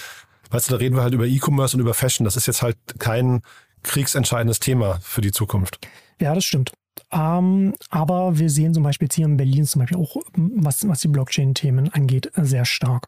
weißt 0.51 0.69
du, 0.69 0.73
da 0.73 0.79
reden 0.79 0.97
wir 0.97 1.03
halt 1.03 1.15
über 1.15 1.27
E-Commerce 1.27 1.77
und 1.77 1.81
über 1.81 1.95
Fashion. 1.95 2.25
Das 2.25 2.37
ist 2.37 2.47
jetzt 2.47 2.63
halt 2.63 2.77
kein 2.99 3.43
kriegsentscheidendes 3.83 4.61
Thema 4.61 4.99
für 5.01 5.21
die 5.21 5.33
Zukunft. 5.33 5.79
Ja, 6.21 6.35
das 6.35 6.45
stimmt. 6.45 6.73
Ähm, 7.13 7.75
aber 7.91 8.39
wir 8.39 8.51
sehen 8.51 8.75
zum 8.75 8.83
Beispiel 8.83 9.07
jetzt 9.07 9.15
hier 9.15 9.27
in 9.27 9.37
Berlin 9.37 9.65
zum 9.65 9.81
Beispiel 9.81 9.99
auch, 9.99 10.17
was, 10.35 10.87
was 10.89 11.01
die 11.01 11.09
Blockchain-Themen 11.09 11.93
angeht, 11.93 12.31
sehr 12.37 12.65
stark. 12.65 13.07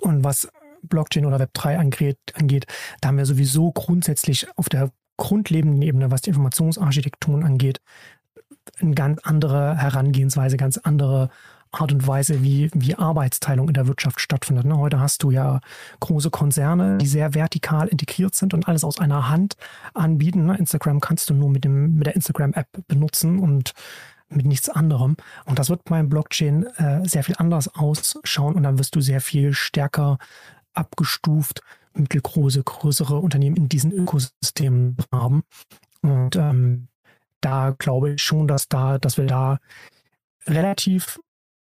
Und 0.00 0.24
was 0.24 0.48
Blockchain 0.82 1.26
oder 1.26 1.38
Web3 1.38 1.76
angeht, 1.76 2.18
angeht, 2.34 2.66
da 3.00 3.08
haben 3.08 3.18
wir 3.18 3.26
sowieso 3.26 3.72
grundsätzlich 3.72 4.46
auf 4.56 4.68
der 4.68 4.92
grundlegenden 5.16 5.82
Ebene, 5.82 6.10
was 6.10 6.22
die 6.22 6.30
Informationsarchitekturen 6.30 7.42
angeht, 7.42 7.80
eine 8.80 8.94
ganz 8.94 9.20
andere 9.24 9.76
Herangehensweise, 9.76 10.56
ganz 10.56 10.78
andere 10.78 11.30
Art 11.72 11.92
und 11.92 12.06
Weise, 12.06 12.42
wie, 12.42 12.70
wie 12.74 12.94
Arbeitsteilung 12.94 13.68
in 13.68 13.74
der 13.74 13.86
Wirtschaft 13.86 14.20
stattfindet. 14.20 14.64
Ne? 14.64 14.76
Heute 14.78 15.00
hast 15.00 15.22
du 15.22 15.30
ja 15.30 15.60
große 16.00 16.30
Konzerne, 16.30 16.98
die 16.98 17.06
sehr 17.06 17.34
vertikal 17.34 17.88
integriert 17.88 18.34
sind 18.34 18.54
und 18.54 18.68
alles 18.68 18.84
aus 18.84 18.98
einer 18.98 19.28
Hand 19.28 19.56
anbieten. 19.94 20.46
Ne? 20.46 20.56
Instagram 20.56 21.00
kannst 21.00 21.28
du 21.30 21.34
nur 21.34 21.50
mit, 21.50 21.64
dem, 21.64 21.96
mit 21.96 22.06
der 22.06 22.16
Instagram-App 22.16 22.68
benutzen 22.88 23.38
und 23.38 23.72
mit 24.28 24.46
nichts 24.46 24.68
anderem. 24.68 25.16
Und 25.44 25.58
das 25.58 25.70
wird 25.70 25.84
beim 25.84 26.08
Blockchain 26.08 26.64
äh, 26.76 27.06
sehr 27.06 27.22
viel 27.22 27.36
anders 27.38 27.68
ausschauen 27.74 28.54
und 28.54 28.62
dann 28.62 28.78
wirst 28.78 28.96
du 28.96 29.00
sehr 29.00 29.20
viel 29.20 29.52
stärker 29.52 30.18
abgestuft, 30.72 31.62
mittelgroße, 31.94 32.62
größere 32.62 33.18
Unternehmen 33.18 33.56
in 33.56 33.68
diesen 33.68 33.92
Ökosystemen 33.92 34.96
haben. 35.12 35.42
Und 36.02 36.36
ähm, 36.36 36.88
da 37.40 37.74
glaube 37.78 38.12
ich 38.12 38.22
schon, 38.22 38.48
dass 38.48 38.68
da, 38.68 38.98
dass 38.98 39.16
wir 39.18 39.26
da 39.26 39.58
relativ 40.46 41.18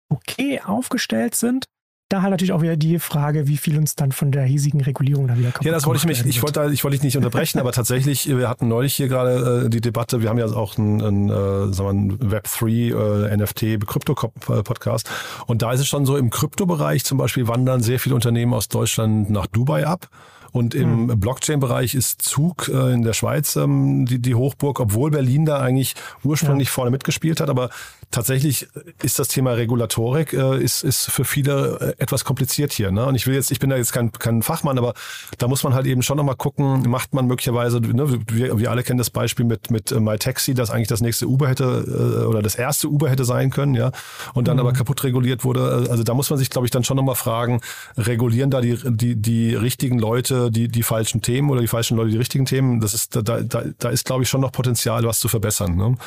okay 0.09 0.61
aufgestellt 0.63 1.35
sind. 1.35 1.65
Da 2.07 2.21
halt 2.21 2.29
natürlich 2.29 2.51
auch 2.51 2.61
wieder 2.61 2.77
die 2.77 2.99
Frage, 2.99 3.47
wie 3.47 3.57
viel 3.57 3.79
uns 3.79 3.95
dann 3.95 4.11
von 4.11 4.31
der 4.31 4.43
hiesigen 4.43 4.79
Regulierung 4.79 5.27
dann 5.27 5.39
wieder 5.39 5.49
kaputt 5.49 5.65
Ja, 5.65 5.71
das 5.71 5.88
wollte 5.88 5.97
ich 5.97 6.05
mich, 6.05 6.23
ich 6.23 6.43
wollte, 6.43 6.69
ich 6.71 6.83
wollte 6.83 6.97
dich 6.97 7.03
nicht 7.03 7.17
unterbrechen, 7.17 7.57
aber 7.59 7.71
tatsächlich, 7.71 8.27
wir 8.27 8.47
hatten 8.47 8.67
neulich 8.67 8.93
hier 8.93 9.07
gerade 9.07 9.65
äh, 9.65 9.69
die 9.69 9.81
Debatte, 9.81 10.21
wir 10.21 10.29
haben 10.29 10.38
ja 10.38 10.45
auch 10.45 10.77
einen, 10.77 11.29
äh, 11.29 11.73
sagen 11.73 12.19
wir, 12.19 12.41
Web3 12.41 13.31
äh, 13.31 13.38
NFT 13.38 13.88
Krypto-Podcast 13.88 15.09
und 15.47 15.63
da 15.63 15.73
ist 15.73 15.79
es 15.79 15.88
schon 15.88 16.05
so, 16.05 16.15
im 16.15 16.29
Kryptobereich 16.29 17.03
zum 17.03 17.17
Beispiel 17.17 17.47
wandern 17.47 17.81
sehr 17.81 17.99
viele 17.99 18.13
Unternehmen 18.13 18.53
aus 18.53 18.67
Deutschland 18.67 19.31
nach 19.31 19.47
Dubai 19.47 19.88
ab 19.88 20.07
und 20.51 20.75
im 20.75 21.08
mhm. 21.08 21.19
Blockchain-Bereich 21.19 21.95
ist 21.95 22.21
Zug 22.21 22.69
äh, 22.69 22.93
in 22.93 23.01
der 23.01 23.13
Schweiz 23.13 23.55
ähm, 23.55 24.05
die, 24.05 24.19
die 24.19 24.36
Hochburg, 24.36 24.79
obwohl 24.79 25.12
Berlin 25.12 25.45
da 25.45 25.60
eigentlich 25.60 25.95
ursprünglich 26.23 26.67
ja. 26.67 26.73
vorne 26.73 26.91
mitgespielt 26.91 27.39
hat. 27.39 27.49
Aber 27.49 27.69
tatsächlich 28.11 28.67
ist 29.03 29.19
das 29.19 29.27
Thema 29.27 29.53
Regulatorik 29.53 30.33
äh, 30.33 30.63
ist, 30.63 30.83
ist 30.83 31.11
für 31.11 31.25
viele 31.25 31.95
äh, 31.97 32.01
etwas 32.01 32.23
kompliziert 32.25 32.73
hier. 32.73 32.91
Ne? 32.91 33.05
Und 33.05 33.15
ich 33.15 33.27
will 33.27 33.35
jetzt, 33.35 33.51
ich 33.51 33.59
bin 33.59 33.69
da 33.69 33.77
jetzt 33.77 33.93
kein, 33.93 34.11
kein 34.11 34.41
Fachmann, 34.41 34.77
aber 34.77 34.93
da 35.37 35.47
muss 35.47 35.63
man 35.63 35.73
halt 35.73 35.85
eben 35.85 36.01
schon 36.01 36.17
nochmal 36.17 36.35
gucken, 36.35 36.89
macht 36.89 37.13
man 37.13 37.27
möglicherweise, 37.27 37.79
ne, 37.79 38.19
wir, 38.27 38.57
wir 38.57 38.71
alle 38.71 38.83
kennen 38.83 38.97
das 38.97 39.09
Beispiel 39.09 39.45
mit, 39.45 39.71
mit 39.71 39.91
äh, 39.91 39.99
MyTaxi, 39.99 40.53
das 40.53 40.69
eigentlich 40.69 40.87
das 40.87 41.01
nächste 41.01 41.27
Uber 41.27 41.49
hätte 41.49 42.23
äh, 42.23 42.25
oder 42.25 42.41
das 42.41 42.55
erste 42.55 42.87
Uber 42.87 43.09
hätte 43.09 43.25
sein 43.25 43.49
können, 43.49 43.75
ja, 43.75 43.91
und 44.33 44.47
dann 44.47 44.57
mhm. 44.57 44.61
aber 44.61 44.73
kaputt 44.73 45.03
reguliert 45.03 45.43
wurde. 45.43 45.87
Also 45.89 46.03
da 46.03 46.13
muss 46.13 46.29
man 46.29 46.39
sich, 46.39 46.49
glaube 46.49 46.67
ich, 46.67 46.71
dann 46.71 46.83
schon 46.83 46.97
nochmal 46.97 47.15
fragen, 47.15 47.61
regulieren 47.97 48.49
da 48.49 48.61
die, 48.61 48.77
die, 48.85 49.15
die 49.15 49.55
richtigen 49.55 49.99
Leute 49.99 50.51
die, 50.51 50.67
die 50.67 50.83
falschen 50.83 51.21
Themen 51.21 51.49
oder 51.49 51.61
die 51.61 51.67
falschen 51.67 51.97
Leute 51.97 52.11
die 52.11 52.17
richtigen 52.17 52.45
Themen. 52.45 52.79
Das 52.79 52.93
ist, 52.93 53.15
da, 53.15 53.21
da, 53.21 53.63
da 53.77 53.89
ist, 53.89 54.05
glaube 54.05 54.23
ich, 54.23 54.29
schon 54.29 54.41
noch 54.41 54.51
Potenzial, 54.51 55.03
was 55.03 55.19
zu 55.19 55.27
verbessern. 55.27 55.75
Ne? 55.75 55.97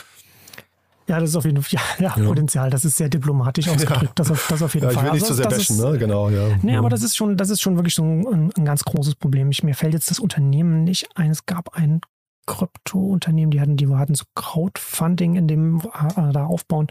Ja, 1.08 1.18
das 1.18 1.30
ist 1.30 1.36
auf 1.36 1.44
jeden 1.44 1.62
Fall, 1.62 1.80
ja, 1.98 2.14
ja, 2.16 2.24
Potenzial. 2.24 2.70
Das 2.70 2.84
ist 2.84 2.96
sehr 2.96 3.08
diplomatisch 3.08 3.68
ausgedrückt. 3.68 4.02
Ja. 4.02 4.12
Das, 4.14 4.30
auf, 4.30 4.46
das 4.48 4.62
auf 4.62 4.74
jeden 4.74 4.84
ja, 4.86 4.90
ich 4.90 4.96
Fall. 4.96 5.04
Ich 5.06 5.12
will 5.12 5.20
nicht 5.20 5.30
also, 5.30 5.34
zu 5.34 5.48
sehr 5.48 5.48
bashen, 5.48 5.92
ne? 5.92 5.98
Genau, 5.98 6.30
ja. 6.30 6.48
Nee, 6.62 6.76
aber 6.76 6.90
das 6.90 7.02
ist 7.02 7.16
schon, 7.16 7.36
das 7.36 7.50
ist 7.50 7.60
schon 7.60 7.76
wirklich 7.76 7.94
so 7.94 8.02
ein, 8.02 8.52
ein 8.56 8.64
ganz 8.64 8.84
großes 8.84 9.14
Problem. 9.16 9.50
Ich, 9.50 9.62
mir 9.62 9.74
fällt 9.74 9.94
jetzt 9.94 10.10
das 10.10 10.18
Unternehmen 10.18 10.84
nicht 10.84 11.08
ein. 11.16 11.30
Es 11.30 11.46
gab 11.46 11.74
ein 11.74 12.00
Krypto-Unternehmen, 12.46 13.50
die 13.50 13.60
hatten, 13.60 13.76
die 13.76 13.88
hatten 13.88 14.14
so 14.14 14.24
Crowdfunding 14.34 15.36
in 15.36 15.48
dem 15.48 15.80
äh, 15.80 16.32
da 16.32 16.44
aufbauen. 16.44 16.88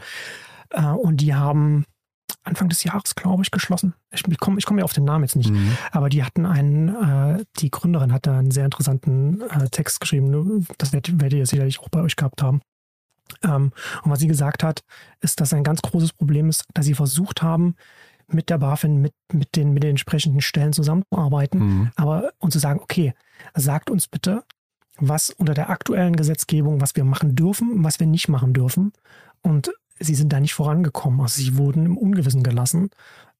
Äh, 0.71 0.86
und 0.86 1.17
die 1.17 1.36
haben 1.36 1.86
Anfang 2.43 2.69
des 2.69 2.84
Jahres, 2.84 3.15
glaube 3.15 3.43
ich, 3.43 3.51
geschlossen. 3.51 3.93
Ich, 4.12 4.25
ich 4.27 4.38
komme 4.38 4.58
ich 4.58 4.65
komm 4.65 4.77
ja 4.80 4.86
auf 4.86 4.93
den 4.93 5.03
Namen 5.03 5.23
jetzt 5.23 5.36
nicht. 5.36 5.51
Mhm. 5.51 5.77
Aber 5.91 6.10
die 6.10 6.23
hatten 6.23 6.45
einen, 6.45 6.89
äh, 6.89 7.43
die 7.60 7.71
Gründerin 7.71 8.13
hatte 8.13 8.32
einen 8.32 8.51
sehr 8.51 8.65
interessanten 8.65 9.41
äh, 9.41 9.69
Text 9.69 9.99
geschrieben. 9.99 10.65
Das 10.77 10.93
werdet, 10.93 11.19
werdet 11.19 11.39
ihr 11.39 11.45
sicherlich 11.45 11.80
auch 11.80 11.89
bei 11.89 12.01
euch 12.01 12.15
gehabt 12.15 12.41
haben. 12.41 12.62
Ähm, 13.43 13.71
und 14.03 14.11
was 14.11 14.19
sie 14.19 14.27
gesagt 14.27 14.63
hat, 14.63 14.83
ist, 15.21 15.41
dass 15.41 15.53
ein 15.53 15.63
ganz 15.63 15.81
großes 15.81 16.13
Problem 16.13 16.49
ist, 16.49 16.65
dass 16.73 16.85
sie 16.85 16.93
versucht 16.93 17.41
haben, 17.41 17.75
mit 18.29 18.49
der 18.49 18.57
BaFin, 18.57 19.01
mit, 19.01 19.13
mit, 19.31 19.55
den, 19.55 19.73
mit 19.73 19.83
den 19.83 19.91
entsprechenden 19.91 20.41
Stellen 20.41 20.73
zusammenzuarbeiten, 20.73 21.59
mhm. 21.59 21.91
aber 21.95 22.31
und 22.39 22.51
zu 22.51 22.59
sagen, 22.59 22.81
okay, 22.81 23.13
sagt 23.55 23.89
uns 23.89 24.07
bitte, 24.07 24.43
was 24.99 25.29
unter 25.29 25.53
der 25.53 25.69
aktuellen 25.69 26.15
Gesetzgebung, 26.15 26.81
was 26.81 26.95
wir 26.95 27.03
machen 27.03 27.35
dürfen, 27.35 27.83
was 27.83 27.99
wir 27.99 28.07
nicht 28.07 28.27
machen 28.27 28.53
dürfen. 28.53 28.93
Und 29.41 29.71
sie 29.99 30.15
sind 30.15 30.33
da 30.33 30.39
nicht 30.39 30.53
vorangekommen. 30.53 31.21
Also 31.21 31.41
sie 31.41 31.57
wurden 31.57 31.85
im 31.85 31.97
Ungewissen 31.97 32.43
gelassen. 32.43 32.89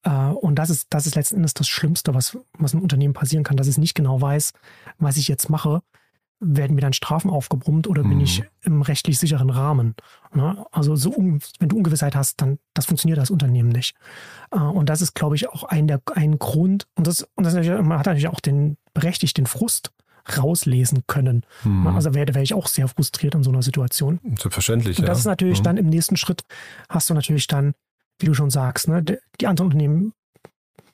Äh, 0.04 0.10
und 0.10 0.56
das 0.56 0.70
ist, 0.70 0.86
das 0.90 1.06
ist 1.06 1.16
letzten 1.16 1.36
Endes 1.36 1.54
das 1.54 1.68
Schlimmste, 1.68 2.14
was, 2.14 2.38
was 2.56 2.74
einem 2.74 2.82
Unternehmen 2.82 3.14
passieren 3.14 3.44
kann, 3.44 3.56
dass 3.56 3.66
es 3.66 3.78
nicht 3.78 3.94
genau 3.94 4.20
weiß, 4.20 4.52
was 4.98 5.16
ich 5.16 5.28
jetzt 5.28 5.50
mache. 5.50 5.82
Werden 6.40 6.76
mir 6.76 6.82
dann 6.82 6.92
Strafen 6.92 7.30
aufgebrummt 7.30 7.88
oder 7.88 8.04
mhm. 8.04 8.10
bin 8.10 8.20
ich 8.20 8.44
im 8.62 8.82
rechtlich 8.82 9.18
sicheren 9.18 9.50
Rahmen? 9.50 9.94
Ne? 10.32 10.64
Also 10.70 10.94
so 10.94 11.14
wenn 11.16 11.68
du 11.68 11.76
Ungewissheit 11.76 12.14
hast, 12.14 12.40
dann 12.40 12.58
das 12.74 12.86
funktioniert 12.86 13.18
das 13.18 13.30
Unternehmen 13.30 13.70
nicht. 13.70 13.96
Äh, 14.52 14.58
und 14.58 14.88
das 14.88 15.02
ist, 15.02 15.14
glaube 15.14 15.34
ich, 15.36 15.48
auch 15.48 15.64
ein, 15.64 15.88
der, 15.88 16.00
ein 16.14 16.38
Grund. 16.38 16.86
Und 16.94 17.06
das, 17.06 17.26
und 17.34 17.44
das 17.44 17.54
hat 17.54 17.66
natürlich 18.06 18.28
auch 18.28 18.40
den 18.40 18.76
berechtigt 18.94 19.36
den 19.36 19.46
Frust, 19.46 19.92
rauslesen 20.36 21.04
können. 21.06 21.44
Mhm. 21.64 21.86
Also 21.86 22.14
wäre 22.14 22.34
wär 22.34 22.42
ich 22.42 22.54
auch 22.54 22.66
sehr 22.66 22.88
frustriert 22.88 23.34
in 23.34 23.42
so 23.42 23.50
einer 23.50 23.62
Situation. 23.62 24.20
Selbstverständlich. 24.36 24.98
Und 24.98 25.08
das 25.08 25.18
ja. 25.18 25.20
ist 25.20 25.26
natürlich 25.26 25.60
mhm. 25.60 25.64
dann 25.64 25.76
im 25.76 25.86
nächsten 25.86 26.16
Schritt, 26.16 26.42
hast 26.88 27.08
du 27.08 27.14
natürlich 27.14 27.46
dann, 27.46 27.74
wie 28.18 28.26
du 28.26 28.34
schon 28.34 28.50
sagst, 28.50 28.88
ne, 28.88 29.02
die 29.02 29.46
anderen 29.46 29.68
Unternehmen 29.68 30.12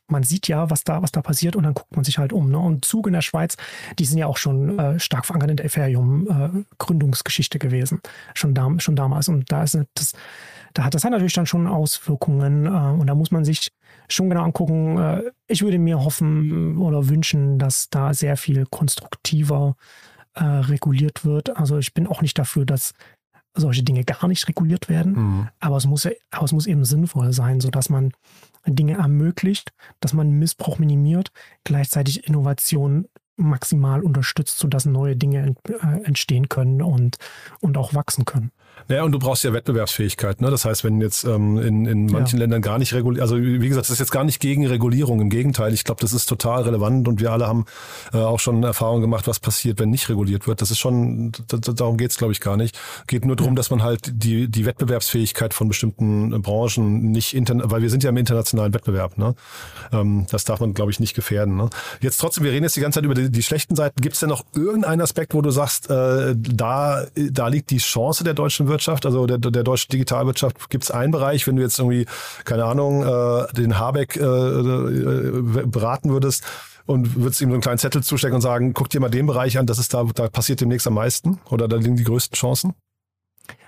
man 0.09 0.23
sieht 0.23 0.49
ja, 0.49 0.71
was 0.71 0.85
da, 0.85 1.03
was 1.03 1.13
da 1.13 1.23
passiert 1.23 1.57
und 1.57 1.63
dann 1.63 1.75
guckt 1.75 1.95
man 1.97 2.05
sich 2.05 2.19
halt 2.19 2.33
um. 2.33 2.51
Ne? 2.51 2.59
Und 2.59 2.85
Zug 2.85 3.07
in 3.07 3.15
der 3.15 3.23
Schweiz, 3.23 3.57
die 3.99 4.05
sind 4.05 4.19
ja 4.19 4.27
auch 4.27 4.37
schon 4.37 4.79
äh, 4.79 5.01
stark 5.01 5.27
verankert 5.27 5.51
in 5.51 5.57
der 5.57 5.67
Ethereum-Gründungsgeschichte 5.67 7.57
äh, 7.57 7.61
gewesen. 7.61 8.01
Schon, 8.35 8.55
da, 8.55 8.69
schon 8.79 8.97
damals. 8.97 9.29
Und 9.29 9.51
da 9.51 9.63
ist 9.63 9.79
das, 9.95 10.13
da 10.75 10.85
hat, 10.85 10.95
das 10.95 11.05
hat 11.05 11.13
natürlich 11.13 11.33
dann 11.33 11.47
schon 11.47 11.67
Auswirkungen 11.67 12.67
äh, 12.67 12.69
und 12.69 13.07
da 13.07 13.15
muss 13.15 13.31
man 13.31 13.45
sich 13.45 13.71
schon 14.09 14.29
genau 14.29 14.43
angucken. 14.43 14.99
Äh, 14.99 15.23
ich 15.47 15.63
würde 15.63 15.79
mir 15.79 16.05
hoffen 16.05 16.77
oder 16.79 17.09
wünschen, 17.09 17.59
dass 17.59 17.89
da 17.89 18.13
sehr 18.13 18.37
viel 18.37 18.67
konstruktiver 18.67 19.77
äh, 20.35 20.45
reguliert 20.45 21.25
wird. 21.25 21.57
Also 21.57 21.79
ich 21.79 21.95
bin 21.95 22.07
auch 22.07 22.21
nicht 22.21 22.39
dafür, 22.39 22.67
dass 22.67 22.93
solche 23.57 23.85
Dinge 23.85 24.05
gar 24.05 24.27
nicht 24.27 24.49
reguliert 24.49 24.89
werden, 24.89 25.13
mhm. 25.13 25.49
aber, 25.61 25.77
es 25.77 25.87
muss, 25.87 26.09
aber 26.33 26.45
es 26.45 26.53
muss 26.53 26.67
eben 26.67 26.85
sinnvoll 26.85 27.33
sein, 27.33 27.61
sodass 27.61 27.89
man 27.89 28.11
Dinge 28.67 28.95
ermöglicht, 28.95 29.73
dass 30.01 30.13
man 30.13 30.31
Missbrauch 30.31 30.79
minimiert, 30.79 31.33
gleichzeitig 31.65 32.27
Innovation 32.27 33.07
maximal 33.37 34.03
unterstützt, 34.03 34.59
sodass 34.59 34.87
neue 34.87 35.17
Dinge 35.17 35.55
äh, 35.69 36.03
entstehen 36.05 36.49
können 36.49 36.83
und, 36.83 37.17
und 37.61 37.77
auch 37.77 37.95
wachsen 37.95 38.25
können. 38.25 38.53
Naja, 38.89 39.03
und 39.03 39.13
du 39.13 39.19
brauchst 39.19 39.45
ja 39.45 39.53
Wettbewerbsfähigkeit. 39.53 40.41
Ne? 40.41 40.51
Das 40.51 40.65
heißt, 40.65 40.85
wenn 40.85 41.01
jetzt 41.01 41.25
ähm, 41.25 41.59
in, 41.59 41.87
in 41.87 42.07
manchen 42.07 42.39
ja. 42.39 42.43
Ländern 42.43 42.61
gar 42.61 42.79
nicht 42.79 42.93
reguliert, 42.93 43.23
also 43.23 43.41
wie 43.41 43.59
gesagt, 43.69 43.87
das 43.87 43.91
ist 43.91 43.99
jetzt 43.99 44.11
gar 44.11 44.25
nicht 44.25 44.41
gegen 44.41 44.67
Regulierung. 44.67 45.21
Im 45.21 45.31
Gegenteil, 45.31 45.73
ich 45.73 45.85
glaube, 45.85 46.01
das 46.03 46.13
ist 46.13 46.27
total 46.27 46.63
relevant 46.63 47.09
und 47.09 47.21
wir 47.21 47.33
alle 47.33 47.47
haben 47.47 47.65
äh, 48.13 48.19
auch 48.19 48.41
schon 48.41 48.63
Erfahrungen 48.63 49.01
gemacht, 49.01 49.27
was 49.27 49.41
passiert, 49.41 49.81
wenn 49.81 49.91
nicht 49.91 50.09
reguliert 50.11 50.47
wird. 50.47 50.61
Das 50.61 50.71
ist 50.71 50.79
schon, 50.79 51.33
darum 51.49 51.97
geht's, 51.97 52.19
glaube 52.19 52.33
ich, 52.33 52.41
gar 52.41 52.57
nicht. 52.57 52.79
Geht 53.07 53.25
nur 53.25 53.37
darum, 53.37 53.57
dass 53.57 53.71
man 53.71 53.83
halt 53.83 54.11
die, 54.13 54.49
die 54.49 54.67
Wettbewerbsfähigkeit 54.67 55.55
von 55.55 55.69
bestimmten 55.69 56.43
Branchen 56.43 57.11
nicht, 57.11 57.35
interna 57.35 57.71
weil 57.71 57.81
wir 57.81 57.91
sind 57.91 58.03
ja 58.03 58.11
im 58.11 58.17
internationalen 58.19 58.75
Wettbewerb. 58.75 59.17
Ne? 59.17 59.35
Ähm, 59.93 60.27
das 60.31 60.45
darf 60.45 60.61
man, 60.61 60.75
glaube 60.75 60.91
ich, 60.91 61.01
nicht 61.01 61.15
gefährden. 61.15 61.57
Ne? 61.57 61.71
Jetzt 62.01 62.19
trotzdem, 62.19 62.45
wir 62.45 62.53
reden 62.53 62.65
jetzt 62.65 62.77
die 62.77 62.81
ganze 62.81 62.99
Zeit 62.99 63.05
über 63.05 63.15
die, 63.15 63.31
die 63.31 63.43
schlechten 63.43 63.77
Seiten. 63.77 64.01
Gibt 64.03 64.15
es 64.15 64.21
denn 64.21 64.29
noch 64.29 64.45
irgendeinen 64.55 65.01
Aspekt, 65.01 65.33
wo 65.33 65.41
du 65.41 65.51
sagst, 65.51 65.89
äh, 65.91 66.35
da, 66.37 67.07
da 67.15 67.49
liegt 67.49 67.71
die 67.71 67.79
Chance 67.79 68.25
der 68.25 68.35
deutschen 68.35 68.64
Wirtschaft, 68.69 69.07
also 69.07 69.27
der, 69.27 69.39
der 69.39 69.63
deutschen 69.63 69.91
Digitalwirtschaft, 69.91 70.71
gibt 70.71 70.85
es 70.85 70.91
einen 70.91 71.13
Bereich, 71.13 71.47
wenn 71.47 71.57
du 71.57 71.63
jetzt 71.63 71.79
irgendwie, 71.79 72.07
keine 72.45 72.65
Ahnung, 72.65 73.03
äh, 73.03 73.53
den 73.53 73.79
Habeck 73.79 74.17
äh, 74.17 74.21
äh, 74.21 75.67
beraten 75.67 76.11
würdest 76.11 76.45
und 76.87 77.17
würdest 77.17 77.41
ihm 77.41 77.49
so 77.49 77.55
einen 77.55 77.63
kleinen 77.63 77.79
Zettel 77.79 78.03
zustecken 78.03 78.37
und 78.37 78.43
sagen, 78.43 78.75
guck 78.75 78.91
dir 78.91 79.01
mal 79.01 79.09
den 79.09 79.27
Bereich 79.27 79.59
an, 79.59 79.67
das 79.67 79.79
ist 79.79 79.95
da, 79.95 80.05
da 80.15 80.29
passiert 80.29 80.61
demnächst 80.61 80.87
am 80.87 80.95
meisten 80.95 81.41
oder 81.51 81.69
da 81.69 81.77
liegen 81.77 81.97
die 81.97 82.05
größten 82.05 82.37
Chancen? 82.37 82.75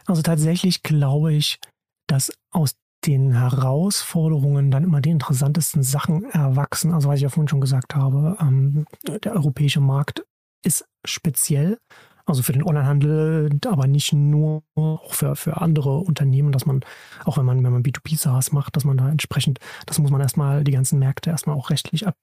Also 0.07 0.22
tatsächlich 0.22 0.82
glaube 0.82 1.32
ich, 1.32 1.59
dass 2.07 2.32
aus 2.51 2.74
den 3.05 3.32
Herausforderungen 3.32 4.70
dann 4.70 4.84
immer 4.84 5.01
die 5.01 5.11
interessantesten 5.11 5.82
Sachen 5.82 6.24
erwachsen. 6.24 6.92
Also 6.92 7.09
was 7.09 7.16
ich 7.16 7.22
ja 7.22 7.28
vorhin 7.28 7.49
schon 7.49 7.61
gesagt 7.61 7.94
habe, 7.94 8.36
ähm, 8.40 8.86
der 9.07 9.32
europäische 9.34 9.80
Markt 9.80 10.24
ist 10.64 10.84
speziell 11.05 11.78
also 12.27 12.43
für 12.43 12.53
den 12.53 12.64
Onlinehandel, 12.64 13.51
aber 13.66 13.87
nicht 13.87 14.12
nur, 14.12 14.64
auch 14.74 15.14
für, 15.14 15.37
für 15.37 15.61
andere 15.61 15.99
Unternehmen, 15.99 16.53
dass 16.53 16.66
man, 16.66 16.81
auch 17.24 17.39
wenn 17.39 17.45
man, 17.45 17.62
wenn 17.62 17.72
man 17.72 17.85
B2B-SaaS 17.85 18.53
macht, 18.53 18.74
dass 18.77 18.85
man 18.85 18.97
da 18.97 19.09
entsprechend, 19.09 19.61
das 19.87 20.01
muss 20.01 20.11
man 20.11 20.20
erstmal, 20.20 20.64
die 20.64 20.72
ganzen 20.72 20.99
Märkte 20.99 21.31
erstmal 21.31 21.57
auch 21.57 21.70
rechtlich 21.70 22.07
ab, 22.07 22.16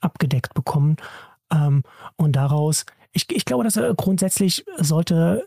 abgedeckt 0.00 0.54
bekommen. 0.54 0.96
Ähm, 1.52 1.82
und 2.16 2.34
daraus, 2.34 2.86
ich, 3.12 3.30
ich 3.30 3.44
glaube, 3.44 3.64
dass 3.64 3.76
äh, 3.76 3.92
grundsätzlich 3.94 4.64
sollte, 4.78 5.46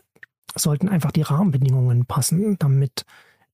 sollten 0.54 0.88
einfach 0.88 1.10
die 1.10 1.22
Rahmenbedingungen 1.22 2.06
passen, 2.06 2.56
damit 2.60 3.04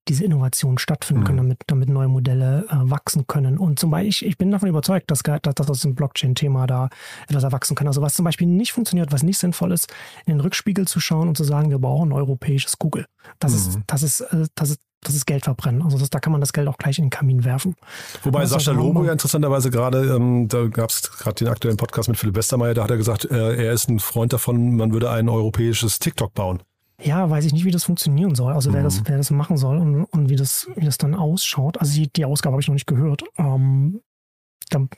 diese 0.08 0.24
Innovationen 0.24 0.78
stattfinden 0.78 1.24
können, 1.24 1.38
mhm. 1.38 1.48
damit, 1.48 1.62
damit 1.66 1.88
neue 1.88 2.08
Modelle 2.08 2.66
äh, 2.68 2.74
wachsen 2.90 3.26
können. 3.26 3.58
Und 3.58 3.78
zum 3.78 3.90
Beispiel, 3.90 4.08
ich, 4.08 4.26
ich 4.26 4.38
bin 4.38 4.50
davon 4.50 4.68
überzeugt, 4.68 5.10
dass, 5.10 5.22
dass, 5.22 5.54
dass 5.54 5.66
das 5.66 5.84
ein 5.84 5.94
Blockchain-Thema 5.94 6.66
da 6.66 6.88
etwas 7.28 7.44
erwachsen 7.44 7.76
kann. 7.76 7.86
Also 7.86 8.02
was 8.02 8.14
zum 8.14 8.24
Beispiel 8.24 8.48
nicht 8.48 8.72
funktioniert, 8.72 9.12
was 9.12 9.22
nicht 9.22 9.38
sinnvoll 9.38 9.72
ist, 9.72 9.92
in 10.26 10.34
den 10.34 10.40
Rückspiegel 10.40 10.86
zu 10.86 10.98
schauen 10.98 11.28
und 11.28 11.36
zu 11.36 11.44
sagen, 11.44 11.70
wir 11.70 11.78
brauchen 11.78 12.08
ein 12.08 12.12
europäisches 12.12 12.78
Google. 12.78 13.06
Das 13.38 13.52
mhm. 13.52 13.58
ist, 13.58 13.80
das 13.86 14.02
ist, 14.02 14.20
äh, 14.20 14.46
das 14.54 14.70
ist 14.70 14.80
das 15.04 15.16
ist 15.16 15.26
Geld 15.26 15.44
verbrennen. 15.44 15.82
Also 15.82 15.98
das, 15.98 16.10
da 16.10 16.20
kann 16.20 16.30
man 16.30 16.40
das 16.40 16.52
Geld 16.52 16.68
auch 16.68 16.78
gleich 16.78 16.98
in 16.98 17.06
den 17.06 17.10
Kamin 17.10 17.44
werfen. 17.44 17.74
Wobei 18.22 18.46
Sascha 18.46 18.70
Lobo 18.70 19.04
ja 19.04 19.10
interessanterweise 19.10 19.68
gerade, 19.70 20.14
ähm, 20.14 20.46
da 20.46 20.68
gab 20.68 20.90
es 20.90 21.10
gerade 21.10 21.34
den 21.34 21.48
aktuellen 21.48 21.76
Podcast 21.76 22.08
mit 22.08 22.18
Philipp 22.18 22.36
Westermeier, 22.36 22.74
da 22.74 22.84
hat 22.84 22.90
er 22.90 22.98
gesagt, 22.98 23.24
äh, 23.24 23.64
er 23.64 23.72
ist 23.72 23.88
ein 23.88 23.98
Freund 23.98 24.32
davon, 24.32 24.76
man 24.76 24.92
würde 24.92 25.10
ein 25.10 25.28
europäisches 25.28 25.98
TikTok 25.98 26.34
bauen 26.34 26.62
ja, 27.04 27.28
weiß 27.28 27.44
ich 27.44 27.52
nicht, 27.52 27.64
wie 27.64 27.70
das 27.70 27.84
funktionieren 27.84 28.34
soll. 28.34 28.52
Also 28.52 28.70
mhm. 28.70 28.74
wer, 28.74 28.82
das, 28.82 29.00
mhm. 29.00 29.04
wer 29.06 29.16
das 29.18 29.30
machen 29.30 29.56
soll 29.56 29.78
und, 29.78 30.04
und 30.04 30.28
wie, 30.28 30.36
das, 30.36 30.68
wie 30.74 30.84
das 30.84 30.98
dann 30.98 31.14
ausschaut. 31.14 31.78
Also 31.78 31.94
die, 31.94 32.12
die 32.12 32.24
Ausgabe 32.24 32.54
habe 32.54 32.62
ich 32.62 32.68
noch 32.68 32.74
nicht 32.74 32.86
gehört. 32.86 33.22
Ähm, 33.38 34.00
dann, 34.70 34.88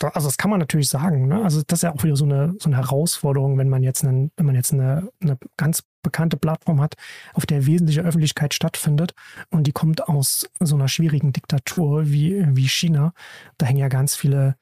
also 0.00 0.28
das 0.28 0.36
kann 0.36 0.50
man 0.50 0.60
natürlich 0.60 0.88
sagen. 0.88 1.28
Ne? 1.28 1.42
Also 1.42 1.62
das 1.66 1.78
ist 1.78 1.82
ja 1.82 1.94
auch 1.94 2.02
wieder 2.02 2.16
so 2.16 2.24
eine, 2.24 2.54
so 2.58 2.68
eine 2.68 2.76
Herausforderung, 2.76 3.58
wenn 3.58 3.68
man 3.68 3.82
jetzt, 3.82 4.04
einen, 4.04 4.30
wenn 4.36 4.46
man 4.46 4.54
jetzt 4.54 4.72
eine, 4.72 5.08
eine 5.20 5.38
ganz 5.56 5.82
bekannte 6.02 6.36
Plattform 6.36 6.80
hat, 6.80 6.94
auf 7.34 7.46
der 7.46 7.66
wesentliche 7.66 8.02
Öffentlichkeit 8.02 8.54
stattfindet 8.54 9.12
und 9.50 9.66
die 9.66 9.72
kommt 9.72 10.08
aus 10.08 10.48
so 10.60 10.76
einer 10.76 10.88
schwierigen 10.88 11.32
Diktatur 11.32 12.06
wie, 12.06 12.44
wie 12.56 12.68
China. 12.68 13.12
Da 13.58 13.66
hängen 13.66 13.80
ja 13.80 13.88
ganz 13.88 14.14
viele 14.14 14.56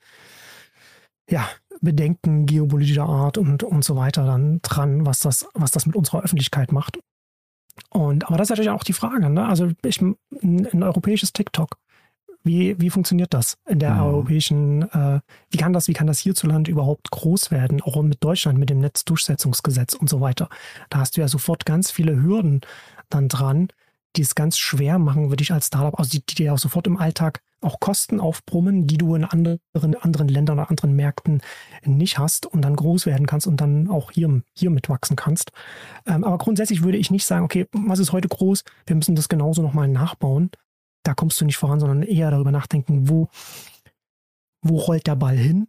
ja, 1.28 1.48
Bedenken 1.80 2.46
geopolitischer 2.46 3.06
Art 3.06 3.38
und, 3.38 3.62
und 3.62 3.84
so 3.84 3.96
weiter 3.96 4.24
dann 4.24 4.60
dran, 4.62 5.06
was 5.06 5.20
das, 5.20 5.46
was 5.54 5.70
das 5.70 5.86
mit 5.86 5.96
unserer 5.96 6.22
Öffentlichkeit 6.22 6.72
macht. 6.72 6.98
Und, 7.90 8.26
aber 8.26 8.38
das 8.38 8.46
ist 8.46 8.50
natürlich 8.50 8.70
auch 8.70 8.84
die 8.84 8.92
Frage, 8.92 9.28
ne? 9.28 9.46
Also 9.46 9.70
ich, 9.84 10.00
ein, 10.00 10.16
ein 10.42 10.82
europäisches 10.82 11.32
TikTok, 11.32 11.76
wie, 12.42 12.80
wie 12.80 12.90
funktioniert 12.90 13.34
das 13.34 13.58
in 13.68 13.78
der 13.78 13.94
mhm. 13.94 14.02
europäischen, 14.02 14.82
äh, 14.90 15.20
wie 15.50 15.58
kann 15.58 15.72
das, 15.72 15.88
wie 15.88 15.92
kann 15.92 16.06
das 16.06 16.20
hierzulande 16.20 16.70
überhaupt 16.70 17.10
groß 17.10 17.50
werden, 17.50 17.82
auch 17.82 18.00
mit 18.02 18.22
Deutschland, 18.24 18.58
mit 18.58 18.70
dem 18.70 18.78
Netzdurchsetzungsgesetz 18.78 19.94
und 19.94 20.08
so 20.08 20.20
weiter. 20.20 20.48
Da 20.88 20.98
hast 20.98 21.16
du 21.16 21.20
ja 21.20 21.28
sofort 21.28 21.66
ganz 21.66 21.90
viele 21.90 22.22
Hürden 22.22 22.60
dann 23.10 23.28
dran, 23.28 23.68
die 24.16 24.22
es 24.22 24.34
ganz 24.34 24.58
schwer 24.58 24.98
machen 24.98 25.30
für 25.30 25.36
dich 25.36 25.52
als 25.52 25.66
Startup, 25.66 25.98
also 25.98 26.10
die, 26.10 26.24
die 26.24 26.34
dir 26.34 26.54
auch 26.54 26.58
sofort 26.58 26.86
im 26.86 26.96
Alltag 26.96 27.40
auch 27.60 27.80
Kosten 27.80 28.20
aufbrummen, 28.20 28.86
die 28.86 28.98
du 28.98 29.14
in 29.14 29.24
anderen, 29.24 29.60
anderen 30.00 30.28
Ländern 30.28 30.58
oder 30.58 30.70
anderen 30.70 30.94
Märkten 30.94 31.40
nicht 31.84 32.18
hast 32.18 32.46
und 32.46 32.62
dann 32.62 32.76
groß 32.76 33.06
werden 33.06 33.26
kannst 33.26 33.46
und 33.46 33.60
dann 33.60 33.88
auch 33.88 34.10
hier, 34.10 34.42
hier 34.54 34.70
mitwachsen 34.70 35.16
kannst. 35.16 35.52
Ähm, 36.06 36.24
aber 36.24 36.38
grundsätzlich 36.38 36.82
würde 36.82 36.98
ich 36.98 37.10
nicht 37.10 37.26
sagen, 37.26 37.44
okay, 37.44 37.66
was 37.72 37.98
ist 37.98 38.12
heute 38.12 38.28
groß? 38.28 38.62
Wir 38.86 38.96
müssen 38.96 39.16
das 39.16 39.28
genauso 39.28 39.62
nochmal 39.62 39.88
nachbauen. 39.88 40.50
Da 41.02 41.14
kommst 41.14 41.40
du 41.40 41.44
nicht 41.44 41.56
voran, 41.56 41.80
sondern 41.80 42.02
eher 42.02 42.30
darüber 42.30 42.50
nachdenken, 42.50 43.08
wo, 43.08 43.28
wo 44.62 44.78
rollt 44.78 45.06
der 45.06 45.16
Ball 45.16 45.36
hin? 45.36 45.68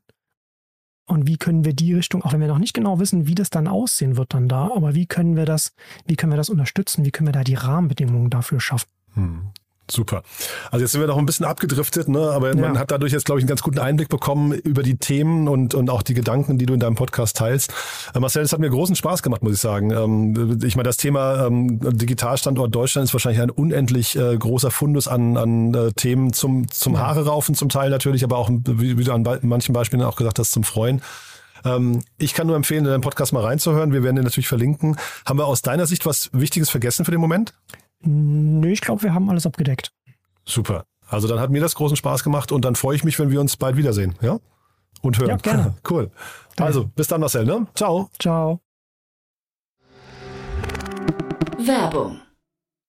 Und 1.08 1.26
wie 1.26 1.38
können 1.38 1.64
wir 1.64 1.74
die 1.74 1.94
Richtung, 1.94 2.22
auch 2.24 2.34
wenn 2.34 2.42
wir 2.42 2.48
noch 2.48 2.60
nicht 2.60 2.74
genau 2.74 3.00
wissen, 3.00 3.28
wie 3.28 3.36
das 3.36 3.50
dann 3.50 3.68
aussehen 3.68 4.18
wird 4.18 4.34
dann 4.34 4.50
da, 4.50 4.70
aber 4.76 4.94
wie 4.94 5.06
können 5.06 5.38
wir 5.38 5.46
das, 5.46 5.74
wie 6.06 6.18
können 6.18 6.34
wir 6.34 6.38
das 6.38 6.50
unterstützen? 6.50 7.06
Wie 7.06 7.12
können 7.12 7.28
wir 7.28 7.34
da 7.34 7.46
die 7.46 7.56
Rahmenbedingungen 7.56 8.30
dafür 8.30 8.60
schaffen? 8.60 8.90
Hm. 9.14 9.50
Super. 9.90 10.24
Also 10.70 10.84
jetzt 10.84 10.92
sind 10.92 11.02
wir 11.02 11.08
noch 11.08 11.18
ein 11.18 11.26
bisschen 11.26 11.46
abgedriftet, 11.46 12.10
ne? 12.10 12.20
aber 12.20 12.50
ja. 12.50 12.56
man 12.56 12.78
hat 12.78 12.92
dadurch 12.92 13.14
jetzt, 13.14 13.26
glaube 13.26 13.40
ich, 13.40 13.44
einen 13.44 13.50
ganz 13.50 13.62
guten 13.62 13.80
Einblick 13.80 14.10
bekommen 14.10 14.52
über 14.52 14.84
die 14.84 14.98
Themen 14.98 15.48
und, 15.48 15.76
und 15.76 15.90
auch 15.90 16.02
die 16.02 16.14
Gedanken, 16.14 16.58
die 16.58 16.66
du 16.66 16.74
in 16.74 16.82
deinem 16.82 16.96
Podcast 16.96 17.38
teilst. 17.38 17.74
Äh, 18.14 18.20
Marcel, 18.20 18.44
es 18.44 18.52
hat 18.52 18.60
mir 18.60 18.70
großen 18.70 18.96
Spaß 18.98 19.24
gemacht, 19.24 19.44
muss 19.44 19.54
ich 19.54 19.62
sagen. 19.62 19.92
Ähm, 19.92 20.60
ich 20.64 20.76
meine, 20.76 20.88
das 20.88 20.98
Thema 20.98 21.48
ähm, 21.48 21.80
Digitalstandort 21.80 22.76
Deutschland 22.76 23.06
ist 23.08 23.14
wahrscheinlich 23.14 23.42
ein 23.42 23.50
unendlich 23.50 24.18
äh, 24.18 24.38
großer 24.38 24.72
Fundus 24.72 25.08
an, 25.08 25.38
an 25.38 25.74
äh, 25.74 25.94
Themen 25.94 26.34
zum, 26.34 26.70
zum 26.70 26.96
ja. 26.96 27.00
Haare 27.00 27.26
raufen 27.26 27.56
zum 27.56 27.70
Teil 27.70 27.90
natürlich, 27.90 28.26
aber 28.26 28.38
auch, 28.38 28.50
wie, 28.52 28.98
wie 28.98 29.04
du 29.06 29.14
an 29.14 29.24
manchen 29.44 29.74
Beispielen 29.74 30.04
auch 30.04 30.18
gesagt 30.18 30.40
hast, 30.40 30.52
zum 30.52 30.64
Freuen. 30.64 31.02
Ähm, 31.64 32.04
ich 32.18 32.34
kann 32.34 32.48
nur 32.48 32.56
empfehlen, 32.56 32.86
in 32.86 32.92
deinen 32.92 33.02
Podcast 33.02 33.32
mal 33.32 33.44
reinzuhören. 33.44 33.94
Wir 33.94 34.04
werden 34.04 34.18
den 34.18 34.26
natürlich 34.26 34.48
verlinken. 34.48 34.98
Haben 35.26 35.40
wir 35.40 35.46
aus 35.46 35.62
deiner 35.62 35.86
Sicht 35.86 36.06
was 36.06 36.30
Wichtiges 36.34 36.70
vergessen 36.70 37.06
für 37.06 37.12
den 37.12 37.22
Moment? 37.22 37.54
Nö, 38.02 38.70
ich 38.70 38.82
glaube, 38.82 39.04
wir 39.04 39.14
haben 39.14 39.30
alles 39.30 39.46
abgedeckt. 39.46 39.92
Super. 40.46 40.86
Also 41.08 41.28
dann 41.28 41.40
hat 41.40 41.50
mir 41.50 41.62
das 41.62 41.76
großen 41.76 41.98
Spaß 41.98 42.24
gemacht 42.24 42.52
und 42.52 42.66
dann 42.66 42.76
freue 42.76 42.96
ich 42.96 43.04
mich, 43.04 43.18
wenn 43.20 43.32
wir 43.32 43.40
uns 43.40 43.58
bald 43.58 43.78
wiedersehen, 43.78 44.16
ja? 44.22 44.40
Und 45.02 45.20
hören. 45.20 45.30
Ja, 45.30 45.36
gerne. 45.38 45.76
cool. 45.90 46.12
Also, 46.60 46.86
bis 46.88 47.08
dann, 47.08 47.22
Marcel, 47.22 47.46
ne? 47.46 47.68
Ciao. 47.76 48.10
Ciao. 48.20 48.60
Werbung. 51.60 52.20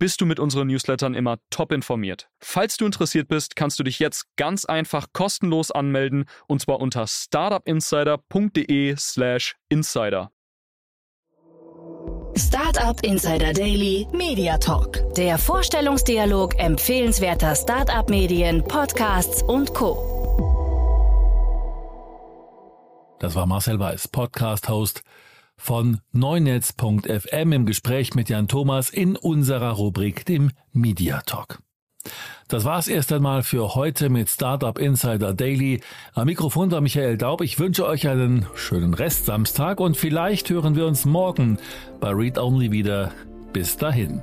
bist 0.00 0.20
du 0.20 0.26
mit 0.26 0.40
unseren 0.40 0.66
Newslettern 0.66 1.14
immer 1.14 1.38
top 1.50 1.70
informiert. 1.70 2.28
Falls 2.40 2.76
du 2.78 2.86
interessiert 2.86 3.28
bist, 3.28 3.54
kannst 3.54 3.78
du 3.78 3.84
dich 3.84 4.00
jetzt 4.00 4.24
ganz 4.36 4.64
einfach 4.64 5.06
kostenlos 5.12 5.70
anmelden 5.70 6.24
und 6.48 6.60
zwar 6.60 6.80
unter 6.80 7.06
startupinsider.de/slash 7.06 9.54
insider. 9.68 10.32
Startup 12.36 13.04
Insider 13.04 13.52
Daily 13.52 14.06
Media 14.12 14.56
Talk. 14.56 15.02
Der 15.14 15.36
Vorstellungsdialog 15.36 16.58
empfehlenswerter 16.58 17.54
Startup-Medien, 17.54 18.64
Podcasts 18.64 19.42
und 19.42 19.74
Co. 19.74 20.06
Das 23.18 23.34
war 23.34 23.44
Marcel 23.44 23.78
Weiß, 23.78 24.08
Podcast-Host 24.08 25.02
von 25.60 26.00
neunetz.fm 26.12 27.52
im 27.52 27.66
Gespräch 27.66 28.14
mit 28.14 28.28
Jan 28.30 28.48
Thomas 28.48 28.90
in 28.90 29.16
unserer 29.16 29.72
Rubrik 29.72 30.24
dem 30.24 30.50
Media 30.72 31.20
Talk. 31.20 31.60
Das 32.48 32.64
war's 32.64 32.88
erst 32.88 33.12
einmal 33.12 33.42
für 33.42 33.74
heute 33.74 34.08
mit 34.08 34.28
Startup 34.30 34.76
Insider 34.78 35.34
Daily. 35.34 35.82
Am 36.14 36.26
Mikrofon 36.26 36.70
war 36.70 36.80
Michael 36.80 37.18
Daub. 37.18 37.42
Ich 37.42 37.58
wünsche 37.58 37.86
euch 37.86 38.08
einen 38.08 38.46
schönen 38.54 38.94
Rest 38.94 39.26
Samstag 39.26 39.80
und 39.80 39.96
vielleicht 39.96 40.48
hören 40.50 40.74
wir 40.74 40.86
uns 40.86 41.04
morgen 41.04 41.58
bei 42.00 42.10
Read 42.10 42.38
Only 42.38 42.72
wieder. 42.72 43.12
Bis 43.52 43.76
dahin. 43.76 44.22